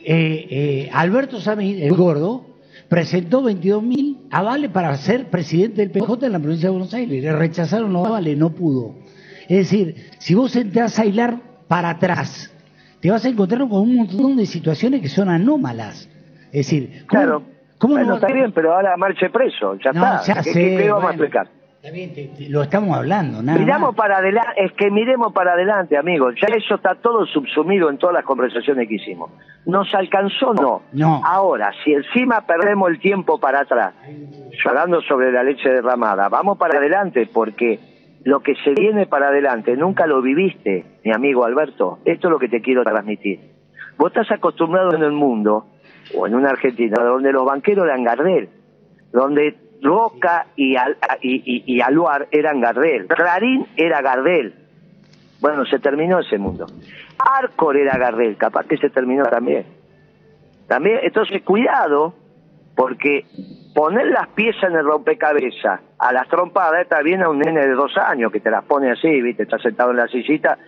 Eh, 0.08 0.46
eh, 0.50 0.90
Alberto 0.92 1.40
Samir, 1.40 1.82
el 1.82 1.92
gordo, 1.96 2.46
presentó 2.88 3.42
22.000 3.42 4.28
avales 4.30 4.70
para 4.70 4.96
ser 4.96 5.26
presidente 5.30 5.80
del 5.84 5.90
PJ 5.90 6.26
en 6.26 6.32
la 6.32 6.38
provincia 6.38 6.68
de 6.68 6.70
Buenos 6.70 6.94
Aires. 6.94 7.22
Le 7.22 7.32
rechazaron 7.32 7.92
los 7.92 8.06
avales, 8.06 8.38
no 8.38 8.50
pudo. 8.50 8.94
Es 9.48 9.58
decir, 9.70 9.96
si 10.18 10.34
vos 10.36 10.54
entras 10.54 10.96
a 11.00 11.04
hilar 11.06 11.38
para 11.66 11.90
atrás, 11.90 12.54
te 13.00 13.10
vas 13.10 13.24
a 13.24 13.28
encontrar 13.28 13.60
con 13.68 13.80
un 13.80 13.96
montón 13.96 14.36
de 14.36 14.46
situaciones 14.46 15.00
que 15.00 15.08
son 15.08 15.28
anómalas. 15.28 16.08
Es 16.52 16.66
decir, 16.68 17.04
¿cómo, 17.08 17.22
Claro. 17.22 17.42
cómo 17.78 17.94
bueno, 17.94 18.08
no- 18.10 18.14
está 18.14 18.28
bien, 18.32 18.52
pero 18.52 18.74
ahora 18.74 18.96
marche 18.96 19.28
preso, 19.30 19.74
ya 19.84 19.90
No, 19.92 20.04
está. 20.04 20.22
ya 20.22 20.42
¿Qué, 20.42 20.52
sé, 20.52 20.60
qué- 20.60 20.76
qué 20.76 20.90
vamos 20.90 21.10
a 21.10 21.14
explicar? 21.14 21.48
Está 21.76 21.90
bien, 21.94 22.12
te- 22.14 22.28
te- 22.28 22.48
lo 22.48 22.62
estamos 22.62 22.96
hablando, 22.96 23.42
nada 23.42 23.58
Miramos 23.58 23.90
más. 23.90 23.96
para 23.96 24.16
adelante, 24.18 24.50
es 24.64 24.72
que 24.72 24.90
miremos 24.90 25.32
para 25.32 25.52
adelante, 25.52 25.96
amigos. 25.96 26.34
Ya 26.40 26.48
eso 26.56 26.74
está 26.76 26.96
todo 26.96 27.24
subsumido 27.26 27.90
en 27.90 27.98
todas 27.98 28.14
las 28.14 28.24
conversaciones 28.24 28.88
que 28.88 28.94
hicimos. 28.96 29.30
¿Nos 29.66 29.94
alcanzó? 29.94 30.52
No. 30.54 30.82
No. 30.92 31.20
Ahora, 31.24 31.70
si 31.84 31.92
encima 31.92 32.40
perdemos 32.46 32.90
el 32.90 32.98
tiempo 32.98 33.38
para 33.38 33.60
atrás, 33.60 33.94
hablando 34.66 35.00
sobre 35.02 35.30
la 35.30 35.42
leche 35.44 35.68
derramada, 35.68 36.28
vamos 36.28 36.58
para 36.58 36.78
adelante 36.78 37.28
porque 37.32 37.78
lo 38.24 38.40
que 38.40 38.54
se 38.64 38.70
viene 38.72 39.06
para 39.06 39.28
adelante 39.28 39.76
nunca 39.76 40.06
lo 40.08 40.20
viviste, 40.22 40.84
mi 41.04 41.12
amigo 41.12 41.44
Alberto. 41.44 42.00
Esto 42.04 42.26
es 42.28 42.32
lo 42.32 42.38
que 42.38 42.48
te 42.48 42.60
quiero 42.62 42.82
transmitir. 42.82 43.38
Vos 43.96 44.08
estás 44.08 44.30
acostumbrado 44.32 44.94
en 44.94 45.02
el 45.02 45.12
mundo, 45.12 45.66
o 46.16 46.26
en 46.26 46.34
una 46.34 46.50
Argentina, 46.50 47.02
donde 47.02 47.32
los 47.32 47.44
banqueros 47.44 47.84
eran 47.84 48.02
Gardel, 48.02 48.48
donde 49.12 49.56
Roca 49.82 50.46
y, 50.56 50.76
Al- 50.76 50.96
y, 51.20 51.36
y- 51.44 51.74
y 51.76 51.80
Aluar 51.80 52.28
eran 52.30 52.60
Gardel, 52.60 53.06
Clarín 53.06 53.66
era 53.76 54.00
Gardel. 54.02 54.54
Bueno, 55.40 55.64
se 55.66 55.78
terminó 55.78 56.18
ese 56.20 56.38
mundo. 56.38 56.66
Arcor 57.18 57.76
era 57.76 57.96
Gardel, 57.98 58.36
capaz 58.36 58.66
que 58.66 58.76
se 58.78 58.90
terminó 58.90 59.24
también. 59.24 59.66
También, 60.66 61.00
entonces 61.02 61.42
cuidado, 61.42 62.14
porque 62.74 63.24
poner 63.74 64.06
las 64.08 64.28
piezas 64.28 64.64
en 64.70 64.76
el 64.76 64.84
rompecabezas 64.84 65.80
a 65.98 66.12
las 66.12 66.28
trompadas 66.28 66.80
está 66.82 67.00
bien 67.02 67.22
a 67.22 67.28
un 67.28 67.38
nene 67.38 67.60
de 67.66 67.72
dos 67.74 67.96
años 67.96 68.32
que 68.32 68.40
te 68.40 68.50
las 68.50 68.64
pone 68.64 68.90
así, 68.90 69.20
viste, 69.22 69.44
está 69.44 69.58
sentado 69.58 69.90
en 69.92 69.98
la 69.98 70.08
sillita, 70.08 70.58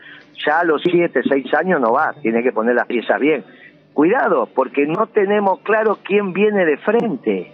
ya 0.47 0.61
a 0.61 0.65
los 0.65 0.81
siete, 0.83 1.23
seis 1.29 1.53
años 1.55 1.81
no 1.81 1.93
va, 1.93 2.15
tiene 2.23 2.43
que 2.43 2.53
poner 2.53 2.75
las 2.77 2.87
piezas 2.87 3.19
bien. 3.19 3.45
Cuidado, 3.93 4.49
porque 4.55 4.87
no 4.87 5.07
tenemos 5.09 5.61
claro 5.61 5.99
quién 6.05 6.33
viene 6.33 6.65
de 6.65 6.77
frente. 6.79 7.53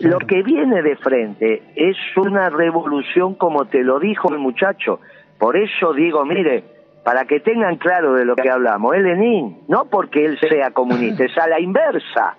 Lo 0.00 0.18
que 0.18 0.42
viene 0.42 0.82
de 0.82 0.96
frente 0.96 1.62
es 1.76 1.96
una 2.16 2.50
revolución 2.50 3.34
como 3.34 3.66
te 3.66 3.82
lo 3.82 3.98
dijo 3.98 4.32
el 4.32 4.38
muchacho. 4.38 5.00
Por 5.38 5.56
eso 5.56 5.92
digo, 5.92 6.24
mire, 6.24 6.64
para 7.04 7.24
que 7.24 7.40
tengan 7.40 7.76
claro 7.76 8.14
de 8.14 8.24
lo 8.24 8.36
que 8.36 8.50
hablamos, 8.50 8.94
es 8.96 9.02
Lenin, 9.02 9.58
no 9.68 9.86
porque 9.86 10.24
él 10.24 10.38
sea 10.38 10.70
comunista, 10.70 11.24
es 11.26 11.36
a 11.38 11.48
la 11.48 11.60
inversa, 11.60 12.36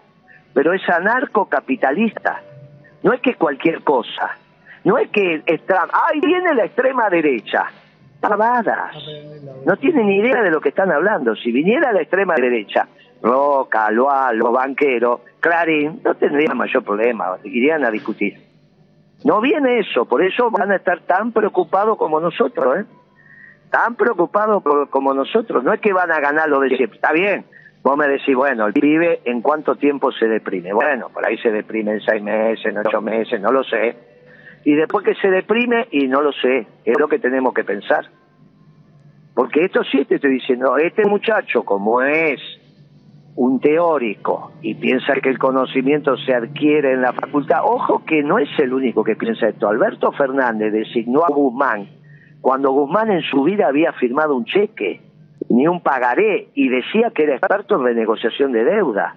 pero 0.54 0.74
es 0.74 0.88
anarcocapitalista. 0.90 2.42
No 3.02 3.14
es 3.14 3.22
que 3.22 3.36
cualquier 3.36 3.82
cosa, 3.84 4.38
no 4.84 4.98
es 4.98 5.10
que 5.10 5.44
ay, 5.48 6.20
viene 6.22 6.54
la 6.54 6.66
extrema 6.66 7.10
derecha. 7.10 7.66
Pavadas. 8.20 8.96
No 9.66 9.76
tienen 9.76 10.08
ni 10.08 10.20
idea 10.20 10.42
de 10.42 10.50
lo 10.50 10.62
que 10.62 10.70
están 10.70 10.90
hablando. 10.92 11.36
Si 11.36 11.52
viniera 11.52 11.92
la 11.92 12.02
extrema 12.02 12.36
derecha, 12.36 12.88
Roca, 13.24 13.90
Loa, 13.90 14.34
los 14.34 14.52
banqueros, 14.52 15.22
Clarín, 15.40 16.02
no 16.04 16.14
tendría 16.16 16.54
mayor 16.54 16.84
problema, 16.84 17.38
irían 17.46 17.86
a 17.86 17.90
discutir. 17.90 18.38
No 19.24 19.40
viene 19.40 19.80
eso, 19.80 20.06
por 20.06 20.22
eso 20.22 20.52
van 20.52 20.72
a 20.72 20.76
estar 20.76 21.00
tan 21.02 21.32
preocupados 21.32 21.98
como 21.98 22.20
nosotros, 22.20 22.80
¿eh? 22.80 22.86
Tan 23.72 23.96
preocupados 23.96 24.62
como 24.90 25.14
nosotros. 25.14 25.64
No 25.64 25.74
es 25.74 25.80
que 25.80 25.94
van 25.94 26.12
a 26.12 26.20
ganar 26.20 26.50
lo 26.50 26.60
de 26.60 26.76
siempre. 26.76 26.98
Está 26.98 27.14
bien, 27.14 27.46
vos 27.82 27.98
me 27.98 28.08
decís, 28.08 28.36
bueno, 28.36 28.68
el 28.68 28.74
pibe 28.74 29.22
en 29.24 29.42
cuánto 29.42 29.76
tiempo 29.76 30.12
se 30.12 30.28
deprime. 30.28 30.74
Bueno, 30.74 31.10
por 31.10 31.26
ahí 31.26 31.38
se 31.38 31.50
deprime 31.50 31.94
en 31.94 32.02
seis 32.02 32.22
meses, 32.22 32.66
en 32.66 32.78
ocho 32.78 33.02
meses, 33.02 33.40
no 33.40 33.52
lo 33.52 33.64
sé. 33.64 33.96
Y 34.66 34.76
después 34.76 35.06
que 35.06 35.16
se 35.16 35.30
deprime, 35.30 35.88
y 35.92 36.08
no 36.08 36.22
lo 36.22 36.34
sé, 36.34 36.68
es 36.84 37.00
lo 37.00 37.08
que 37.08 37.20
tenemos 37.20 37.54
que 37.54 37.64
pensar. 37.64 38.06
Porque 39.34 39.62
esto 39.62 39.82
sí 39.86 40.04
te 40.06 40.16
estoy 40.16 40.34
diciendo, 40.34 40.78
este 40.78 41.06
muchacho 41.06 41.64
como 41.64 42.02
es 42.02 42.40
un 43.36 43.60
teórico 43.60 44.52
y 44.62 44.76
piensa 44.76 45.16
que 45.16 45.30
el 45.30 45.40
conocimiento 45.40 46.16
se 46.18 46.34
adquiere 46.34 46.94
en 46.94 47.02
la 47.02 47.14
facultad, 47.14 47.62
ojo 47.64 48.04
que 48.06 48.22
no 48.22 48.38
es 48.38 48.50
el 48.60 48.74
único 48.74 49.04
que 49.04 49.16
piensa 49.16 49.48
esto. 49.48 49.68
Alberto 49.68 50.12
Fernández 50.12 50.72
designó 50.72 51.26
a 51.26 51.30
Guzmán 51.30 51.88
cuando 52.42 52.72
Guzmán 52.72 53.10
en 53.10 53.22
su 53.22 53.44
vida 53.44 53.68
había 53.68 53.94
firmado 53.94 54.36
un 54.36 54.46
cheque, 54.46 55.02
ni 55.50 55.66
un 55.66 55.82
pagaré, 55.82 56.50
y 56.54 56.68
decía 56.68 57.10
que 57.16 57.24
era 57.24 57.36
experto 57.36 57.78
en 57.78 57.86
renegociación 57.86 58.52
de 58.52 58.66
deuda. 58.66 59.16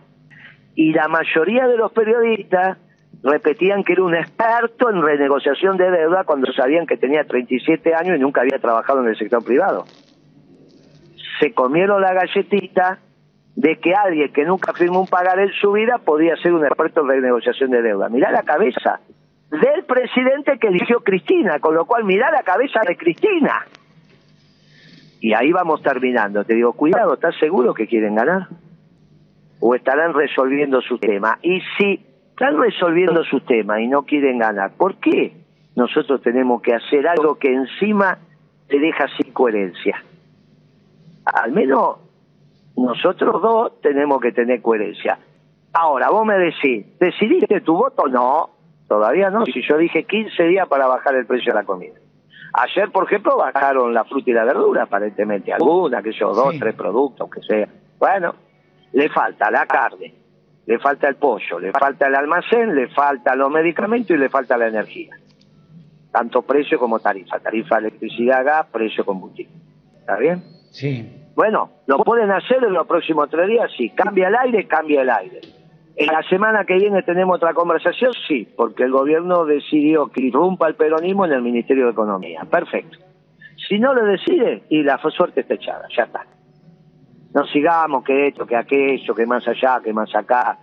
Y 0.76 0.92
la 0.92 1.08
mayoría 1.08 1.66
de 1.66 1.76
los 1.76 1.90
periodistas 1.90 2.78
repetían 3.24 3.82
que 3.82 3.94
era 3.94 4.04
un 4.04 4.14
experto 4.14 4.90
en 4.90 5.02
renegociación 5.02 5.76
de 5.76 5.90
deuda 5.90 6.22
cuando 6.22 6.52
sabían 6.52 6.86
que 6.86 6.96
tenía 6.96 7.24
37 7.24 7.94
años 7.94 8.16
y 8.16 8.20
nunca 8.20 8.42
había 8.42 8.60
trabajado 8.60 9.02
en 9.02 9.08
el 9.08 9.18
sector 9.18 9.44
privado. 9.44 9.86
Se 11.40 11.52
comieron 11.52 12.00
la 12.00 12.14
galletita 12.14 13.00
de 13.56 13.78
que 13.78 13.94
alguien 13.94 14.32
que 14.32 14.44
nunca 14.44 14.74
firmó 14.74 15.00
un 15.00 15.06
pagaré 15.06 15.44
en 15.44 15.52
su 15.52 15.72
vida 15.72 15.98
podía 15.98 16.36
ser 16.36 16.52
un 16.52 16.64
experto 16.64 17.00
en 17.00 17.08
renegociación 17.08 17.70
de 17.70 17.82
deuda. 17.82 18.10
Mirá 18.10 18.30
la 18.30 18.42
cabeza 18.42 19.00
del 19.50 19.84
presidente 19.84 20.58
que 20.58 20.68
eligió 20.68 21.00
Cristina, 21.00 21.58
con 21.58 21.74
lo 21.74 21.86
cual 21.86 22.04
mirá 22.04 22.30
la 22.30 22.42
cabeza 22.42 22.80
de 22.86 22.96
Cristina. 22.96 23.66
Y 25.20 25.32
ahí 25.32 25.50
vamos 25.52 25.82
terminando. 25.82 26.44
Te 26.44 26.54
digo, 26.54 26.74
cuidado, 26.74 27.14
¿estás 27.14 27.34
seguro 27.38 27.72
que 27.72 27.86
quieren 27.86 28.14
ganar? 28.14 28.48
¿O 29.58 29.74
estarán 29.74 30.12
resolviendo 30.12 30.82
su 30.82 30.98
tema? 30.98 31.38
Y 31.40 31.62
si 31.78 32.04
están 32.30 32.60
resolviendo 32.60 33.24
su 33.24 33.40
tema 33.40 33.80
y 33.80 33.88
no 33.88 34.02
quieren 34.04 34.38
ganar, 34.38 34.72
¿por 34.76 34.96
qué 34.96 35.32
nosotros 35.74 36.20
tenemos 36.20 36.60
que 36.60 36.74
hacer 36.74 37.08
algo 37.08 37.36
que 37.36 37.54
encima 37.54 38.18
te 38.68 38.78
deja 38.78 39.06
sin 39.16 39.32
coherencia? 39.32 40.04
Al 41.24 41.52
menos 41.52 42.05
nosotros 42.76 43.40
dos 43.42 43.80
tenemos 43.80 44.20
que 44.20 44.32
tener 44.32 44.60
coherencia. 44.62 45.18
Ahora, 45.72 46.10
vos 46.10 46.24
me 46.26 46.38
decís, 46.38 46.86
¿decidiste 46.98 47.60
tu 47.60 47.76
voto? 47.76 48.06
No, 48.08 48.50
todavía 48.88 49.30
no. 49.30 49.44
Si 49.46 49.62
yo 49.62 49.76
dije 49.76 50.04
15 50.04 50.42
días 50.44 50.68
para 50.68 50.86
bajar 50.86 51.14
el 51.14 51.26
precio 51.26 51.52
de 51.52 51.60
la 51.60 51.64
comida. 51.66 51.94
Ayer, 52.54 52.90
por 52.90 53.04
ejemplo, 53.04 53.36
bajaron 53.36 53.92
la 53.92 54.04
fruta 54.04 54.30
y 54.30 54.32
la 54.32 54.44
verdura, 54.44 54.84
aparentemente. 54.84 55.52
Alguna, 55.52 56.02
que 56.02 56.12
yo, 56.12 56.32
dos, 56.32 56.52
Sí. 56.54 56.58
tres 56.60 56.74
productos, 56.74 57.28
que 57.30 57.42
sea. 57.42 57.68
Bueno, 57.98 58.34
le 58.92 59.08
falta 59.10 59.50
la 59.50 59.66
carne, 59.66 60.14
le 60.64 60.78
falta 60.78 61.08
el 61.08 61.16
pollo, 61.16 61.58
le 61.58 61.72
falta 61.72 62.06
el 62.06 62.14
almacén, 62.14 62.74
le 62.74 62.88
falta 62.88 63.34
los 63.36 63.50
medicamentos 63.50 64.10
y 64.10 64.18
le 64.18 64.30
falta 64.30 64.56
la 64.56 64.68
energía. 64.68 65.14
Tanto 66.10 66.40
precio 66.42 66.78
como 66.78 66.98
tarifa. 66.98 67.38
Tarifa 67.40 67.76
electricidad, 67.78 68.42
gas, 68.44 68.66
precio 68.72 69.04
combustible. 69.04 69.52
¿Está 69.98 70.16
bien? 70.16 70.42
Sí. 70.70 71.22
Bueno, 71.36 71.68
lo 71.86 71.98
pueden 71.98 72.30
hacer 72.30 72.64
en 72.64 72.72
los 72.72 72.86
próximos 72.86 73.28
tres 73.28 73.46
días, 73.46 73.70
sí. 73.76 73.90
Cambia 73.90 74.28
el 74.28 74.36
aire, 74.36 74.66
cambia 74.66 75.02
el 75.02 75.10
aire. 75.10 75.40
En 75.94 76.06
la 76.06 76.22
semana 76.22 76.64
que 76.64 76.76
viene 76.76 77.02
tenemos 77.02 77.36
otra 77.36 77.52
conversación, 77.52 78.12
sí, 78.26 78.48
porque 78.56 78.84
el 78.84 78.90
gobierno 78.90 79.44
decidió 79.44 80.08
que 80.08 80.22
irrumpa 80.22 80.66
el 80.66 80.76
peronismo 80.76 81.26
en 81.26 81.32
el 81.32 81.42
Ministerio 81.42 81.84
de 81.84 81.92
Economía. 81.92 82.46
Perfecto. 82.50 82.98
Si 83.68 83.78
no 83.78 83.92
lo 83.92 84.06
decide, 84.06 84.64
y 84.70 84.82
la 84.82 84.98
suerte 84.98 85.40
está 85.40 85.54
echada, 85.54 85.86
ya 85.94 86.04
está. 86.04 86.26
No 87.34 87.44
sigamos 87.46 88.02
que 88.02 88.28
esto, 88.28 88.46
que 88.46 88.56
aquello, 88.56 89.14
que 89.14 89.26
más 89.26 89.46
allá, 89.46 89.80
que 89.84 89.92
más 89.92 90.14
acá. 90.14 90.58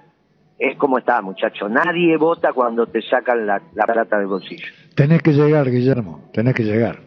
Es 0.57 0.75
como 0.77 0.97
está, 0.97 1.21
muchacho. 1.21 1.69
Nadie 1.69 2.17
vota 2.17 2.51
cuando 2.51 2.87
te 2.87 3.01
sacan 3.03 3.45
la, 3.45 3.61
la 3.75 3.85
plata 3.85 4.17
del 4.17 4.27
bolsillo. 4.27 4.67
Tenés 4.95 5.21
que 5.21 5.33
llegar, 5.33 5.69
Guillermo, 5.69 6.29
tenés 6.33 6.55
que 6.55 6.63
llegar. 6.63 6.97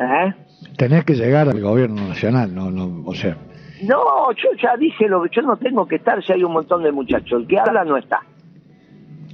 ¿Eh? 0.00 0.34
Tenés 0.76 1.04
que 1.04 1.14
llegar 1.14 1.48
al 1.48 1.60
gobierno 1.60 2.08
nacional, 2.08 2.54
no, 2.54 2.70
no, 2.70 3.02
o 3.04 3.14
sea. 3.14 3.36
No, 3.82 4.32
yo 4.32 4.50
ya 4.60 4.76
dije 4.76 5.08
lo 5.08 5.22
que 5.22 5.30
yo 5.34 5.42
no 5.42 5.56
tengo 5.56 5.86
que 5.86 5.96
estar 5.96 6.22
si 6.24 6.32
hay 6.32 6.44
un 6.44 6.52
montón 6.52 6.82
de 6.82 6.92
muchachos. 6.92 7.42
El 7.42 7.46
que 7.46 7.58
habla 7.58 7.84
no 7.84 7.96
está. 7.96 8.20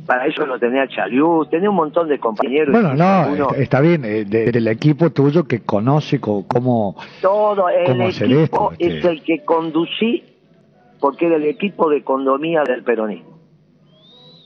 Para 0.07 0.27
eso 0.27 0.47
lo 0.47 0.59
tenía 0.59 0.89
Chaliú, 0.89 1.45
tenía 1.51 1.69
un 1.69 1.77
montón 1.77 2.09
de 2.09 2.19
compañeros. 2.19 2.73
Bueno, 2.73 2.95
no, 2.95 3.51
está, 3.51 3.57
está, 3.61 3.81
bien, 3.83 4.07
eh, 4.07 4.25
de, 4.25 4.51
del 4.51 4.67
equipo 4.69 5.11
tuyo 5.11 5.47
que 5.47 5.61
conoce 5.61 6.19
cómo, 6.19 6.97
todo 7.21 7.69
el 7.69 7.85
cómo 7.85 8.07
hacer 8.09 8.33
equipo 8.33 8.73
esto. 8.73 8.73
este. 8.79 8.99
es 8.99 9.05
el 9.05 9.23
que 9.23 9.45
conducí 9.45 10.25
porque 10.99 11.27
era 11.27 11.37
el 11.37 11.45
equipo 11.45 11.91
de 11.91 12.03
condomía 12.03 12.63
del 12.65 12.83
peronismo. 12.85 13.39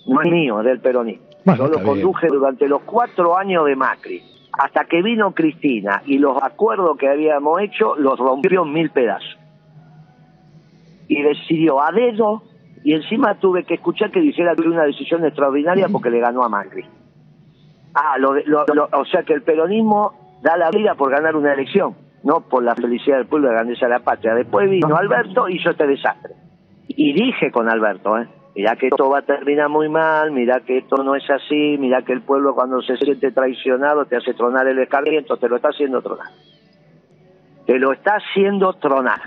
No 0.07 0.21
es 0.21 0.31
mío, 0.31 0.59
es 0.61 0.67
del 0.67 0.81
peronismo. 0.81 1.27
Bueno, 1.45 1.67
yo 1.67 1.71
lo 1.71 1.79
bien. 1.79 1.87
conduje 1.87 2.27
durante 2.27 2.69
los 2.69 2.83
cuatro 2.83 3.37
años 3.37 3.65
de 3.67 3.77
Macri, 3.77 4.23
hasta 4.53 4.85
que 4.85 5.03
vino 5.03 5.33
Cristina 5.33 6.03
y 6.07 6.19
los 6.19 6.43
acuerdos 6.43 6.97
que 6.99 7.09
habíamos 7.09 7.61
hecho 7.63 7.95
los 7.97 8.19
rompió 8.19 8.65
mil 8.65 8.91
pedazos. 8.91 9.39
Y 11.09 11.23
decidió 11.23 11.83
a 11.83 11.91
dedo, 11.93 12.43
y 12.85 12.95
encima 12.95 13.35
tuve 13.37 13.65
que 13.65 13.75
escuchar 13.75 14.11
que 14.11 14.21
dijera 14.21 14.55
que 14.55 14.63
una 14.69 14.85
decisión 14.85 15.25
extraordinaria 15.25 15.89
porque 15.89 16.11
le 16.11 16.21
ganó 16.21 16.43
a 16.43 16.49
Macri. 16.49 16.85
Ah, 17.95 18.17
lo, 18.19 18.35
lo- 18.35 18.65
lo- 18.75 18.89
o 18.93 19.05
sea 19.07 19.23
que 19.23 19.35
el 19.35 19.43
peronismo 19.43 20.39
da 20.43 20.57
la 20.57 20.71
vida 20.71 20.95
por 20.95 21.11
ganar 21.11 21.37
una 21.37 21.53
elección, 21.53 21.95
no 22.25 22.41
por 22.41 22.63
la 22.63 22.75
felicidad 22.75 23.19
del 23.19 23.27
pueblo 23.27 23.49
de 23.49 23.55
grandeza 23.55 23.87
de 23.87 23.91
la 23.93 24.01
patria. 24.01 24.35
Después 24.35 24.69
vino 24.71 24.97
Alberto 24.97 25.49
y 25.49 25.57
hizo 25.57 25.71
este 25.71 25.87
desastre. 25.87 26.35
Y 26.89 27.13
dije 27.13 27.51
con 27.51 27.69
Alberto, 27.69 28.19
¿eh? 28.19 28.29
Mirá 28.55 28.77
que 28.77 28.89
esto 28.89 29.09
va 29.09 29.21
a 29.21 29.23
terminar 29.23 29.71
muy 29.71 29.89
mal, 29.89 30.31
mirá 30.31 30.61
que 30.61 30.79
esto 30.79 31.03
no 31.03 31.15
es 31.15 31.29
así, 31.31 31.77
mirá 31.79 32.03
que 32.03 32.13
el 32.13 32.21
pueblo 32.21 32.55
cuando 32.55 32.83
se 32.83 32.97
siente 32.99 33.31
traicionado 33.33 34.05
te 34.05 34.17
hace 34.17 34.35
tronar 34.35 34.67
el 34.67 34.79
escarmiento, 34.79 35.39
te 35.39 35.49
lo 35.49 35.57
está 35.57 35.69
haciendo 35.69 36.03
tronar. 36.03 36.29
Te 37.67 37.79
lo 37.79 37.93
está 37.93 38.17
haciendo 38.17 38.75
tronar. 38.75 39.21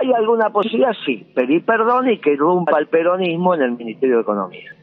¿Hay 0.00 0.12
alguna 0.12 0.50
posibilidad? 0.50 0.92
Sí. 1.04 1.30
Pedir 1.34 1.64
perdón 1.64 2.10
y 2.10 2.18
que 2.18 2.32
irrumpa 2.32 2.78
el 2.78 2.88
peronismo 2.88 3.54
en 3.54 3.62
el 3.62 3.72
Ministerio 3.72 4.16
de 4.16 4.22
Economía. 4.22 4.74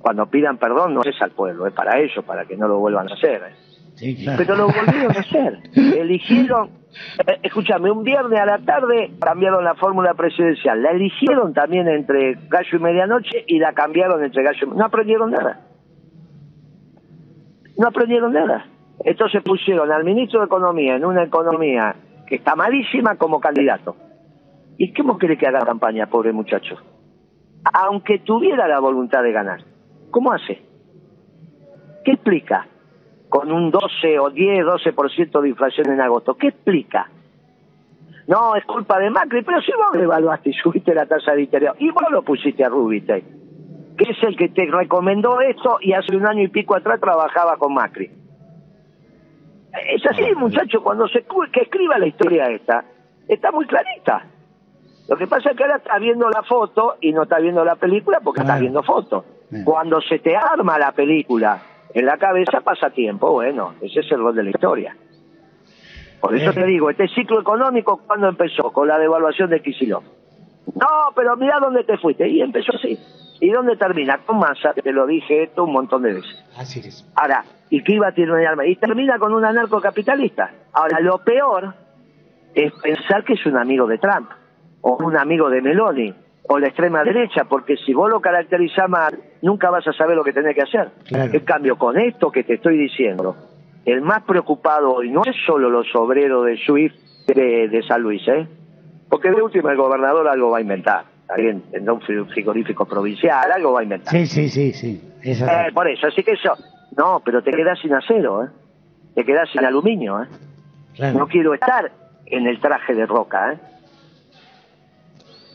Cuando 0.00 0.26
pidan 0.26 0.58
perdón 0.58 0.94
no 0.94 1.02
es 1.02 1.20
al 1.22 1.30
pueblo, 1.30 1.66
es 1.66 1.72
para 1.72 1.98
ellos, 2.00 2.24
para 2.24 2.44
que 2.44 2.56
no 2.56 2.68
lo 2.68 2.78
vuelvan 2.80 3.08
a 3.08 3.14
hacer. 3.14 3.42
¿eh? 3.42 3.54
Sí, 3.94 4.16
claro. 4.16 4.38
Pero 4.38 4.56
lo 4.56 4.66
volvieron 4.66 5.16
a 5.16 5.20
hacer. 5.20 5.58
Eligieron, 5.74 6.70
escúchame, 7.42 7.90
un 7.90 8.02
viernes 8.02 8.40
a 8.40 8.46
la 8.46 8.58
tarde 8.58 9.12
cambiaron 9.20 9.64
la 9.64 9.74
fórmula 9.74 10.14
presidencial. 10.14 10.82
La 10.82 10.90
eligieron 10.90 11.52
también 11.54 11.88
entre 11.88 12.34
gallo 12.48 12.78
y 12.78 12.80
medianoche 12.80 13.44
y 13.46 13.58
la 13.58 13.72
cambiaron 13.72 14.22
entre 14.24 14.42
gallo 14.42 14.66
y... 14.66 14.76
No 14.76 14.84
aprendieron 14.84 15.30
nada. 15.30 15.60
No 17.78 17.88
aprendieron 17.88 18.32
nada. 18.32 18.66
Entonces 19.04 19.42
pusieron 19.42 19.90
al 19.90 20.04
ministro 20.04 20.40
de 20.40 20.46
Economía 20.46 20.96
en 20.96 21.04
una 21.04 21.24
economía 21.24 21.94
que 22.26 22.36
está 22.36 22.54
malísima 22.54 23.16
como 23.16 23.40
candidato. 23.40 23.96
¿Y 24.76 24.92
cómo 24.92 25.18
quiere 25.18 25.36
que 25.36 25.46
haga 25.46 25.60
campaña, 25.60 26.06
pobre 26.06 26.32
muchacho? 26.32 26.76
Aunque 27.72 28.20
tuviera 28.20 28.66
la 28.68 28.80
voluntad 28.80 29.22
de 29.22 29.32
ganar. 29.32 29.60
¿Cómo 30.10 30.32
hace? 30.32 30.62
¿Qué 32.04 32.12
explica? 32.12 32.66
Con 33.30 33.50
un 33.50 33.70
12 33.70 34.18
o 34.18 34.28
10, 34.28 34.66
12% 34.66 35.40
de 35.40 35.48
inflación 35.48 35.90
en 35.90 36.00
agosto. 36.02 36.34
¿Qué 36.34 36.48
explica? 36.48 37.08
No, 38.26 38.54
es 38.54 38.64
culpa 38.64 38.98
de 38.98 39.10
Macri, 39.10 39.42
pero 39.42 39.60
si 39.60 39.72
vos 39.72 39.92
devaluaste 39.92 40.50
y 40.50 40.52
subiste 40.52 40.94
la 40.94 41.06
tasa 41.06 41.32
de 41.32 41.42
interés 41.42 41.70
y 41.78 41.90
vos 41.90 42.04
lo 42.10 42.22
pusiste 42.22 42.64
a 42.64 42.68
Rubite, 42.68 43.24
que 43.96 44.10
es 44.10 44.22
el 44.22 44.36
que 44.36 44.48
te 44.50 44.66
recomendó 44.66 45.40
esto 45.40 45.78
y 45.80 45.92
hace 45.92 46.14
un 46.16 46.26
año 46.26 46.42
y 46.42 46.48
pico 46.48 46.76
atrás 46.76 47.00
trabajaba 47.00 47.56
con 47.56 47.74
Macri. 47.74 48.10
Es 49.88 50.04
así, 50.06 50.32
muchacho, 50.36 50.82
cuando 50.82 51.08
se 51.08 51.24
que 51.52 51.60
escriba 51.60 51.98
la 51.98 52.06
historia 52.06 52.44
esta, 52.50 52.84
está 53.26 53.52
muy 53.52 53.66
clarita. 53.66 54.24
Lo 55.08 55.16
que 55.16 55.26
pasa 55.26 55.50
es 55.50 55.56
que 55.56 55.64
ahora 55.64 55.76
está 55.76 55.98
viendo 55.98 56.28
la 56.28 56.42
foto 56.42 56.96
y 57.00 57.12
no 57.12 57.24
está 57.24 57.38
viendo 57.38 57.64
la 57.64 57.76
película 57.76 58.20
porque 58.20 58.42
está 58.42 58.58
viendo 58.58 58.82
foto. 58.82 59.24
Bien. 59.50 59.64
Cuando 59.64 60.00
se 60.00 60.20
te 60.20 60.36
arma 60.36 60.78
la 60.78 60.92
película 60.92 61.60
en 61.94 62.06
la 62.06 62.16
cabeza 62.18 62.60
pasa 62.60 62.90
tiempo, 62.90 63.32
bueno, 63.32 63.74
ese 63.80 64.00
es 64.00 64.12
el 64.12 64.18
rol 64.18 64.34
de 64.34 64.44
la 64.44 64.50
historia. 64.50 64.96
Por 66.20 66.36
eso 66.36 66.52
te 66.52 66.66
digo, 66.66 66.90
este 66.90 67.08
ciclo 67.08 67.40
económico, 67.40 68.02
¿cuándo 68.06 68.28
empezó? 68.28 68.70
Con 68.72 68.88
la 68.88 68.98
devaluación 68.98 69.48
de 69.48 69.62
Kicillof. 69.62 70.04
No, 70.74 71.12
pero 71.16 71.36
mira 71.36 71.58
dónde 71.58 71.82
te 71.84 71.96
fuiste. 71.96 72.28
Y 72.28 72.42
empezó 72.42 72.72
así. 72.76 72.98
¿Y 73.40 73.50
dónde 73.50 73.76
termina? 73.76 74.18
Con 74.18 74.38
masa, 74.38 74.74
te 74.74 74.92
lo 74.92 75.06
dije 75.06 75.44
esto 75.44 75.64
un 75.64 75.72
montón 75.72 76.02
de 76.02 76.14
veces. 76.14 76.44
Así 76.56 76.80
es. 76.80 77.10
Ahora, 77.16 77.44
¿y 77.70 77.82
qué 77.82 77.94
iba 77.94 78.08
a 78.08 78.12
tener 78.12 78.30
un 78.30 78.46
arma? 78.46 78.66
Y 78.66 78.76
termina 78.76 79.18
con 79.18 79.32
un 79.32 79.44
anarcocapitalista. 79.44 80.50
Ahora, 80.72 81.00
lo 81.00 81.18
peor 81.24 81.74
es 82.54 82.72
pensar 82.82 83.24
que 83.24 83.32
es 83.32 83.46
un 83.46 83.56
amigo 83.56 83.86
de 83.86 83.96
Trump, 83.96 84.30
o 84.82 84.96
un 85.02 85.16
amigo 85.16 85.48
de 85.48 85.62
Meloni, 85.62 86.14
o 86.48 86.58
la 86.58 86.66
extrema 86.66 87.02
derecha, 87.02 87.44
porque 87.44 87.76
si 87.78 87.94
vos 87.94 88.10
lo 88.10 88.20
caracterizás 88.20 88.88
mal, 88.88 89.18
nunca 89.42 89.70
vas 89.70 89.86
a 89.86 89.92
saber 89.92 90.16
lo 90.16 90.24
que 90.24 90.32
tenés 90.32 90.54
que 90.54 90.62
hacer. 90.62 90.90
Claro. 91.06 91.32
En 91.32 91.40
cambio, 91.44 91.76
con 91.76 91.98
esto 91.98 92.30
que 92.30 92.44
te 92.44 92.54
estoy 92.54 92.76
diciendo, 92.78 93.36
el 93.84 94.00
más 94.02 94.22
preocupado 94.24 94.92
hoy 94.92 95.10
no 95.10 95.22
es 95.24 95.34
solo 95.46 95.70
los 95.70 95.86
obreros 95.94 96.46
de 96.46 96.56
Swift 96.58 96.94
de, 97.26 97.68
de 97.68 97.82
San 97.82 98.02
Luis, 98.02 98.26
¿eh? 98.28 98.46
Porque 99.08 99.30
de 99.30 99.42
última 99.42 99.70
el 99.72 99.76
gobernador 99.78 100.28
algo 100.28 100.50
va 100.50 100.58
a 100.58 100.60
inventar. 100.60 101.04
Alguien 101.28 101.62
tendrá 101.70 101.92
un 101.92 102.00
fri- 102.00 102.26
frigorífico 102.32 102.84
provincial, 102.86 103.50
algo 103.52 103.72
va 103.72 103.80
a 103.80 103.82
inventar. 103.84 104.12
Sí, 104.12 104.26
sí, 104.26 104.48
sí, 104.48 104.72
sí. 104.72 105.00
Es 105.22 105.40
así. 105.42 105.52
Eh, 105.68 105.72
por 105.72 105.88
eso, 105.88 106.06
así 106.08 106.22
que 106.22 106.32
eso. 106.32 106.54
No, 106.96 107.20
pero 107.24 107.42
te 107.42 107.50
quedas 107.52 107.78
sin 107.80 107.94
acero, 107.94 108.44
¿eh? 108.44 108.48
Te 109.14 109.24
quedas 109.24 109.48
sin 109.50 109.64
aluminio, 109.64 110.22
¿eh? 110.22 110.26
claro. 110.96 111.18
No 111.18 111.26
quiero 111.28 111.54
estar 111.54 111.90
en 112.26 112.46
el 112.46 112.60
traje 112.60 112.94
de 112.94 113.06
roca, 113.06 113.52
¿eh? 113.52 113.58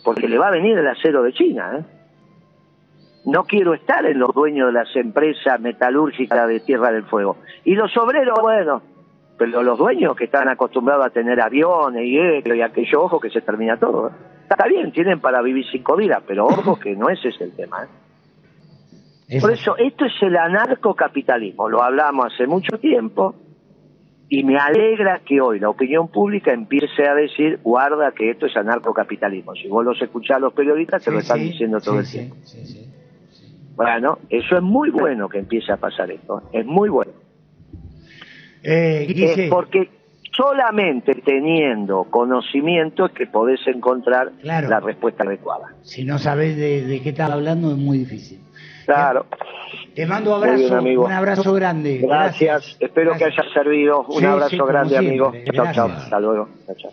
Porque 0.04 0.28
le 0.28 0.38
va 0.38 0.48
a 0.48 0.52
venir 0.52 0.78
el 0.78 0.88
acero 0.88 1.24
de 1.24 1.34
China, 1.34 1.80
¿eh? 1.80 1.84
No 3.26 3.44
quiero 3.46 3.74
estar 3.74 4.06
en 4.06 4.20
los 4.20 4.34
dueños 4.34 4.68
de 4.68 4.74
las 4.74 4.96
empresas 4.96 5.60
metalúrgicas 5.60 6.48
de 6.48 6.60
Tierra 6.60 6.92
del 6.92 7.06
Fuego. 7.06 7.38
Y 7.64 7.74
los 7.76 7.96
obreros, 7.98 8.38
bueno, 8.42 8.82
pero 9.38 9.64
los 9.64 9.78
dueños 9.78 10.16
que 10.16 10.26
están 10.26 10.48
acostumbrados 10.48 11.06
a 11.06 11.10
tener 11.10 11.42
aviones 11.42 12.04
y 12.06 12.18
esto 12.20 12.54
y 12.54 12.62
aquello, 12.62 13.04
ojo 13.04 13.20
que 13.20 13.30
se 13.30 13.42
termina 13.42 13.78
todo. 13.78 14.10
¿eh? 14.10 14.12
Está 14.50 14.68
bien, 14.68 14.92
tienen 14.92 15.20
para 15.20 15.42
vivir 15.42 15.66
cinco 15.72 15.96
vidas, 15.96 16.22
pero 16.28 16.46
ojo 16.46 16.80
que 16.80 16.96
no 16.96 17.10
ese 17.10 17.30
es 17.30 17.42
el 17.42 17.56
tema, 17.56 17.84
¿eh? 17.84 19.40
Por 19.42 19.52
eso, 19.52 19.76
esto 19.78 20.06
es 20.06 20.14
el 20.22 20.38
anarcocapitalismo, 20.38 21.68
lo 21.68 21.82
hablamos 21.82 22.32
hace 22.32 22.46
mucho 22.46 22.78
tiempo 22.78 23.34
y 24.30 24.44
me 24.44 24.58
alegra 24.58 25.22
que 25.26 25.42
hoy 25.42 25.60
la 25.60 25.70
opinión 25.70 26.10
pública 26.10 26.54
empiece 26.54 27.08
a 27.08 27.16
decir, 27.16 27.60
guarda 27.64 28.12
que 28.12 28.30
esto 28.30 28.46
es 28.46 28.56
anarcocapitalismo. 28.56 29.54
Si 29.56 29.68
vos 29.68 29.84
los 29.84 30.00
escuchás 30.00 30.38
a 30.38 30.40
los 30.42 30.54
periodistas, 30.54 31.04
te 31.04 31.10
Sí, 31.10 31.14
lo 31.16 31.20
están 31.20 31.40
sí, 31.40 31.44
diciendo 31.46 31.80
todo 31.82 32.04
sí, 32.04 32.20
el 32.20 32.36
sí, 32.36 32.74
tiempo. 32.74 32.95
Bueno, 33.76 34.20
eso 34.30 34.56
es 34.58 34.62
muy 34.62 34.90
bueno 34.90 35.28
que 35.30 35.40
empiece 35.40 35.72
a 35.72 35.78
pasar 35.78 36.10
esto, 36.12 36.44
es 36.54 36.66
muy 36.66 36.90
bueno. 36.90 37.12
Eh, 38.64 39.06
Guille, 39.08 39.46
Es 39.46 39.50
porque 39.50 39.90
solamente 40.36 41.14
teniendo 41.16 42.06
conocimiento 42.06 43.06
es 43.06 43.12
que 43.12 43.28
podés 43.28 43.60
encontrar 43.68 44.32
Claro. 44.42 44.70
la 44.70 44.80
respuesta 44.80 45.24
adecuada. 45.24 45.74
si 45.84 46.04
no 46.04 46.18
sabes 46.18 46.58
de, 46.58 46.86
de 46.86 47.02
qué 47.02 47.10
estás 47.10 47.30
hablando 47.32 47.72
es 47.72 47.78
muy 47.78 48.00
difícil. 48.00 48.40
Claro. 48.86 49.26
Te 49.96 50.06
mando 50.06 50.36
abrazo, 50.36 50.58
bien, 50.58 50.74
amigo. 50.74 51.06
un 51.06 51.12
abrazo 51.12 51.54
grande. 51.54 52.00
Gracias. 52.04 52.78
Espero 52.80 53.12
Gracias. 53.12 53.34
que 53.36 53.42
haya 53.42 53.54
servido. 53.54 54.02
Un 54.08 54.20
Sí, 54.20 54.26
abrazo 54.26 54.50
sí, 54.50 54.58
grande, 54.68 54.90
siempre. 54.90 55.10
amigo. 55.10 55.34
Chao, 55.54 55.74
chao. 55.74 55.88
Hasta 55.88 56.20
luego. 56.20 56.50
Chao, 56.68 56.76
chao. 56.76 56.92